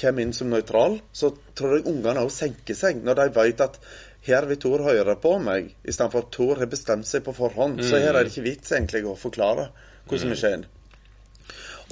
kommer 0.00 0.22
inn 0.24 0.32
som 0.36 0.50
nøytral, 0.50 0.98
så 1.12 1.30
tror 1.56 1.76
jeg 1.78 1.86
ungene 1.86 2.20
òg 2.24 2.30
senker 2.34 2.74
seg 2.76 3.02
når 3.04 3.14
de 3.22 3.28
vet 3.40 3.60
at 3.64 3.78
her 4.26 4.46
vil 4.48 4.58
Tor 4.60 4.82
høre 4.84 5.14
på 5.20 5.36
meg, 5.42 5.70
istedenfor 5.84 6.26
at 6.26 6.32
Tor 6.34 6.60
har 6.60 6.70
bestemt 6.70 7.08
seg 7.08 7.24
på 7.26 7.34
forhånd. 7.36 7.80
Så 7.86 8.00
her 8.00 8.12
er 8.12 8.24
det 8.24 8.32
ikke 8.32 8.48
vits 8.48 8.74
egentlig 8.74 9.04
å 9.06 9.16
forklare 9.18 9.70
hva 10.08 10.18
som 10.18 10.32
har 10.34 10.40
skjedd. 10.40 10.66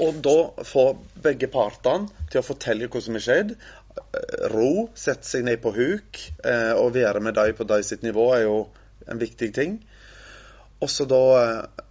Og 0.04 0.18
da 0.24 0.64
få 0.68 0.86
begge 1.24 1.48
partene 1.48 2.26
til 2.28 2.42
å 2.42 2.44
fortelle 2.44 2.88
hva 2.92 3.00
som 3.00 3.16
skjedde. 3.16 3.56
skjedd. 3.56 3.84
Ro, 4.52 4.88
sette 4.98 5.24
seg 5.24 5.46
ned 5.46 5.62
på 5.62 5.72
huk 5.72 6.20
eh, 6.44 6.72
og 6.76 6.92
være 6.96 7.22
med 7.24 7.36
dem 7.38 7.54
på 7.56 7.64
de 7.68 7.78
sitt 7.86 8.04
nivå 8.04 8.26
er 8.36 8.44
jo 8.44 8.58
en 9.08 9.20
viktig 9.20 9.48
ting. 9.56 9.78
Og 10.84 10.90
så 10.92 11.06
da 11.08 11.22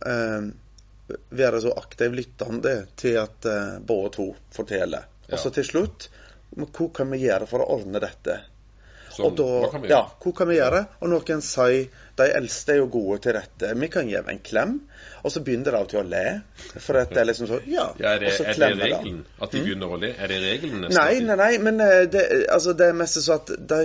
eh, 0.05 0.49
være 1.33 1.61
så 1.63 1.73
aktiv 1.81 2.13
lyttende 2.13 2.75
til 2.99 3.17
at 3.23 3.49
eh, 3.49 3.77
både 3.81 4.13
to 4.19 4.27
forteller. 4.53 5.09
Og 5.31 5.39
så 5.41 5.49
til 5.53 5.65
slutt 5.65 6.09
hva 6.55 6.89
kan 6.93 7.09
vi 7.11 7.23
gjøre 7.25 7.49
for 7.49 7.63
å 7.63 7.79
ordne 7.79 7.99
dette? 8.03 8.37
Sånn, 9.15 9.29
og 9.29 9.37
da, 9.39 9.45
hva 9.63 9.69
kan 9.71 9.83
vi 9.83 9.89
ja, 9.91 10.01
gjøre? 10.01 10.21
hva 10.25 10.31
kan 10.35 10.49
vi 10.49 10.57
gjøre? 10.57 10.81
Og 10.99 11.11
noen 11.13 11.43
sier 11.45 12.01
de 12.15 12.25
eldste 12.37 12.73
er 12.73 12.77
jo 12.81 12.87
gode 12.91 13.17
til 13.25 13.35
dette. 13.35 13.69
Vi 13.79 13.87
kan 13.91 14.07
gi 14.11 14.17
en 14.19 14.41
klem. 14.43 14.73
Og 15.25 15.31
så 15.33 15.41
begynner 15.41 15.73
de 15.73 15.79
til 15.89 15.99
å 15.99 16.03
le. 16.05 16.23
For 16.75 16.99
at 16.99 17.09
det 17.15 17.21
er 17.23 17.27
liksom 17.31 17.47
så, 17.49 17.57
Ja. 17.65 17.87
Ja, 18.03 18.11
er 18.13 18.21
det, 18.21 18.29
og 18.29 18.37
så 18.37 18.45
er 18.45 18.59
det 18.59 18.69
de. 18.69 18.83
regelen? 18.83 19.23
At 19.41 19.55
de 19.55 19.63
begynner 19.65 19.95
å 19.95 19.97
le? 20.01 20.11
Er 20.13 20.31
det 20.31 20.37
regelen 20.43 20.85
nesten? 20.85 20.99
Nei, 20.99 21.23
nei, 21.25 21.37
nei, 21.41 21.49
men 21.65 21.81
eh, 21.81 22.03
det, 22.11 22.23
altså, 22.53 22.75
det 22.77 22.91
er 22.91 22.99
mest 22.99 23.19
så 23.25 23.39
at 23.39 23.51
de, 23.71 23.81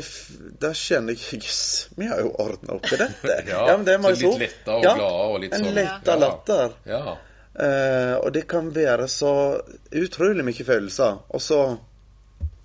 de 0.67 0.73
kjenner 0.77 1.17
jeg 1.17 1.41
Jøss, 1.47 1.65
vi 1.97 2.11
har 2.11 2.21
jo 2.21 2.35
ordna 2.45 2.77
opp 2.77 2.91
i 2.93 3.01
dette. 3.01 3.39
Ja, 3.51 3.65
men 3.73 3.87
det 3.89 3.97
må 4.03 4.13
så 4.13 4.21
litt 4.21 4.27
så. 4.27 4.39
letta 4.45 4.77
og 4.77 4.87
Ja, 4.87 4.95
glade 5.01 5.27
og 5.33 5.43
litt 5.47 5.57
En 5.57 5.67
sånn 5.67 5.79
letta 5.81 6.15
ja. 6.17 6.21
latter. 6.27 6.79
Ja. 6.91 7.03
Uh, 7.51 8.15
og 8.21 8.31
det 8.37 8.45
kan 8.49 8.69
være 8.75 9.09
så 9.11 9.33
utrolig 9.97 10.45
mye 10.47 10.65
følelser, 10.65 11.25
og 11.29 11.43
så 11.43 11.63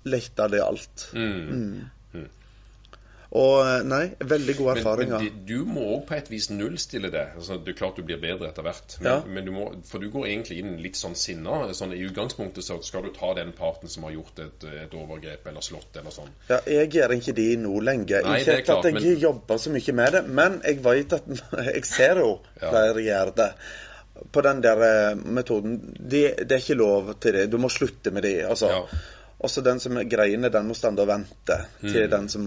letter 0.06 0.52
det 0.52 0.62
alt. 0.62 1.08
Mm. 1.16 1.88
Og 3.36 3.56
eh, 3.66 3.82
nei, 3.84 4.04
veldig 4.24 4.54
gode 4.56 4.74
erfaringer. 4.78 5.18
men 5.20 5.32
men 5.36 5.40
du 5.48 5.64
må 5.68 5.82
òg 5.96 6.04
på 6.08 6.14
et 6.16 6.28
vis 6.32 6.46
nullstille 6.50 7.10
det. 7.12 7.24
Altså, 7.36 7.58
det 7.60 7.74
er 7.74 7.76
klart 7.76 7.96
du 7.98 8.02
blir 8.06 8.20
bedre 8.22 8.48
etter 8.48 8.64
hvert. 8.64 8.94
Men, 9.00 9.08
Ja. 9.12 9.16
men 9.26 9.44
du 9.44 9.50
må, 9.52 9.64
for 9.84 9.98
du 10.00 10.06
går 10.14 10.26
egentlig 10.30 10.58
inn 10.62 10.76
litt 10.80 10.96
sånn 10.96 11.16
sinna. 11.18 11.58
Sånn, 11.76 11.92
I 11.92 12.06
utgangspunktet 12.06 12.64
så 12.64 12.78
skal 12.86 13.02
du 13.02 13.10
ta 13.16 13.34
den 13.36 13.52
parten 13.52 13.88
som 13.92 14.06
har 14.08 14.14
gjort 14.14 14.38
et, 14.44 14.64
et 14.86 14.94
overgrep 14.96 15.46
eller 15.50 15.60
slått 15.66 15.98
eller 16.00 16.14
sånn. 16.14 16.30
Ja, 16.48 16.60
jeg 16.66 16.90
gjør 16.96 17.12
ikke 17.18 17.34
de 17.36 17.48
nå 17.56 17.74
lenger. 17.84 18.22
Nei, 18.24 18.38
ikke 18.40 18.62
klart, 18.64 18.84
at 18.86 18.92
jeg 18.92 18.94
men- 19.02 19.20
jobber 19.26 19.58
så 19.66 19.70
mye 19.74 19.92
med 20.00 20.12
det, 20.12 20.22
men 20.40 20.60
jeg 20.64 20.80
vet 20.84 21.12
at 21.12 21.28
Jeg 21.74 21.84
ser 21.84 22.22
jo 22.22 22.30
Ja. 22.62 22.70
flere 22.70 23.02
gjør 23.04 23.34
det. 23.36 23.50
På 24.32 24.40
den 24.42 24.62
der 24.64 24.80
eh, 24.86 25.14
metoden 25.14 25.76
det, 25.98 26.22
det 26.48 26.52
er 26.56 26.62
ikke 26.64 26.78
lov 26.80 27.12
til 27.20 27.32
det. 27.36 27.50
Du 27.52 27.58
må 27.58 27.68
slutte 27.68 28.10
med 28.10 28.22
det. 28.24 28.38
Altså. 28.48 28.70
Ja. 28.72 28.80
Også 29.44 29.60
den 29.62 29.78
som 29.80 29.96
er 30.00 30.04
greiene, 30.08 30.48
den 30.48 30.66
må 30.70 30.74
stande 30.74 31.02
og 31.04 31.08
vente 31.08 31.58
til 31.82 32.06
Mm. 32.06 32.10
den 32.10 32.28
som 32.32 32.46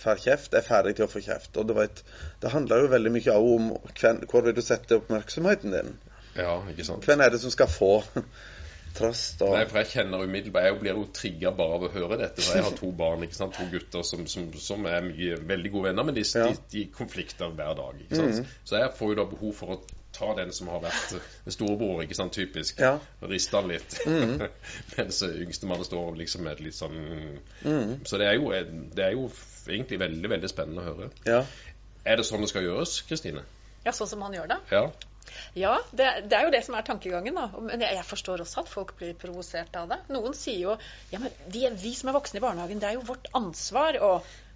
får 0.00 0.22
kjeft, 0.24 0.54
er 0.58 0.64
ferdig 0.66 0.96
til 0.98 1.06
å 1.06 1.10
få 1.12 1.22
kjeft. 1.24 1.56
Og 1.60 1.68
du 1.68 1.74
vet, 1.76 2.02
det 2.42 2.50
handler 2.54 2.84
jo 2.84 2.90
veldig 2.94 3.12
mye 3.14 3.36
om 3.38 3.70
hvem, 4.00 4.24
hvor 4.30 4.44
vil 4.46 4.56
du 4.56 4.62
sette 4.64 4.98
oppmerksomheten 5.00 5.74
din. 5.76 5.94
Ja, 6.34 6.58
ikke 6.70 6.84
sant. 6.86 7.04
Hvem 7.06 7.20
er 7.22 7.30
det 7.30 7.40
som 7.44 7.52
skal 7.54 7.70
få 7.70 7.92
trøst 8.98 9.42
og 9.42 9.56
Nei, 9.56 9.64
for 9.70 9.80
jeg 9.82 9.88
kjenner 9.90 10.22
umiddelbart 10.22 10.68
Jeg 10.68 10.76
blir 10.80 10.94
jo 10.98 11.04
trigga 11.14 11.50
bare 11.56 11.78
av 11.78 11.86
å 11.88 11.90
høre 11.94 12.18
dette. 12.20 12.42
For 12.42 12.58
jeg 12.58 12.66
har 12.68 12.76
to 12.78 12.90
barn, 12.94 13.22
ikke 13.26 13.38
sant? 13.38 13.56
to 13.58 13.66
gutter 13.72 14.06
som, 14.06 14.22
som, 14.30 14.48
som 14.58 14.86
er 14.90 15.02
mye, 15.06 15.38
veldig 15.50 15.72
gode 15.74 15.90
venner, 15.90 16.06
men 16.10 16.16
de, 16.18 16.24
Ja. 16.34 16.48
de, 16.50 16.62
de 16.74 16.84
konflikter 16.94 17.50
hver 17.54 17.74
dag. 17.78 18.00
ikke 18.06 18.20
sant? 18.22 18.56
Så 18.66 18.78
jeg 18.82 18.94
får 18.98 19.12
jo 19.14 19.20
da 19.22 19.28
behov 19.30 19.54
for 19.58 19.76
å 19.76 19.80
ta 20.14 20.28
den 20.38 20.52
som 20.54 20.68
har 20.70 20.78
vært 20.84 21.16
storebror, 21.50 22.04
ikke 22.04 22.14
sant, 22.14 22.34
typisk, 22.36 22.78
Ja. 22.82 22.92
riste 23.26 23.58
han 23.58 23.66
litt. 23.72 23.96
Mens 24.96 25.22
yngstemann 25.26 25.82
står 25.86 26.14
liksom 26.20 26.46
med 26.46 26.52
et 26.58 26.62
litt 26.68 26.78
sånn 26.78 27.00
Så 28.06 28.20
det 28.22 28.28
er, 28.30 28.38
jo, 28.38 28.52
det 28.94 29.08
er 29.08 29.16
jo 29.16 29.26
egentlig 29.72 29.98
veldig, 30.02 30.30
veldig 30.36 30.50
spennende 30.52 30.84
å 30.84 30.92
høre. 30.92 31.10
Ja. 31.28 31.40
Er 32.04 32.20
det 32.20 32.26
sånn 32.28 32.44
det 32.44 32.50
skal 32.52 32.66
gjøres, 32.66 32.98
Kristine? 33.08 33.42
Ja, 33.86 33.92
sånn 33.96 34.08
som 34.10 34.22
han 34.26 34.34
gjør 34.36 34.50
det. 34.52 34.60
Ja. 34.72 34.84
Ja, 35.56 35.72
det, 35.96 36.06
det 36.28 36.36
er 36.36 36.44
jo 36.46 36.52
det 36.52 36.60
som 36.66 36.74
er 36.76 36.84
tankegangen. 36.86 37.34
da. 37.34 37.46
Men 37.64 37.80
jeg, 37.80 37.96
jeg 37.96 38.04
forstår 38.06 38.42
også 38.44 38.60
at 38.64 38.68
folk 38.70 38.92
blir 39.00 39.14
provosert 39.18 39.74
av 39.80 39.88
det. 39.90 39.98
Noen 40.12 40.36
sier 40.36 40.60
jo 40.66 40.74
ja, 41.10 41.18
men 41.22 41.32
vi, 41.50 41.64
er- 41.66 41.76
vi 41.80 41.94
som 41.96 42.10
er 42.12 42.16
voksne 42.18 42.38
i 42.40 42.44
barnehagen, 42.44 42.80
det 42.82 42.90
er 42.92 42.98
jo 42.98 43.06
vårt 43.08 43.30
ansvar 43.34 43.96
å 44.04 44.14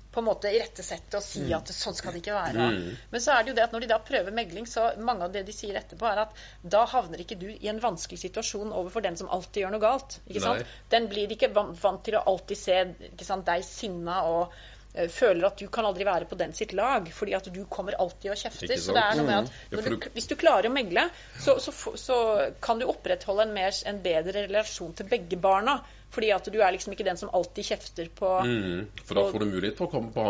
på 0.09 0.23
en 0.23 0.25
måte 0.25 0.49
irettesette 0.49 1.19
og 1.19 1.23
si 1.23 1.43
at 1.53 1.69
sånn 1.77 1.95
skal 1.97 2.15
det 2.17 2.23
ikke 2.23 2.33
være. 2.37 2.69
Men 3.13 3.21
så 3.21 3.35
er 3.35 3.43
det 3.45 3.51
jo 3.53 3.57
det 3.59 3.65
at 3.67 3.75
når 3.77 3.85
de 3.85 3.91
da 3.91 3.99
prøver 4.01 4.33
megling, 4.35 4.65
så 4.67 4.87
mange 5.05 5.27
av 5.27 5.35
det 5.35 5.43
de 5.45 5.53
sier 5.53 5.77
etterpå, 5.77 6.07
er 6.09 6.23
at 6.23 6.39
da 6.65 6.87
havner 6.89 7.21
ikke 7.21 7.37
du 7.37 7.45
i 7.53 7.69
en 7.69 7.81
vanskelig 7.83 8.17
situasjon 8.23 8.73
overfor 8.73 9.05
den 9.05 9.19
som 9.21 9.29
alltid 9.29 9.67
gjør 9.67 9.75
noe 9.77 9.83
galt. 9.85 10.17
ikke 10.27 10.41
sant? 10.47 10.73
Den 10.95 11.11
blir 11.13 11.35
ikke 11.37 11.51
vant, 11.53 11.77
vant 11.85 12.01
til 12.09 12.17
å 12.17 12.25
alltid 12.33 12.57
se 12.61 12.79
ikke 13.13 13.29
sant, 13.29 13.45
deg 13.51 13.65
sinna 13.69 14.23
og 14.33 14.57
føler 15.13 15.47
at 15.47 15.61
du 15.61 15.69
kan 15.73 15.87
aldri 15.87 16.05
være 16.09 16.27
på 16.31 16.37
den 16.41 16.53
sitt 16.57 16.73
lag, 16.77 17.07
fordi 17.15 17.35
at 17.39 17.47
du 17.55 17.61
kommer 17.71 17.95
alltid 17.99 18.33
og 18.33 18.41
kjefter. 18.41 18.75
Så 18.79 18.97
det 18.97 19.05
er 19.05 19.21
noe 19.21 19.27
med 19.29 19.39
at 19.45 19.77
når 19.77 19.87
du, 19.95 20.09
hvis 20.17 20.27
du 20.31 20.35
klarer 20.41 20.69
å 20.69 20.73
megle, 20.75 21.05
så, 21.39 21.59
så, 21.63 21.73
så 21.95 22.17
kan 22.65 22.81
du 22.83 22.89
opprettholde 22.91 23.47
en, 23.47 23.55
mer, 23.55 23.77
en 23.87 24.03
bedre 24.03 24.49
relasjon 24.49 24.97
til 24.99 25.09
begge 25.11 25.39
barna. 25.41 25.79
Fordi 26.11 26.31
at 26.33 26.47
du 26.49 26.57
er 26.65 26.73
liksom 26.73 26.95
ikke 26.95 27.05
den 27.05 27.19
som 27.21 27.29
alltid 27.37 27.67
kjefter 27.69 28.07
på 28.17 28.29
Mm, 28.49 28.87
for 29.05 29.19
da 29.19 29.27
får 29.29 29.43
du 29.45 29.51
mulighet 29.51 29.77
til 29.77 29.87
å 29.87 29.91
komme 29.93 30.09
på 30.15 30.25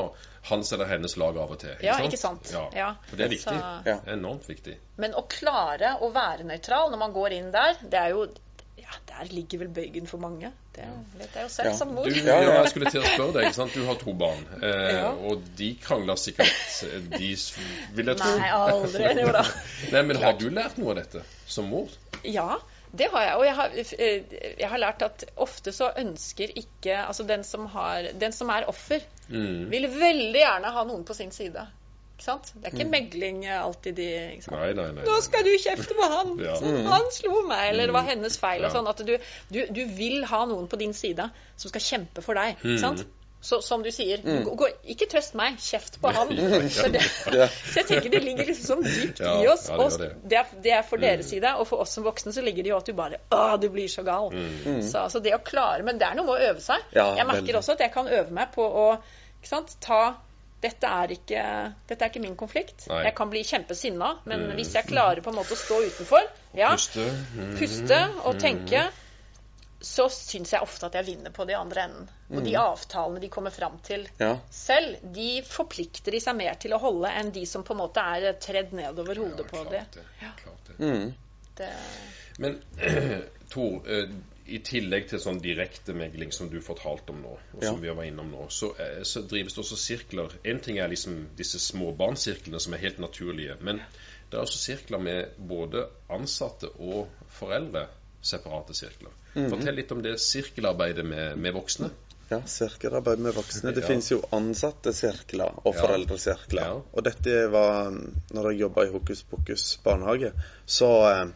hans 0.49 0.73
eller 0.75 0.89
hennes 0.91 1.15
lag 1.21 1.37
av 1.39 1.53
og 1.55 1.61
til. 1.63 1.77
Ja, 1.85 1.99
ikke 2.03 2.19
sant? 2.19 2.51
Ja, 2.53 2.65
Ja. 2.75 2.89
For 3.07 3.17
det 3.21 3.27
er 3.29 3.33
viktig. 3.35 3.55
Så- 3.55 3.83
Ja. 3.87 3.99
Enormt 4.15 4.49
viktig. 4.49 4.75
Men 4.97 5.15
å 5.15 5.23
klare 5.29 5.95
å 6.03 6.11
være 6.13 6.45
nøytral 6.45 6.91
når 6.91 6.99
man 6.99 7.13
går 7.13 7.33
inn 7.39 7.51
der, 7.53 7.79
det 7.83 8.01
er 8.01 8.11
jo 8.11 8.27
Ja, 8.79 8.95
der 9.09 9.27
ligger 9.35 9.59
vel 9.59 9.69
bøygen 9.75 10.07
for 10.07 10.19
mange. 10.23 10.53
Det 10.77 10.85
vet 11.19 11.35
jeg 11.35 11.43
jo 11.43 11.49
selv 11.51 11.69
Ja. 11.69 11.75
som 11.77 11.89
mor. 11.95 12.05
Du, 12.07 12.11
Ja, 12.15 12.37
jeg 12.63 12.69
skulle 12.71 12.91
til 12.91 13.01
å 13.03 13.05
spørre 13.11 13.33
deg. 13.35 13.43
ikke 13.49 13.55
sant? 13.59 13.75
Du 13.75 13.85
har 13.89 13.95
to 13.99 14.13
barn, 14.15 14.45
eh, 14.63 14.95
Ja. 14.95 15.11
og 15.11 15.43
de 15.59 15.75
krangler 15.83 16.15
sikkert, 16.15 16.55
de 17.19 17.37
vil 17.97 18.07
jeg 18.07 18.17
tro. 18.17 18.39
Nei, 18.39 18.49
aldri. 18.55 19.13
Jo 19.25 19.33
da. 19.33 19.43
Nei, 19.93 20.03
men 20.03 20.17
har 20.23 20.33
du 20.39 20.49
lært 20.51 20.79
noe 20.79 20.91
av 20.95 21.01
dette 21.03 21.23
som 21.47 21.69
mor? 21.69 21.89
Ja, 22.25 22.57
det 22.97 23.11
har 23.11 23.23
jeg. 23.27 23.35
Og 23.37 23.45
jeg 23.45 23.55
har, 23.55 23.71
eh, 23.99 24.23
jeg 24.61 24.69
har 24.71 24.79
lært 24.79 25.03
at 25.03 25.25
ofte 25.37 25.73
så 25.73 25.91
ønsker 25.99 26.55
ikke 26.57 26.97
Altså 27.07 27.27
den 27.27 27.43
som, 27.45 27.67
har, 27.67 28.13
den 28.15 28.33
som 28.33 28.49
er 28.51 28.65
offer, 28.69 29.01
Mm. 29.29 29.69
vil 29.71 29.89
veldig 29.93 30.41
gjerne 30.41 30.71
ha 30.73 30.85
noen 30.85 31.05
på 31.05 31.15
sin 31.15 31.31
side. 31.31 31.67
Ikke 32.19 32.27
sant? 32.27 32.49
Det 32.51 32.67
er 32.67 32.75
ikke 32.75 32.91
megling 32.91 33.45
eh, 33.47 33.61
alltid 33.63 33.95
de 33.95 34.07
ikke 34.35 34.49
sant? 34.49 34.57
Nei, 34.59 34.73
nei, 34.75 34.87
nei. 34.97 35.05
Nå 35.07 35.21
skal 35.23 35.45
du 35.47 35.53
kjefte 35.63 35.95
på 35.95 36.07
han! 36.11 36.33
Ja. 36.43 36.57
Han 36.89 37.05
slo 37.15 37.45
meg, 37.47 37.69
eller 37.69 37.87
det 37.87 37.95
var 37.95 38.09
hennes 38.09 38.39
feil. 38.43 38.65
Ja. 38.67 38.73
sånn, 38.75 38.89
at 38.91 39.05
du, 39.07 39.13
du, 39.55 39.61
du 39.71 39.85
vil 39.95 40.27
ha 40.27 40.41
noen 40.51 40.67
på 40.67 40.81
din 40.81 40.97
side 40.99 41.29
som 41.55 41.71
skal 41.71 41.85
kjempe 41.85 42.25
for 42.27 42.35
deg. 42.35 42.59
Mm. 42.67 43.07
Så, 43.39 43.61
som 43.63 43.85
du 43.87 43.93
sier, 43.95 44.19
gå, 44.19 44.57
gå, 44.59 44.69
ikke 44.91 45.07
trøst 45.13 45.37
meg, 45.39 45.61
kjeft 45.63 46.01
på 46.03 46.11
han. 46.11 46.35
så, 46.75 46.89
det, 46.91 47.05
så 47.15 47.37
jeg 47.79 47.87
tenker 47.87 48.11
det 48.11 48.25
ligger 48.27 48.51
liksom 48.51 48.83
sånn 48.83 48.89
dypt 48.89 49.23
Ja, 49.23 49.37
i 49.39 49.47
oss. 49.55 49.69
og 49.71 49.95
det. 50.03 50.11
Mm. 50.19 50.27
er, 50.41 50.53
det 50.67 50.75
er 50.81 50.85
for 50.91 51.07
deres 51.07 51.31
side, 51.31 51.55
og 51.55 51.71
for 51.71 51.87
oss 51.87 51.95
som 51.95 52.09
voksne 52.09 52.35
så 52.35 52.43
ligger 52.43 52.67
det 52.67 52.75
jo 52.75 52.81
at 52.83 52.91
du 52.91 52.97
bare 52.99 53.23
Å, 53.31 53.45
du 53.63 53.71
blir 53.71 53.87
så 53.87 54.03
gal. 54.03 54.35
Så, 54.83 55.07
så 55.15 55.23
det 55.23 55.39
å 55.39 55.43
klare 55.47 55.87
Men 55.87 56.03
det 56.03 56.11
er 56.11 56.19
noe 56.19 56.27
med 56.27 56.35
å 56.35 56.51
øve 56.51 56.67
seg. 56.67 56.83
Mm. 56.91 56.99
Jeg 56.99 57.31
merker 57.31 57.45
veldig. 57.47 57.61
også 57.63 57.79
at 57.79 57.87
jeg 57.87 57.95
kan 57.95 58.11
øve 58.11 58.41
meg 58.43 58.51
på 58.59 58.67
å 58.67 58.89
ikke 59.39 59.55
sant, 59.55 59.79
ta 59.79 60.03
dette 60.61 60.91
er, 60.91 61.13
ikke, 61.15 61.43
dette 61.87 62.05
er 62.05 62.11
ikke 62.11 62.23
min 62.25 62.37
konflikt. 62.39 62.89
Nei. 62.91 63.05
Jeg 63.07 63.15
kan 63.19 63.31
bli 63.31 63.45
kjempesinna, 63.47 64.09
men 64.27 64.49
hvis 64.59 64.73
jeg 64.75 64.89
klarer 64.89 65.23
på 65.23 65.31
en 65.31 65.39
måte 65.39 65.55
å 65.55 65.61
stå 65.61 65.79
utenfor, 65.87 66.25
ja, 66.59 66.73
Puste. 66.75 67.05
Mm. 67.37 67.53
puste 67.61 68.01
og 68.27 68.41
tenke, 68.43 68.89
så 69.81 70.09
syns 70.11 70.51
jeg 70.53 70.65
ofte 70.65 70.89
at 70.89 70.97
jeg 70.99 71.07
vinner 71.07 71.31
på 71.31 71.47
de 71.47 71.55
andre 71.55 71.85
enden. 71.87 72.09
Og 72.35 72.43
de 72.43 72.57
avtalene 72.59 73.23
de 73.23 73.31
kommer 73.31 73.55
fram 73.55 73.79
til 73.87 74.09
Ja. 74.19 74.33
selv, 74.51 74.99
de 75.15 75.43
forplikter 75.47 76.13
de 76.13 76.21
seg 76.21 76.35
mer 76.37 76.59
til 76.59 76.75
å 76.75 76.81
holde 76.83 77.13
enn 77.15 77.31
de 77.33 77.45
som 77.47 77.63
på 77.63 77.77
en 77.77 77.83
måte 77.85 78.03
er 78.03 78.33
tredd 78.43 78.75
nedover 78.75 79.23
hodet 79.23 79.47
på 79.47 79.63
det. 79.71 79.85
Ja, 80.21 80.33
det. 80.67 80.75
Det. 80.75 80.83
Mm. 80.83 81.15
Men 82.39 82.59
Tor, 83.55 83.79
eh, 83.87 84.11
i 84.49 84.59
tillegg 84.65 85.09
til 85.11 85.21
sånn 85.21 85.41
direkte 85.45 85.93
megling 85.97 86.33
som 86.33 86.49
du 86.49 86.59
fortalte 86.65 87.13
om 87.13 87.21
nå, 87.23 87.35
og 87.55 87.63
som 87.65 87.77
Ja. 87.77 87.81
vi 87.83 87.95
var 87.97 88.05
innom 88.09 88.31
nå, 88.33 88.47
så, 88.49 88.71
eh, 88.81 89.03
så 89.03 89.23
drives 89.29 89.55
det 89.55 89.63
også 89.65 89.77
sirkler. 89.77 90.33
En 90.45 90.61
ting 90.61 90.79
er 90.79 90.89
liksom 90.89 91.27
disse 91.37 91.59
småbarnssirklene 91.59 92.61
som 92.61 92.75
er 92.75 92.79
helt 92.79 92.99
naturlige, 92.99 93.57
men 93.61 93.81
det 94.31 94.39
er 94.39 94.43
også 94.45 94.59
sirkler 94.59 94.99
med 95.01 95.29
både 95.39 95.87
ansatte 96.11 96.71
og 96.81 97.09
foreldre, 97.39 97.87
separate 98.23 98.75
sirkler. 98.75 99.11
Mhm. 99.35 99.51
Fortell 99.51 99.75
litt 99.75 99.93
om 99.93 100.03
det 100.03 100.19
sirkelarbeidet 100.21 101.05
med, 101.07 101.37
med 101.39 101.53
voksne. 101.55 101.91
Ja, 102.31 102.43
sirkelarbeid 102.45 103.19
med 103.19 103.33
voksne. 103.35 103.73
Det 103.75 103.83
Ja. 103.83 103.87
finnes 103.89 104.11
jo 104.11 104.21
ansatte 104.33 104.93
sirkler 104.93 105.55
og 105.65 105.75
foreldresirkler. 105.75 106.63
Ja. 106.63 106.73
Og 106.93 107.05
dette 107.05 107.47
var 107.51 107.91
Når 107.91 108.51
jeg 108.51 108.61
jobba 108.61 108.85
i 108.85 108.91
Hokus 108.93 109.23
Pokus 109.23 109.79
barnehage, 109.85 110.33
så 110.67 110.91
eh, 111.11 111.31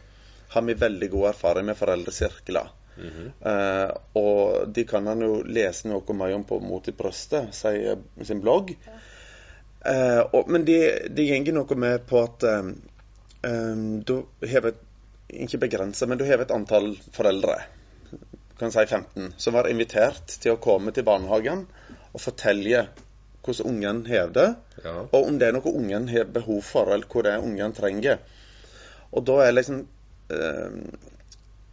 har 0.49 0.61
vi 0.61 0.73
veldig 0.73 1.09
god 1.09 1.29
erfaring 1.29 1.65
med 1.65 1.77
foreldresirkler. 1.77 2.69
Eh, 2.97 3.89
og 4.19 4.73
de 4.73 4.85
kan 4.89 5.07
han 5.09 5.21
jo 5.25 5.41
lese 5.45 5.89
noe 5.89 6.17
mye 6.17 6.37
om 6.37 6.45
på 6.47 6.59
Mot 6.63 6.87
i 6.87 6.95
brøstet, 6.95 7.53
sier 7.55 8.01
sin 8.23 8.41
blogg. 8.43 8.73
Eh, 9.83 10.21
og, 10.21 10.49
men 10.53 10.65
de, 10.67 10.79
de 11.09 11.27
gjenger 11.27 11.55
noe 11.57 11.79
med 11.79 12.05
på 12.07 12.21
at 12.23 12.45
um, 12.47 14.01
du 14.07 14.21
hever 14.47 14.77
Ikke 15.33 15.57
begrensa, 15.59 16.05
men 16.05 16.19
du 16.19 16.27
hever 16.27 16.45
et 16.45 16.53
antall 16.53 16.93
foreldre 17.15 17.57
kan 18.59 18.71
si 18.71 18.85
15, 18.85 19.33
som 19.37 19.55
var 19.57 19.67
invitert 19.67 20.35
til 20.39 20.53
å 20.53 20.59
komme 20.61 20.93
til 20.93 21.05
barnehagen 21.07 21.65
og 22.13 22.21
fortelle 22.21 22.85
hvordan 23.43 23.67
ungen 23.67 24.05
har 24.07 24.29
det, 24.31 24.55
Ja. 24.83 25.07
og 25.11 25.27
om 25.27 25.39
det 25.39 25.47
er 25.47 25.55
noe 25.57 25.73
ungen 25.73 26.07
har 26.07 26.25
behov 26.25 26.61
for, 26.63 26.93
eller 26.93 27.07
hva 27.07 27.23
det 27.23 27.31
er 27.33 27.43
ungen 27.43 27.73
trenger. 27.73 28.19
Og 29.11 29.25
da 29.25 29.41
er 29.43 29.51
liksom 29.51 29.81
eh, 30.29 30.77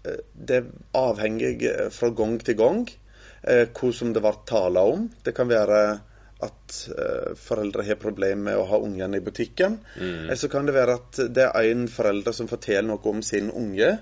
Det 0.03 0.57
er 0.57 0.69
avhengig 0.97 1.57
eh, 1.69 1.89
fra 1.93 2.09
gang 2.17 2.39
til 2.45 2.57
gang 2.57 2.85
eh, 2.89 3.67
hva 3.69 3.91
som 3.93 4.15
det 4.15 4.23
ble 4.25 4.33
tala 4.49 4.85
om. 4.89 5.09
Det 5.25 5.35
kan 5.37 5.51
være 5.51 5.81
at 6.41 6.77
eh, 6.89 7.33
foreldre 7.37 7.85
har 7.85 8.01
problemer 8.01 8.43
med 8.49 8.59
å 8.61 8.67
ha 8.71 8.81
ungen 8.81 9.17
i 9.17 9.23
butikken. 9.25 9.79
Eller 10.25 10.41
så 10.41 10.49
kan 10.53 10.69
det 10.69 10.77
være 10.77 10.97
at 11.01 11.21
det 11.29 11.47
er 11.51 11.71
en 11.73 11.87
forelder 11.93 12.37
som 12.37 12.49
forteller 12.49 12.89
noe 12.89 13.13
om 13.13 13.21
sin 13.25 13.53
unge 13.53 13.97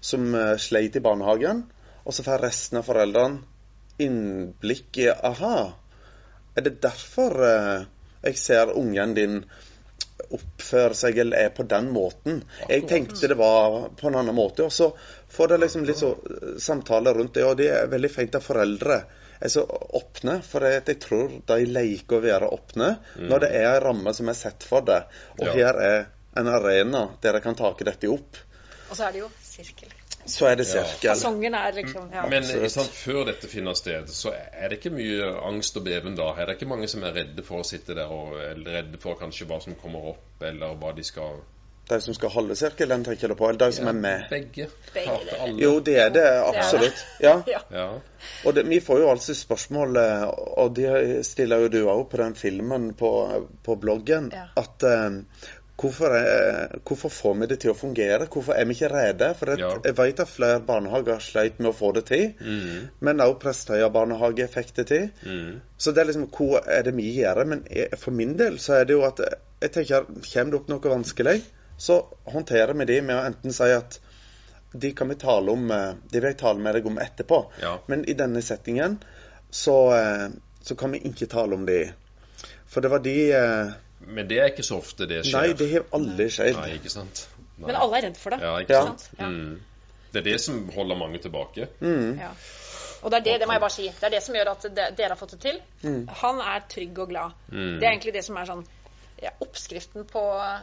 som 0.00 0.34
eh, 0.34 0.56
sleit 0.60 0.96
i 0.96 1.04
barnehagen, 1.04 1.64
og 2.04 2.14
så 2.14 2.24
får 2.26 2.44
resten 2.44 2.80
av 2.80 2.86
foreldrene 2.88 3.42
innblikk 3.98 5.00
i 5.02 5.08
Aha, 5.10 5.56
er 6.54 6.66
det 6.66 6.78
derfor 6.84 7.34
eh, 7.44 7.88
jeg 8.22 8.38
ser 8.38 8.74
ungen 8.76 9.14
din 9.16 9.40
oppfører 10.34 10.96
seg 10.96 11.18
eller 11.22 11.46
er 11.46 11.54
på 11.56 11.64
den 11.68 11.90
måten? 11.94 12.42
Jeg 12.68 12.84
tenkte 12.90 13.30
det 13.30 13.38
var 13.38 13.88
på 13.96 14.10
en 14.10 14.18
annen 14.20 14.36
måte. 14.36 14.66
Og 14.66 14.72
så 14.72 14.90
får 15.32 15.54
det 15.54 15.60
liksom 15.64 15.86
litt 15.88 16.00
så 16.00 16.12
eh, 16.16 16.58
samtaler 16.62 17.16
rundt 17.16 17.36
det, 17.38 17.46
og 17.48 17.56
det 17.60 17.70
er 17.74 17.90
veldig 17.92 18.10
fint 18.12 18.36
at 18.38 18.44
foreldre 18.44 19.00
er 19.38 19.52
så 19.52 19.64
åpne. 20.00 20.38
For 20.44 20.66
jeg, 20.68 20.98
tror 21.04 21.38
de 21.48 21.70
leker 21.70 22.18
å 22.18 22.24
være 22.24 22.52
åpne 22.58 22.90
når 23.22 23.46
det 23.46 23.52
er 23.60 23.70
en 23.70 23.84
ramme 23.88 24.14
som 24.16 24.30
er 24.30 24.38
sett 24.38 24.66
for 24.66 24.84
det. 24.86 25.02
Og 25.38 25.46
Ja. 25.48 25.56
her 25.60 25.82
er 25.88 26.06
en 26.38 26.50
arena 26.52 27.08
der 27.22 27.38
jeg 27.38 27.46
kan 27.46 27.58
take 27.58 27.86
dette 27.88 28.10
opp. 28.12 28.42
Og 28.90 28.96
så 28.96 29.08
er 29.08 29.16
det 29.16 29.24
jo 29.24 29.32
sirkel. 29.42 29.97
Så 30.28 30.46
er 30.50 30.56
det 30.60 30.66
sirkel. 30.68 31.10
Fasongen 31.10 31.54
er 31.58 31.72
liksom 31.76 32.10
ja. 32.14 32.24
Men 32.30 32.44
sant, 32.70 32.92
før 32.94 33.24
dette 33.30 33.48
finner 33.50 33.76
sted, 33.78 34.08
så 34.12 34.32
er 34.36 34.68
det 34.68 34.78
ikke 34.80 34.92
mye 34.94 35.28
angst 35.48 35.76
og 35.80 35.86
beven 35.88 36.16
da? 36.18 36.30
Er 36.36 36.46
det 36.50 36.58
ikke 36.58 36.68
mange 36.70 36.88
som 36.90 37.04
er 37.08 37.14
redde 37.22 37.44
for 37.46 37.62
å 37.64 37.66
sitte 37.66 37.96
der 37.96 38.10
og 38.12 38.34
eller 38.38 38.82
redde 38.82 39.00
for 39.02 39.18
kanskje 39.20 39.48
hva 39.48 39.60
som 39.64 39.76
kommer 39.80 40.12
opp, 40.14 40.26
eller 40.44 40.76
hva 40.80 40.92
de 40.96 41.04
skal 41.06 41.40
De 41.88 41.96
som 42.04 42.12
skal 42.12 42.28
holde 42.34 42.52
sirkelen, 42.60 43.00
tenker 43.04 43.28
du 43.32 43.34
på? 43.34 43.46
Eller 43.48 43.62
de 43.62 43.72
som 43.78 43.86
er 43.88 43.96
med? 43.96 44.24
Begge. 44.28 44.66
Begge 44.92 45.14
alle. 45.40 45.54
Jo, 45.62 45.70
det 45.80 45.94
er 46.02 46.10
det 46.12 46.26
absolutt. 46.44 46.98
Ja. 47.24 47.38
Ja. 47.48 47.62
Ja. 47.72 47.86
Og 48.44 48.54
det, 48.54 48.66
vi 48.68 48.80
får 48.84 49.00
jo 49.00 49.08
altså 49.14 49.32
spørsmål, 49.34 49.96
eh, 49.96 50.26
og 50.60 50.74
det 50.76 51.24
stiller 51.26 51.64
jo 51.64 51.70
du 51.72 51.78
òg 51.88 52.02
på 52.12 52.20
den 52.20 52.36
filmen 52.36 52.90
på, 52.98 53.12
på 53.64 53.78
bloggen, 53.80 54.28
Ja. 54.36 54.50
at 54.60 54.84
eh, 54.84 55.22
hvorfor, 55.78 56.14
er, 56.18 56.78
hvorfor 56.86 57.08
får 57.14 57.34
vi 57.40 57.46
det 57.50 57.58
til 57.62 57.70
å 57.72 57.76
fungere? 57.78 58.26
Hvorfor 58.26 58.56
er 58.58 58.64
vi 58.66 58.74
ikke 58.74 58.88
redde? 58.92 59.28
For 59.38 59.52
Ja. 59.58 59.68
jeg 59.84 59.96
vet 59.98 60.20
at 60.20 60.28
flere 60.28 60.60
barnehager 60.66 61.20
sleit 61.22 61.60
med 61.60 61.70
å 61.70 61.74
få 61.76 61.92
det 61.94 62.04
til, 62.06 62.34
Mm. 62.40 62.88
men 63.00 63.20
også 63.20 63.38
Prestøya 63.44 63.88
barnehage 63.94 64.48
fikk 64.48 64.74
det 64.76 64.86
til. 64.86 65.10
Mm. 65.26 65.60
Så 65.78 65.92
det 65.94 66.02
er 66.02 66.10
liksom, 66.12 66.26
hva 66.30 66.62
er 66.66 66.82
det 66.82 66.94
vi 66.96 67.12
gjør? 67.20 67.44
Men 67.46 67.64
jeg, 67.70 67.88
for 67.98 68.10
min 68.10 68.36
del 68.36 68.58
så 68.58 68.80
er 68.80 68.84
det 68.84 68.92
jo 68.98 69.04
at 69.06 69.20
jeg 69.60 69.72
tenker, 69.72 70.04
kommer 70.04 70.50
det 70.50 70.60
opp 70.60 70.68
noe 70.68 70.80
vanskelig, 70.96 71.42
så 71.78 72.04
håndterer 72.26 72.74
vi 72.74 72.84
det 72.84 73.04
med 73.04 73.16
å 73.16 73.24
enten 73.26 73.52
si 73.52 73.70
at 73.70 73.98
de 74.74 74.92
kan 74.92 75.08
vi 75.08 75.14
tale 75.14 75.50
om, 75.50 75.70
eh, 75.70 75.94
de 76.10 76.20
vil 76.20 76.30
jeg 76.32 76.38
tale 76.38 76.58
med 76.58 76.74
deg 76.74 76.86
om 76.86 76.98
etterpå. 76.98 77.46
Ja. 77.62 77.78
Men 77.86 78.04
i 78.08 78.14
denne 78.14 78.42
settingen 78.42 78.98
så, 79.50 79.92
eh, 79.94 80.28
så 80.62 80.74
kan 80.76 80.90
vi 80.92 80.98
ikke 80.98 81.26
tale 81.30 81.54
om 81.54 81.64
de. 81.66 81.92
For 82.66 82.80
det 82.80 82.90
var 82.90 82.98
de 82.98 83.30
eh, 83.32 83.70
Men 84.06 84.28
det 84.28 84.38
er 84.38 84.52
ikke 84.52 84.62
så 84.66 84.78
ofte 84.78 85.06
det 85.10 85.24
skjer. 85.26 85.40
Nei, 85.48 85.56
det 85.58 85.68
har 85.72 85.84
aldri 85.98 86.28
skjedd. 86.30 86.56
Nei, 86.60 86.76
ikke 86.78 86.90
sant? 86.92 87.24
Nei. 87.58 87.66
Men 87.66 87.76
alle 87.76 87.98
er 87.98 88.06
redd 88.08 88.16
for 88.20 88.30
det. 88.30 88.38
Ja, 88.44 88.54
ikke 88.62 88.76
Ja. 88.78 88.82
sant? 88.86 89.08
Ja. 89.18 89.26
Mm. 89.26 89.60
Det 90.12 90.20
er 90.20 90.24
det 90.30 90.40
som 90.40 90.68
holder 90.72 90.96
mange 90.96 91.18
tilbake. 91.18 91.68
Mm. 91.80 92.18
Ja. 92.20 92.30
Og 93.02 93.10
det 93.10 93.18
er 93.18 93.24
det, 93.26 93.40
det 93.40 93.46
må 93.46 93.52
jeg 93.54 93.60
bare 93.60 93.70
si, 93.74 93.88
det 93.88 94.02
er 94.08 94.10
det 94.10 94.22
som 94.22 94.34
gjør 94.34 94.50
at 94.50 94.62
det, 94.74 94.86
dere 94.98 95.08
har 95.14 95.16
fått 95.20 95.34
det 95.36 95.40
til. 95.40 95.58
Mm. 95.82 96.08
Han 96.22 96.40
er 96.40 96.62
trygg 96.70 96.98
og 96.98 97.08
glad. 97.12 97.34
Mm. 97.52 97.78
Det 97.78 97.86
er 97.86 97.90
egentlig 97.92 98.14
det 98.14 98.24
som 98.24 98.36
er 98.40 98.48
sånn 98.48 98.64
ja, 99.22 99.30
oppskriften 99.44 100.06
på 100.08 100.22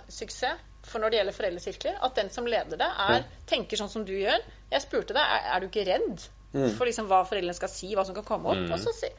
suksess. 0.10 0.58
For 0.86 1.02
når 1.02 1.10
det 1.10 1.18
gjelder 1.18 1.34
foreldresirkler, 1.34 1.96
at 2.06 2.16
den 2.16 2.28
som 2.30 2.46
leder 2.46 2.78
det, 2.78 2.86
er, 3.10 3.24
tenker 3.50 3.78
sånn 3.80 3.90
som 3.90 4.04
du 4.06 4.12
gjør. 4.14 4.44
Jeg 4.72 4.82
spurte 4.84 5.16
deg 5.18 5.24
er, 5.24 5.48
er 5.56 5.60
du 5.60 5.68
ikke 5.72 5.86
redd 5.92 6.28
Mm. 6.56 6.70
for 6.78 6.86
liksom 6.88 7.10
hva 7.10 7.18
foreldrene 7.28 7.52
skal 7.58 7.68
si, 7.68 7.90
hva 7.98 8.06
som 8.08 8.16
kan 8.16 8.24
komme 8.24 8.48
opp. 8.48 8.56
Mm. 8.56 8.70
Og 8.72 8.80
så 8.80 8.94
sier 8.96 9.12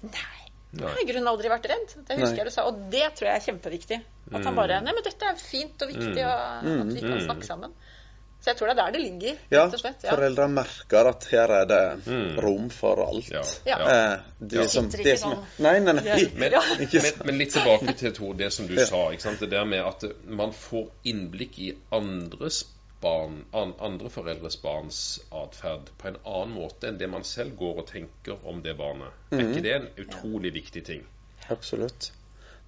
Nei. 0.00 0.49
Jeg 0.72 0.80
Nei. 0.80 0.90
har 0.92 1.00
i 1.02 1.06
grunnen 1.08 1.26
aldri 1.28 1.48
vært 1.50 1.64
redd. 1.66 1.94
Det 2.06 2.16
husker 2.20 2.30
Nei. 2.30 2.36
jeg 2.36 2.46
du 2.46 2.50
sa. 2.54 2.64
Og 2.70 2.76
det 2.90 3.06
tror 3.18 3.26
jeg 3.26 3.36
er 3.40 3.46
kjempeviktig. 3.52 3.96
At 4.32 4.44
han 4.44 4.52
Mm. 4.54 4.56
bare 4.56 4.80
Nei, 4.82 4.92
men 4.94 5.02
dette 5.02 5.22
er 5.26 5.34
fint 5.36 5.82
og 5.82 5.88
viktig, 5.88 6.24
og 6.24 6.30
at 6.30 6.86
vi 6.94 7.00
kan 7.00 7.18
Mm. 7.18 7.24
snakke 7.26 7.46
sammen. 7.46 7.72
Så 8.40 8.46
jeg 8.46 8.56
tror 8.56 8.68
det 8.68 8.78
er 8.78 8.84
der 8.86 8.92
det 8.92 9.00
ligger, 9.02 9.36
Ja, 9.50 9.68
slett. 9.68 10.02
Ja. 10.02 10.14
foreldre 10.16 10.48
merker 10.48 11.08
at 11.08 11.24
her 11.30 11.50
er 11.50 11.64
det 11.66 12.06
Mm. 12.06 12.38
rom 12.40 12.70
for 12.70 12.96
alt. 13.04 13.28
Ja. 13.30 13.42
Ja. 13.66 13.76
Eh, 14.14 14.18
det 14.40 14.52
Ja. 14.62 14.66
som, 14.68 14.90
Sitter 14.90 15.04
det 15.04 15.12
ikke 15.14 15.18
som, 15.18 15.32
sånn. 15.32 15.44
nei, 15.58 15.78
nei, 15.80 15.92
nei. 15.92 16.02
Men, 16.36 16.52
men, 16.92 17.12
men 17.26 17.38
litt 17.38 17.50
tilbake 17.52 17.98
til 17.98 18.12
Tor, 18.12 18.32
det 18.34 18.50
som 18.52 18.66
du 18.66 18.74
Ja. 18.74 18.86
sa. 18.86 19.10
Ikke 19.10 19.20
sant? 19.20 19.40
Det 19.40 19.50
der 19.50 19.64
med 19.66 19.80
at 19.84 20.04
man 20.26 20.52
får 20.52 20.88
innblikk 21.04 21.58
i 21.58 21.74
andres 21.92 22.64
barn, 23.00 23.44
an, 23.52 23.72
andre 23.80 24.10
foreldres 24.12 24.56
barns 24.62 25.20
atferd 25.32 25.90
på 25.98 26.08
en 26.08 26.16
annen 26.24 26.54
måte 26.54 26.88
enn 26.88 26.98
det 27.00 27.08
man 27.10 27.24
selv 27.24 27.56
går 27.56 27.78
og 27.82 27.86
tenker 27.88 28.36
om 28.46 28.62
det 28.62 28.76
barnet. 28.78 29.08
Er 29.32 29.36
Mhm. 29.36 29.50
ikke 29.52 29.62
det 29.62 29.74
en 29.74 29.88
utrolig 30.04 30.52
viktig 30.54 30.84
ting? 30.84 31.04
Absolutt. 31.48 32.12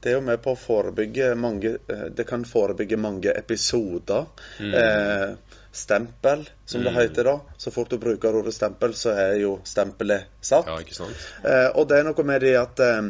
Det 0.03 0.11
er 0.11 0.15
jo 0.17 0.21
med 0.27 0.41
på 0.43 0.51
å 0.53 0.59
forebygge 0.59 1.35
mange 1.39 1.77
eh, 1.89 2.09
Det 2.11 2.25
kan 2.27 2.45
forebygge 2.45 2.97
mange 2.99 3.31
episoder. 3.39 4.27
Eh, 4.61 5.35
stempel, 5.73 6.49
som 6.67 6.83
det 6.83 6.91
Mm. 6.93 7.01
heter 7.01 7.25
da. 7.25 7.41
Så 7.57 7.71
fort 7.71 7.89
du 7.91 7.99
bruker 7.99 8.35
ordet 8.35 8.53
stempel, 8.55 8.93
så 8.95 9.11
er 9.17 9.37
jo 9.41 9.61
stempelet 9.65 10.25
satt. 10.41 10.67
Ja, 10.67 10.79
ikke 10.81 10.95
sant? 10.95 11.17
Eh, 11.45 11.69
og 11.77 11.89
det 11.89 11.99
er 11.99 12.05
noe 12.05 12.25
med 12.25 12.41
det 12.41 12.57
at 12.57 12.81
eh, 12.81 13.03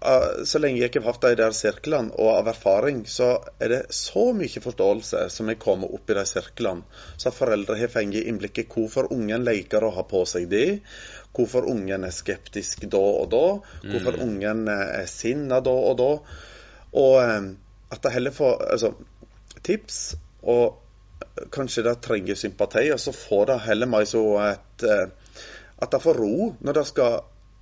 Så 0.00 0.56
lenge 0.62 0.80
jeg 0.80 0.94
har 0.94 1.04
hatt 1.10 1.24
de 1.26 1.34
der 1.36 1.52
sirklene, 1.52 2.14
og 2.16 2.30
av 2.32 2.46
erfaring, 2.54 3.02
så 3.04 3.34
er 3.60 3.68
det 3.68 3.80
så 3.92 4.30
mye 4.32 4.62
forståelse 4.64 5.26
som 5.28 5.50
er 5.52 5.58
kommet 5.60 5.92
opp 5.92 6.08
i 6.08 6.16
de 6.16 6.24
sirklene. 6.24 6.86
Så 7.20 7.32
foreldre 7.36 7.76
har 7.76 7.92
fått 7.92 8.16
innblikk 8.16 8.62
i 8.62 8.66
hvorfor 8.70 9.10
ungen 9.12 9.44
leker 9.44 9.84
å 9.84 9.92
ha 9.98 10.06
på 10.08 10.22
seg 10.24 10.48
de, 10.48 10.80
hvorfor 11.36 11.68
ungen 11.68 12.06
er 12.08 12.14
skeptisk 12.16 12.88
da 12.90 13.00
og 13.00 13.28
da, 13.34 13.44
hvorfor 13.84 14.18
ungen 14.24 14.66
eh, 14.72 14.86
er 15.02 15.10
sinna 15.10 15.60
da 15.64 15.76
og 15.92 15.98
da. 16.00 16.10
Og 16.96 17.16
eh, 17.20 17.50
at 17.90 18.02
de 18.06 18.14
heller 18.14 18.34
får 18.34 18.56
altså, 18.72 18.94
tips, 19.66 20.00
og 20.48 20.80
kanskje 21.52 21.84
de 21.86 21.94
trenger 22.02 22.38
sympati, 22.38 22.88
og 22.94 23.00
så 23.02 23.12
får 23.14 23.50
de 23.52 23.58
heller 23.66 23.90
meg 23.90 24.08
så 24.08 24.24
et 24.48 24.86
eh, 24.88 25.08
At 25.80 25.94
de 25.94 26.00
får 26.00 26.18
ro 26.20 26.50
når 26.60 26.76
de 26.76 26.82
skal 26.84 27.14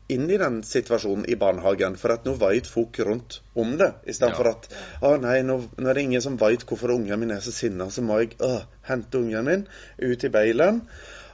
inn 0.09 0.31
i 0.33 0.39
den 0.41 0.63
situasjonen 0.65 1.27
i 1.29 1.37
barnehagen, 1.37 1.97
for 2.01 2.15
at 2.15 2.25
nå 2.25 2.33
vet 2.41 2.67
folk 2.71 2.97
rundt 3.05 3.41
om 3.61 3.75
det. 3.81 3.91
Istedenfor 4.09 4.47
Ja. 4.49 4.53
at 4.57 4.69
å 5.05 5.11
nei, 5.21 5.43
nå, 5.45 5.59
nå 5.77 5.89
er 5.91 5.95
det 5.99 6.03
ingen 6.07 6.23
som 6.25 6.39
vet 6.41 6.65
hvorfor 6.65 6.95
ungen 6.95 7.21
min 7.21 7.31
er 7.35 7.41
så 7.45 7.53
sinna, 7.53 7.91
så 7.93 8.03
må 8.03 8.19
jeg 8.23 8.37
øh, 8.41 8.63
hente 8.89 9.19
ungen 9.21 9.45
min 9.45 9.67
ut 10.01 10.25
i 10.25 10.29
beilen. 10.33 10.83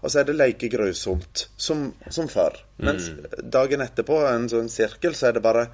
Og 0.03 0.11
så 0.11 0.21
er 0.21 0.25
det 0.29 0.35
like 0.37 0.69
grusomt 0.69 1.47
som, 1.57 1.95
som 2.11 2.27
før. 2.29 2.59
Mens 2.83 3.07
dagen 3.41 3.81
etterpå, 3.81 4.19
en 4.29 4.49
sånn 4.53 4.69
sirkel, 4.69 5.15
så 5.17 5.31
er 5.31 5.39
det 5.39 5.43
bare 5.47 5.69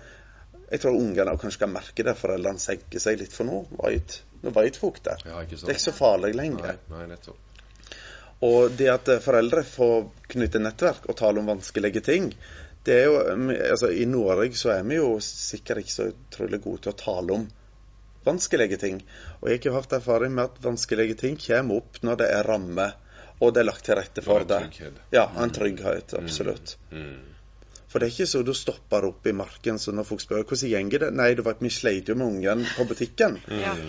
Jeg 0.71 0.85
tror 0.85 0.95
ungene 0.95 1.33
kanskje 1.35 1.57
skal 1.59 1.69
merke 1.73 2.05
det, 2.07 2.13
foreldrene 2.15 2.61
senker 2.63 3.01
seg 3.03 3.17
litt, 3.19 3.33
for 3.35 3.43
nå 3.49 3.65
vet, 3.83 4.21
nå 4.45 4.53
vet 4.55 4.77
folk 4.79 5.01
det. 5.03 5.17
Ja, 5.27 5.41
Det 5.43 5.57
er 5.67 5.73
ikke 5.75 5.83
så 5.83 5.93
farlig 5.97 6.31
Nei, 6.37 6.45
lenger. 6.45 6.77
nei, 6.93 7.07
nettopp. 7.11 7.37
Og 8.47 8.71
det 8.79 8.87
at 8.89 9.09
eh, 9.11 9.19
foreldre 9.21 9.65
får 9.67 10.07
knytte 10.33 10.63
nettverk 10.63 11.09
og 11.11 11.17
tale 11.19 11.43
om 11.43 11.51
vanskelige 11.51 12.01
ting 12.07 12.31
det 12.85 12.97
er 12.97 13.09
jo, 13.09 13.17
mm, 13.37 13.51
altså 13.71 13.91
I 13.93 14.07
Norge 14.09 14.57
så 14.57 14.73
er 14.75 14.85
vi 14.89 14.97
jo 14.97 15.15
sikkert 15.25 15.83
ikke 15.83 15.93
så 15.93 16.11
utrolig 16.13 16.61
gode 16.65 16.87
til 16.87 16.95
å 16.95 17.01
tale 17.01 17.37
om 17.37 17.49
vanskelige 18.25 18.79
ting. 18.81 19.01
Og 19.41 19.51
jeg 19.53 19.65
har 19.67 19.79
hatt 19.81 19.97
erfaring 19.97 20.33
med 20.37 20.49
at 20.49 20.63
vanskelige 20.65 21.19
ting 21.21 21.39
kommer 21.41 21.81
opp 21.81 22.01
når 22.05 22.23
det 22.23 22.31
er 22.37 22.49
ramme, 22.49 22.87
og 23.41 23.53
det 23.55 23.63
er 23.63 23.69
lagt 23.69 23.85
til 23.89 23.97
rette 23.97 24.25
for 24.25 24.45
det. 24.49 24.63
trygghet. 24.69 25.03
Ja, 25.13 25.27
en 25.41 25.53
trygghet, 25.57 26.15
absolutt. 26.17 26.77
Mm. 26.93 27.31
For 27.91 27.99
det 27.99 28.07
er 28.07 28.15
ikke 28.15 28.31
så 28.31 28.43
du 28.47 28.53
stopper 28.55 29.09
opp 29.09 29.27
i 29.27 29.35
marken 29.35 29.81
så 29.83 29.93
når 29.97 30.07
folk 30.07 30.23
spør 30.23 30.45
hvordan 30.47 30.91
går 30.93 31.03
det 31.05 31.09
Nei, 31.19 31.33
du 31.35 31.43
vet, 31.43 31.59
vi 31.65 31.73
sleit 31.75 32.09
jo 32.09 32.15
med 32.15 32.37
ungen 32.37 32.63
på 32.77 32.87
butikken. 32.87 33.41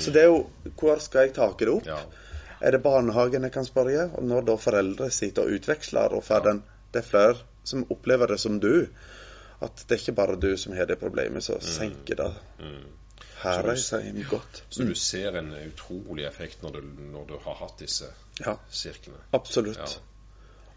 Så 0.02 0.14
det 0.16 0.24
er 0.24 0.32
jo 0.32 0.74
Hvor 0.80 1.00
skal 1.04 1.28
jeg 1.28 1.36
take 1.38 1.68
det 1.68 1.76
opp? 1.76 2.18
Er 2.62 2.74
det 2.74 2.82
barnehagen 2.82 3.46
jeg 3.46 3.54
kan 3.54 3.68
spørre? 3.68 4.10
Og 4.18 4.26
når 4.26 4.48
da 4.50 4.58
foreldre 4.58 5.12
sitter 5.14 5.46
og 5.46 5.60
utveksler, 5.60 6.18
og 6.18 6.26
får 6.26 6.48
den 6.48 6.64
Det 6.94 7.04
er 7.04 7.08
flere 7.08 7.38
som 7.64 7.86
opplever 7.90 8.28
det 8.28 8.38
som 8.40 8.60
du. 8.60 8.88
At 9.62 9.84
det 9.88 9.96
er 9.98 10.02
ikke 10.02 10.16
bare 10.18 10.40
du 10.42 10.56
som 10.58 10.74
har 10.74 10.86
det 10.90 11.00
problemet, 11.00 11.44
så 11.46 11.60
senker 11.62 12.16
det 12.16 12.32
Mm. 12.60 12.86
er 13.46 13.62
du- 13.64 13.76
seg 13.78 14.30
godt. 14.30 14.64
Så 14.70 14.84
du 14.88 14.96
ser 14.96 15.38
en 15.38 15.54
utrolig 15.54 16.26
effekt 16.28 16.62
når 16.64 16.72
du, 16.74 16.82
når 17.12 17.28
du 17.28 17.38
har 17.44 17.56
hatt 17.56 17.78
disse 17.80 18.06
Ja, 18.46 18.58
sirklene. 18.70 19.18
absolutt. 19.34 19.78
Ja. 19.78 19.86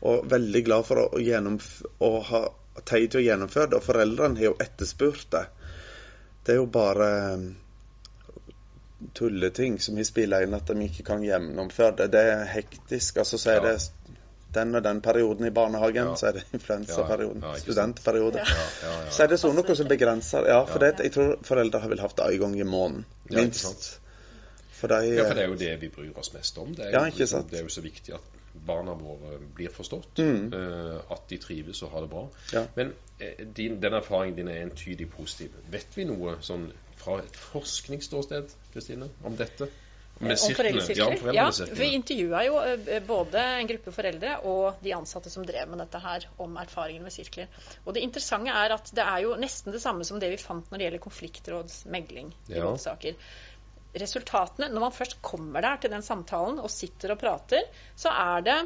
Og 0.02 0.26
veldig 0.30 0.64
glad 0.64 0.84
for 0.84 0.96
å, 0.96 1.08
å, 1.18 1.58
å 2.00 2.22
ha 2.22 2.48
tid 2.84 3.10
til 3.10 3.20
å 3.20 3.24
gjennomføre 3.24 3.70
det. 3.70 3.76
Og 3.76 3.82
foreldrene 3.82 4.36
har 4.36 4.44
jo 4.44 4.56
etterspurt 4.60 5.30
det. 5.30 5.46
Det 6.44 6.52
er 6.52 6.56
jo 6.56 6.66
bare 6.66 7.54
tulleting 9.14 9.78
som 9.80 9.96
har 9.96 10.04
spiller 10.04 10.42
inn 10.44 10.54
at 10.56 10.66
de 10.66 10.74
ikke 10.88 11.04
kan 11.04 11.22
gjennomføre 11.24 11.96
det. 11.96 12.10
Det 12.14 12.20
er 12.32 12.44
hektisk. 12.52 13.16
Altså 13.22 13.38
så 13.38 13.50
er 13.50 13.54
Ja. 13.54 13.72
det 13.72 13.90
den 14.54 14.74
og 14.78 14.82
den 14.84 15.00
perioden 15.04 15.46
i 15.46 15.50
barnehagen, 15.50 16.10
Ja. 16.12 16.14
så 16.16 16.26
er 16.28 16.32
det 16.38 16.44
influensaperioden, 16.52 17.42
Ja, 17.42 17.52
ja, 17.54 17.58
studentperiode. 17.64 18.38
Ja, 18.38 18.68
ja, 18.82 18.94
ja. 19.04 19.10
Så 19.10 19.22
er 19.24 19.32
det 19.32 19.40
sånn 19.40 19.56
noe 19.58 19.76
som 19.76 19.88
begrenser 19.90 20.46
Ja, 20.48 20.64
for 20.64 20.78
det, 20.78 20.94
jeg 21.02 21.12
tror 21.12 21.36
foreldre 21.42 21.80
har 21.80 21.88
vel 21.88 22.00
hatt 22.00 22.16
det 22.16 22.30
en 22.32 22.40
gang 22.40 22.56
i 22.60 22.64
måneden. 22.64 23.04
Minst. 23.30 24.00
For 24.74 24.88
de 24.88 25.14
Ja, 25.16 25.24
for 25.28 25.34
det 25.34 25.44
er 25.44 25.48
jo 25.48 25.56
det 25.56 25.80
vi 25.80 25.88
bryr 25.88 26.18
oss 26.18 26.32
mest 26.34 26.58
om. 26.58 26.74
Det 26.74 26.86
er 26.92 27.10
jo, 27.10 27.26
sant. 27.26 27.50
Det 27.50 27.58
er 27.58 27.62
jo 27.62 27.68
så 27.72 27.80
viktig 27.84 28.14
at 28.14 28.32
barna 28.66 28.94
våre 28.94 29.38
blir 29.54 29.68
forstått. 29.72 30.18
Mm. 30.18 30.52
eh, 30.52 30.98
at 31.10 31.28
de 31.28 31.38
trives 31.38 31.82
og 31.82 31.90
har 31.90 32.00
det 32.00 32.10
bra. 32.10 32.28
Men 32.76 32.92
eh, 33.20 33.46
din, 33.46 33.80
den 33.80 33.94
erfaringen 33.94 34.36
din 34.36 34.48
er 34.48 34.62
entydig 34.62 35.10
positiv. 35.10 35.50
Vet 35.70 35.96
vi 35.96 36.04
noe 36.04 36.36
sånn 36.40 36.68
fra 36.96 37.18
et 37.18 37.36
forskningsståsted, 37.36 38.52
Kristine, 38.72 39.08
om 39.24 39.36
dette? 39.36 39.68
Med 40.20 40.30
Om 40.30 40.36
sirklene? 40.38 40.80
foreldresirkler? 40.80 41.34
Ja, 41.34 41.46
Ja, 41.58 41.66
vi 41.74 41.88
intervjua 41.96 42.42
jo 42.46 42.58
eh, 42.62 43.00
både 43.02 43.40
en 43.58 43.66
gruppe 43.66 43.92
foreldre 43.92 44.36
og 44.46 44.76
de 44.84 44.92
ansatte 44.94 45.30
som 45.32 45.42
drev 45.46 45.68
med 45.72 45.82
dette 45.82 45.98
her, 45.98 46.26
om 46.38 46.54
erfaringen 46.60 47.02
med 47.02 47.12
sirkler. 47.12 47.48
Og 47.84 47.94
det 47.96 48.04
interessante 48.06 48.54
er 48.54 48.76
at 48.76 48.92
det 48.94 49.02
er 49.02 49.24
jo 49.24 49.34
nesten 49.42 49.74
det 49.74 49.82
samme 49.82 50.06
som 50.06 50.20
det 50.22 50.30
vi 50.30 50.38
fant 50.38 50.70
når 50.70 50.78
det 50.78 50.86
gjelder 50.86 51.02
konfliktrådsmegling 51.08 52.30
i 52.48 52.54
Ja. 52.54 52.62
voldssaker. 52.64 53.18
Resultatene, 53.94 54.70
når 54.74 54.80
man 54.88 54.92
først 54.94 55.20
kommer 55.22 55.62
der 55.62 55.76
til 55.82 55.90
den 55.90 56.02
samtalen 56.02 56.58
og 56.58 56.70
sitter 56.70 57.12
og 57.14 57.20
prater, 57.20 57.62
så 57.96 58.10
er 58.10 58.40
det 58.42 58.56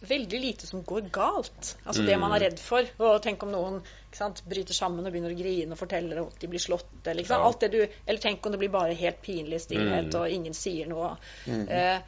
veldig 0.00 0.40
lite 0.40 0.66
som 0.66 0.82
går 0.86 1.08
galt. 1.14 1.74
Altså 1.84 2.04
det 2.06 2.18
man 2.20 2.34
er 2.36 2.44
redd 2.46 2.60
for. 2.62 2.86
Og 3.02 3.18
tenk 3.24 3.42
om 3.46 3.52
noen 3.52 3.80
sant, 4.14 4.42
bryter 4.48 4.76
sammen 4.76 5.06
og 5.06 5.12
begynner 5.12 5.34
å 5.34 5.38
grine 5.38 5.74
og 5.74 5.80
forteller 5.80 6.22
at 6.22 6.38
de 6.40 6.50
blir 6.50 6.62
slått. 6.62 6.90
Eller? 7.04 7.26
Ja. 7.28 7.40
Alt 7.44 7.64
det 7.64 7.72
du, 7.74 7.80
eller 7.82 8.22
tenk 8.22 8.46
om 8.46 8.54
det 8.54 8.62
blir 8.62 8.72
bare 8.74 8.96
helt 8.98 9.20
pinlig 9.24 9.62
stillhet, 9.66 10.14
og 10.18 10.32
ingen 10.32 10.56
sier 10.56 10.88
noe. 10.90 11.14
Eh, 11.48 12.00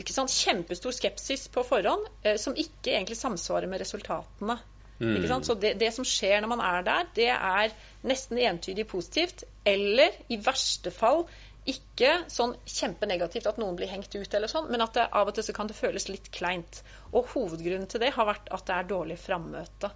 ikke 0.00 0.14
sant? 0.14 0.32
Kjempestor 0.32 0.94
skepsis 0.96 1.48
på 1.52 1.64
forhånd, 1.66 2.08
eh, 2.22 2.38
som 2.40 2.56
ikke 2.56 2.94
egentlig 2.94 3.18
samsvarer 3.20 3.70
med 3.70 3.82
resultatene. 3.84 4.58
Ikke 4.98 5.28
sant? 5.30 5.46
Så 5.46 5.54
det, 5.54 5.76
det 5.78 5.92
som 5.94 6.06
skjer 6.06 6.40
når 6.42 6.50
man 6.50 6.62
er 6.64 6.86
der, 6.86 7.10
det 7.14 7.28
er 7.30 7.74
nesten 8.08 8.40
entydig 8.42 8.88
positivt, 8.90 9.44
eller 9.68 10.16
i 10.32 10.40
verste 10.42 10.90
fall 10.94 11.26
ikke 11.68 12.10
sånn 12.32 12.54
kjempenegativt 12.64 13.48
at 13.50 13.58
noen 13.60 13.76
blir 13.76 13.90
hengt 13.90 14.14
ut, 14.14 14.34
eller 14.34 14.50
sånn, 14.50 14.68
men 14.72 14.84
at 14.84 14.96
det, 14.96 15.06
av 15.20 15.30
og 15.30 15.36
til 15.36 15.46
så 15.46 15.54
kan 15.56 15.70
det 15.70 15.76
føles 15.76 16.08
litt 16.10 16.30
kleint. 16.34 16.82
Og 17.12 17.28
hovedgrunnen 17.34 17.88
til 17.90 18.02
det 18.02 18.14
har 18.16 18.28
vært 18.28 18.48
at 18.54 18.66
det 18.68 18.76
er 18.76 18.92
dårlig 18.92 19.18
frammøte. 19.20 19.92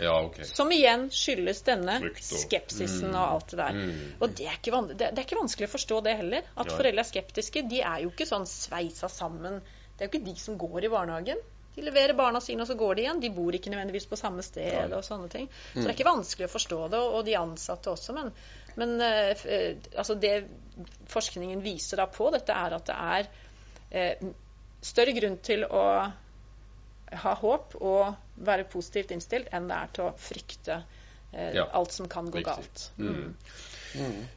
Ja, 0.00 0.14
okay. 0.24 0.44
Som 0.48 0.72
igjen 0.72 1.10
skyldes 1.12 1.60
denne 1.66 1.98
skepsisen 2.16 3.12
og 3.12 3.22
alt 3.22 3.50
det 3.52 3.58
der. 3.60 3.76
Mm. 3.76 4.04
Og 4.24 4.36
det 4.38 4.46
er, 4.48 4.60
det, 4.62 4.98
det 5.02 5.10
er 5.10 5.26
ikke 5.26 5.40
vanskelig 5.42 5.68
å 5.68 5.72
forstå 5.74 5.98
det 6.06 6.14
heller. 6.22 6.46
At 6.54 6.70
ja. 6.70 6.76
foreldre 6.78 7.04
er 7.04 7.10
skeptiske. 7.10 7.64
De 7.68 7.82
er 7.84 8.04
jo 8.06 8.12
ikke 8.12 8.28
sånn 8.28 8.48
sveisa 8.48 9.10
sammen. 9.12 9.60
Det 9.92 10.00
er 10.00 10.08
jo 10.08 10.14
ikke 10.14 10.30
de 10.30 10.38
som 10.40 10.56
går 10.60 10.88
i 10.88 10.92
barnehagen. 10.92 11.42
De 11.74 11.84
leverer 11.84 12.12
barna 12.16 12.40
sine, 12.40 12.64
og 12.64 12.68
så 12.68 12.76
går 12.76 12.96
de 12.96 13.04
igjen. 13.04 13.20
De 13.20 13.30
bor 13.32 13.54
ikke 13.56 13.72
nødvendigvis 13.72 14.08
på 14.08 14.16
samme 14.20 14.44
sted. 14.44 14.72
Ja. 14.72 14.88
og 14.96 15.04
sånne 15.04 15.28
ting. 15.32 15.46
Så 15.72 15.80
det 15.80 15.86
er 15.90 15.94
ikke 15.94 16.08
vanskelig 16.08 16.48
å 16.48 16.52
forstå 16.52 16.80
det, 16.92 17.00
og 17.16 17.22
de 17.28 17.36
ansatte 17.40 17.92
også. 17.92 18.16
Men, 18.16 18.32
men 18.80 19.00
eh, 19.00 19.44
eh, 19.44 19.76
altså 19.96 20.14
det 20.20 20.44
forskningen 21.12 21.62
viser 21.64 22.00
da 22.00 22.06
på 22.10 22.30
dette, 22.34 22.54
er 22.56 22.76
at 22.78 22.88
det 22.88 22.96
er 22.96 23.30
eh, 23.90 24.32
større 24.82 25.14
grunn 25.16 25.38
til 25.44 25.64
å 25.68 25.84
ha 27.22 27.34
håp 27.42 27.76
og 27.84 28.14
være 28.46 28.64
positivt 28.72 29.12
innstilt 29.12 29.50
enn 29.52 29.68
det 29.68 29.76
er 29.78 29.90
til 29.92 30.08
å 30.08 30.14
frykte 30.16 30.78
eh, 31.32 31.52
Ja. 31.58 31.66
alt 31.72 31.92
som 31.92 32.08
kan 32.08 32.30
gå 32.30 32.40
Riktig. 32.40 32.54
galt. 32.54 32.90
Mm. 32.96 33.34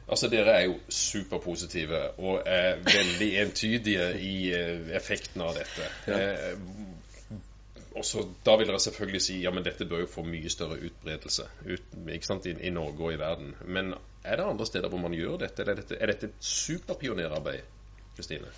Altså, 0.08 0.28
Dere 0.28 0.52
er 0.52 0.66
jo 0.66 0.74
superpositive 0.92 2.02
og 2.20 2.42
er 2.44 2.76
veldig 2.84 3.30
entydige 3.40 4.10
i 4.20 4.34
effekten 4.98 5.40
av 5.40 5.56
dette. 5.56 5.88
Eh, 6.12 6.58
og 7.96 8.04
så 8.04 8.22
Da 8.44 8.56
vil 8.60 8.68
dere 8.68 8.80
selvfølgelig 8.82 9.22
si 9.24 9.38
ja, 9.42 9.50
men 9.54 9.64
dette 9.66 9.86
bør 9.88 10.04
jo 10.04 10.10
få 10.10 10.24
mye 10.26 10.50
større 10.52 10.78
utbredelse 10.88 11.48
ut, 11.64 11.96
ikke 12.12 12.28
sant, 12.28 12.46
i, 12.46 12.54
i 12.68 12.72
Norge 12.74 13.08
og 13.08 13.14
i 13.14 13.20
verden. 13.20 13.54
Men 13.64 13.94
er 14.24 14.36
det 14.40 14.46
andre 14.46 14.66
steder 14.68 14.92
hvor 14.92 15.02
man 15.02 15.16
gjør 15.16 15.40
dette? 15.46 15.64
Er 15.64 15.80
dette, 15.80 15.98
er 16.00 16.12
dette 16.12 16.30
et 16.30 16.38
superpionerarbeid, 16.44 17.64
Kristine? 18.16 18.52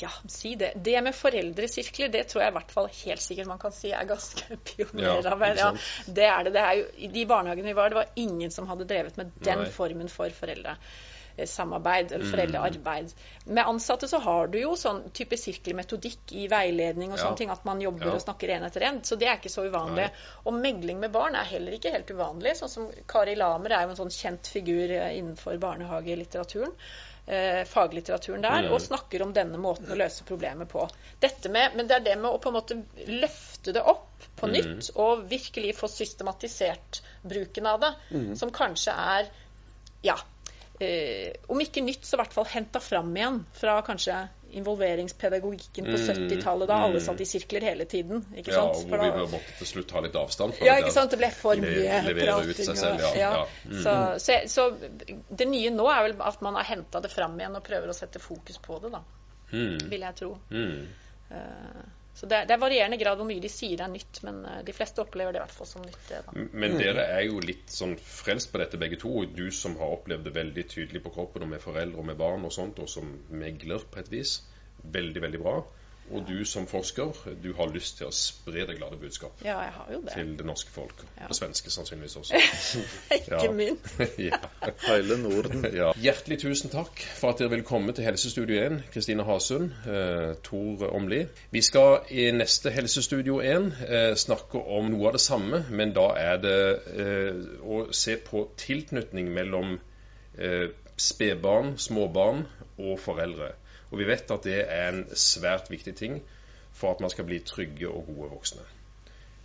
Ja, 0.00 0.08
si 0.28 0.54
det. 0.56 0.72
Det 0.76 1.02
med 1.04 1.14
foreldresirkler, 1.14 2.08
det 2.08 2.24
tror 2.30 2.42
jeg 2.42 2.52
i 2.52 2.56
hvert 2.56 2.72
fall 2.72 2.88
helt 3.02 3.20
sikkert 3.20 3.50
man 3.50 3.60
kan 3.60 3.74
si 3.76 3.90
er 3.92 4.08
ganske 4.08 4.56
pionerarbeid. 4.70 5.60
Ja, 5.60 5.72
Ja, 5.72 6.12
det 6.18 6.28
er 6.30 6.44
det. 6.46 6.52
det 6.54 6.62
er 6.62 6.76
jo, 6.80 6.86
I 6.96 7.10
de 7.12 7.24
barnehagene 7.28 7.68
vi 7.68 7.76
var, 7.76 7.92
det 7.92 8.00
var 8.00 8.14
ingen 8.16 8.54
som 8.54 8.68
hadde 8.70 8.88
drevet 8.88 9.18
med 9.20 9.34
den 9.44 9.66
Nei. 9.66 9.72
formen 9.74 10.08
for 10.12 10.32
foreldre. 10.36 10.78
Foreldresamarbeid 11.36 12.12
eller 12.12 12.24
foreldrearbeid. 12.30 13.12
Med 13.44 13.64
ansatte 13.66 14.08
så 14.08 14.18
har 14.20 14.46
du 14.52 14.58
jo 14.60 14.74
sånn 14.76 15.10
type 15.12 15.36
sirkelmetodikk 15.36 16.32
i 16.32 16.46
veiledning 16.48 17.12
og 17.12 17.18
Ja. 17.18 17.24
sånne 17.24 17.36
ting, 17.36 17.50
at 17.50 17.64
man 17.64 17.80
jobber 17.80 18.06
Ja. 18.06 18.12
og 18.14 18.20
snakker 18.20 18.48
én 18.48 18.64
etter 18.64 18.80
én. 18.80 19.00
Så 19.02 19.16
det 19.18 19.28
er 19.28 19.36
ikke 19.36 19.50
så 19.50 19.64
uvanlig. 19.70 20.10
Nei. 20.10 20.10
Og 20.46 20.52
megling 20.54 20.98
med 21.00 21.12
barn 21.12 21.34
er 21.34 21.44
heller 21.44 21.72
ikke 21.72 21.90
helt 21.92 22.06
uvanlig. 22.10 22.56
Sånn 22.56 22.68
som 22.68 22.90
Kari 23.06 23.34
Lamer 23.34 23.72
er 23.72 23.82
jo 23.84 23.90
en 23.90 23.96
sånn 23.96 24.10
kjent 24.10 24.46
figur 24.46 24.90
eh, 24.90 25.18
innenfor 25.18 25.58
barnehagelitteraturen. 25.58 26.72
Eh, 27.26 27.64
faglitteraturen 27.64 28.42
der, 28.42 28.62
Mm. 28.62 28.72
og 28.72 28.80
snakker 28.80 29.22
om 29.22 29.32
denne 29.32 29.56
måten 29.56 29.86
å 29.86 29.94
løse 29.96 30.24
problemet 30.24 30.68
på. 30.68 30.90
Dette 31.20 31.48
med, 31.48 31.76
men 31.76 31.86
det 31.86 31.96
er 31.96 32.00
det 32.00 32.18
med 32.18 32.32
å 32.32 32.40
på 32.40 32.48
en 32.48 32.54
måte 32.54 32.84
løfte 33.06 33.72
det 33.72 33.80
opp 33.82 34.08
på 34.36 34.46
Mm. 34.48 34.52
nytt, 34.52 34.90
og 34.96 35.28
virkelig 35.30 35.76
få 35.76 35.88
systematisert 35.88 37.00
bruken 37.24 37.64
av 37.66 37.80
det, 37.80 38.36
som 38.36 38.50
kanskje 38.50 38.92
er 38.92 39.28
ja, 40.02 40.16
eh, 40.82 41.32
om 41.48 41.60
ikke 41.62 41.82
nytt, 41.86 42.04
så 42.06 42.16
i 42.16 42.20
hvert 42.22 42.34
fall 42.34 42.46
henta 42.52 42.80
fram 42.82 43.10
igjen 43.16 43.42
fra 43.56 43.78
kanskje 43.86 44.16
involveringspedagogikken 44.52 45.86
på 45.88 45.94
Mm, 45.96 46.02
70-tallet, 46.28 46.68
da 46.68 46.76
alle 46.84 46.98
mm. 47.00 47.04
satt 47.06 47.20
i 47.24 47.26
sirkler 47.28 47.64
hele 47.64 47.86
tiden. 47.88 48.20
Ikke 48.36 48.52
Ja, 48.52 48.58
sant? 48.60 48.76
og 48.76 48.90
hvor 48.90 49.00
vi 49.00 49.08
da- 49.08 49.22
vi 49.22 49.30
måtte 49.32 49.54
til 49.58 49.66
slutt 49.70 49.94
ha 49.96 50.00
litt 50.04 50.18
avstand 50.20 50.58
ja, 50.60 50.74
ikke 50.82 50.92
sant? 50.92 51.10
Det 51.14 51.18
ble 51.22 51.30
for 51.32 51.56
mye 51.56 52.02
prating 52.18 52.76
selv, 52.76 53.00
ja. 53.00 53.12
Ja. 53.16 53.46
Mm. 53.64 53.78
Så, 53.82 53.94
så, 54.26 54.36
så 54.46 54.66
det 55.40 55.48
nye 55.48 55.70
nå 55.72 55.88
er 55.88 56.02
vel 56.10 56.16
at 56.20 56.42
man 56.44 56.54
har 56.60 56.64
henta 56.68 57.00
det 57.00 57.10
fram 57.10 57.38
igjen 57.40 57.56
og 57.56 57.64
prøver 57.64 57.88
å 57.88 57.96
sette 57.96 58.20
fokus 58.20 58.58
på 58.60 58.78
det, 58.84 58.92
da. 58.92 59.00
Mm. 59.52 59.88
Vil 59.88 60.00
jeg 60.08 60.14
tro. 60.20 60.34
Mm. 60.50 60.86
Eh, 62.12 62.18
Så 62.18 62.26
det 62.26 62.44
det 62.48 62.54
er 62.54 62.60
varierende 62.60 62.98
grad 63.00 63.16
hvor 63.16 63.26
mye 63.26 63.40
de 63.40 63.48
sier 63.48 63.80
er 63.80 63.88
nytt, 63.88 64.22
men 64.22 64.44
eh, 64.44 64.62
de 64.64 64.72
fleste 64.72 65.00
opplever 65.02 65.32
det 65.32 65.40
i 65.40 65.44
hvert 65.44 65.56
fall 65.56 65.66
som 65.66 65.82
nytt. 65.82 66.08
da. 66.08 66.32
Men 66.52 66.78
dere 66.78 67.06
er 67.18 67.26
jo 67.26 67.40
litt 67.40 67.70
sånn 67.72 67.96
frelst 67.96 68.52
på 68.52 68.58
dette 68.58 68.78
begge 68.78 69.00
to. 69.00 69.24
Du 69.24 69.50
som 69.50 69.76
har 69.80 69.96
opplevd 69.96 70.24
det 70.24 70.34
veldig 70.36 70.66
tydelig 70.68 71.02
på 71.02 71.14
kroppen, 71.14 71.42
og 71.42 71.48
med 71.48 71.60
foreldre 71.60 71.98
og 71.98 72.06
med 72.06 72.16
barn 72.16 72.44
og 72.44 72.52
sånt, 72.52 72.78
og 72.78 72.88
som 72.88 73.08
megler 73.30 73.84
på 73.90 73.98
et 74.00 74.10
vis. 74.12 74.42
Veldig, 74.82 75.22
veldig 75.22 75.40
bra. 75.42 75.62
Og 76.12 76.24
du 76.28 76.44
som 76.44 76.66
forsker, 76.68 77.12
du 77.44 77.52
har 77.56 77.70
lyst 77.72 77.96
til 77.98 78.08
å 78.08 78.12
spre 78.14 78.66
det 78.68 78.76
glade 78.76 78.98
budskap 79.00 79.40
Ja, 79.44 79.56
jeg 79.64 79.72
har 79.76 79.92
jo 79.92 80.00
det. 80.04 80.12
til 80.12 80.32
det 80.38 80.46
norske 80.46 80.70
folk. 80.74 81.04
Ja. 81.16 81.28
Og 81.30 81.36
svenske 81.36 81.70
sannsynligvis 81.72 82.16
også. 82.20 82.40
Ikke 83.16 83.52
min. 83.56 83.78
ja. 84.28 84.40
Hele 84.86 85.18
Norden. 85.22 85.66
Ja. 85.82 85.92
Hjertelig 85.96 86.42
tusen 86.42 86.70
takk 86.72 87.00
for 87.16 87.32
at 87.32 87.40
dere 87.40 87.54
vil 87.54 87.62
komme 87.64 87.94
til 87.96 88.04
Helsestudio 88.04 88.58
1, 88.60 88.82
Kristine 88.92 89.24
Hasund, 89.24 89.70
eh, 89.88 90.34
Tor 90.44 90.84
Åmli. 90.92 91.22
Vi 91.50 91.62
skal 91.64 92.10
i 92.12 92.26
neste 92.34 92.70
Helsestudio 92.74 93.40
1 93.40 93.70
eh, 93.88 94.10
snakke 94.20 94.60
om 94.60 94.90
noe 94.92 95.08
av 95.08 95.16
det 95.16 95.22
samme, 95.24 95.62
men 95.70 95.94
da 95.96 96.10
er 96.18 96.42
det 96.42 96.60
eh, 96.92 97.40
å 97.64 97.86
se 97.96 98.18
på 98.20 98.44
tilknytning 98.60 99.32
mellom 99.32 99.78
eh, 100.36 100.68
spedbarn, 101.00 101.76
småbarn 101.78 102.44
og 102.78 102.98
foreldre. 103.00 103.54
Og 103.92 104.00
vi 104.00 104.08
vet 104.08 104.30
at 104.32 104.46
det 104.48 104.60
er 104.64 104.88
en 104.88 105.04
svært 105.16 105.68
viktig 105.70 105.94
ting 105.96 106.22
for 106.72 106.94
at 106.94 107.00
man 107.04 107.12
skal 107.12 107.28
bli 107.28 107.42
trygge 107.44 107.88
og 107.88 108.08
gode 108.08 108.30
voksne. 108.32 108.64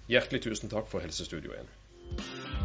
Hjertelig 0.08 0.46
tusen 0.48 0.72
takk 0.72 0.88
for 0.88 1.04
Helsestudio 1.04 1.52
1. 1.52 2.57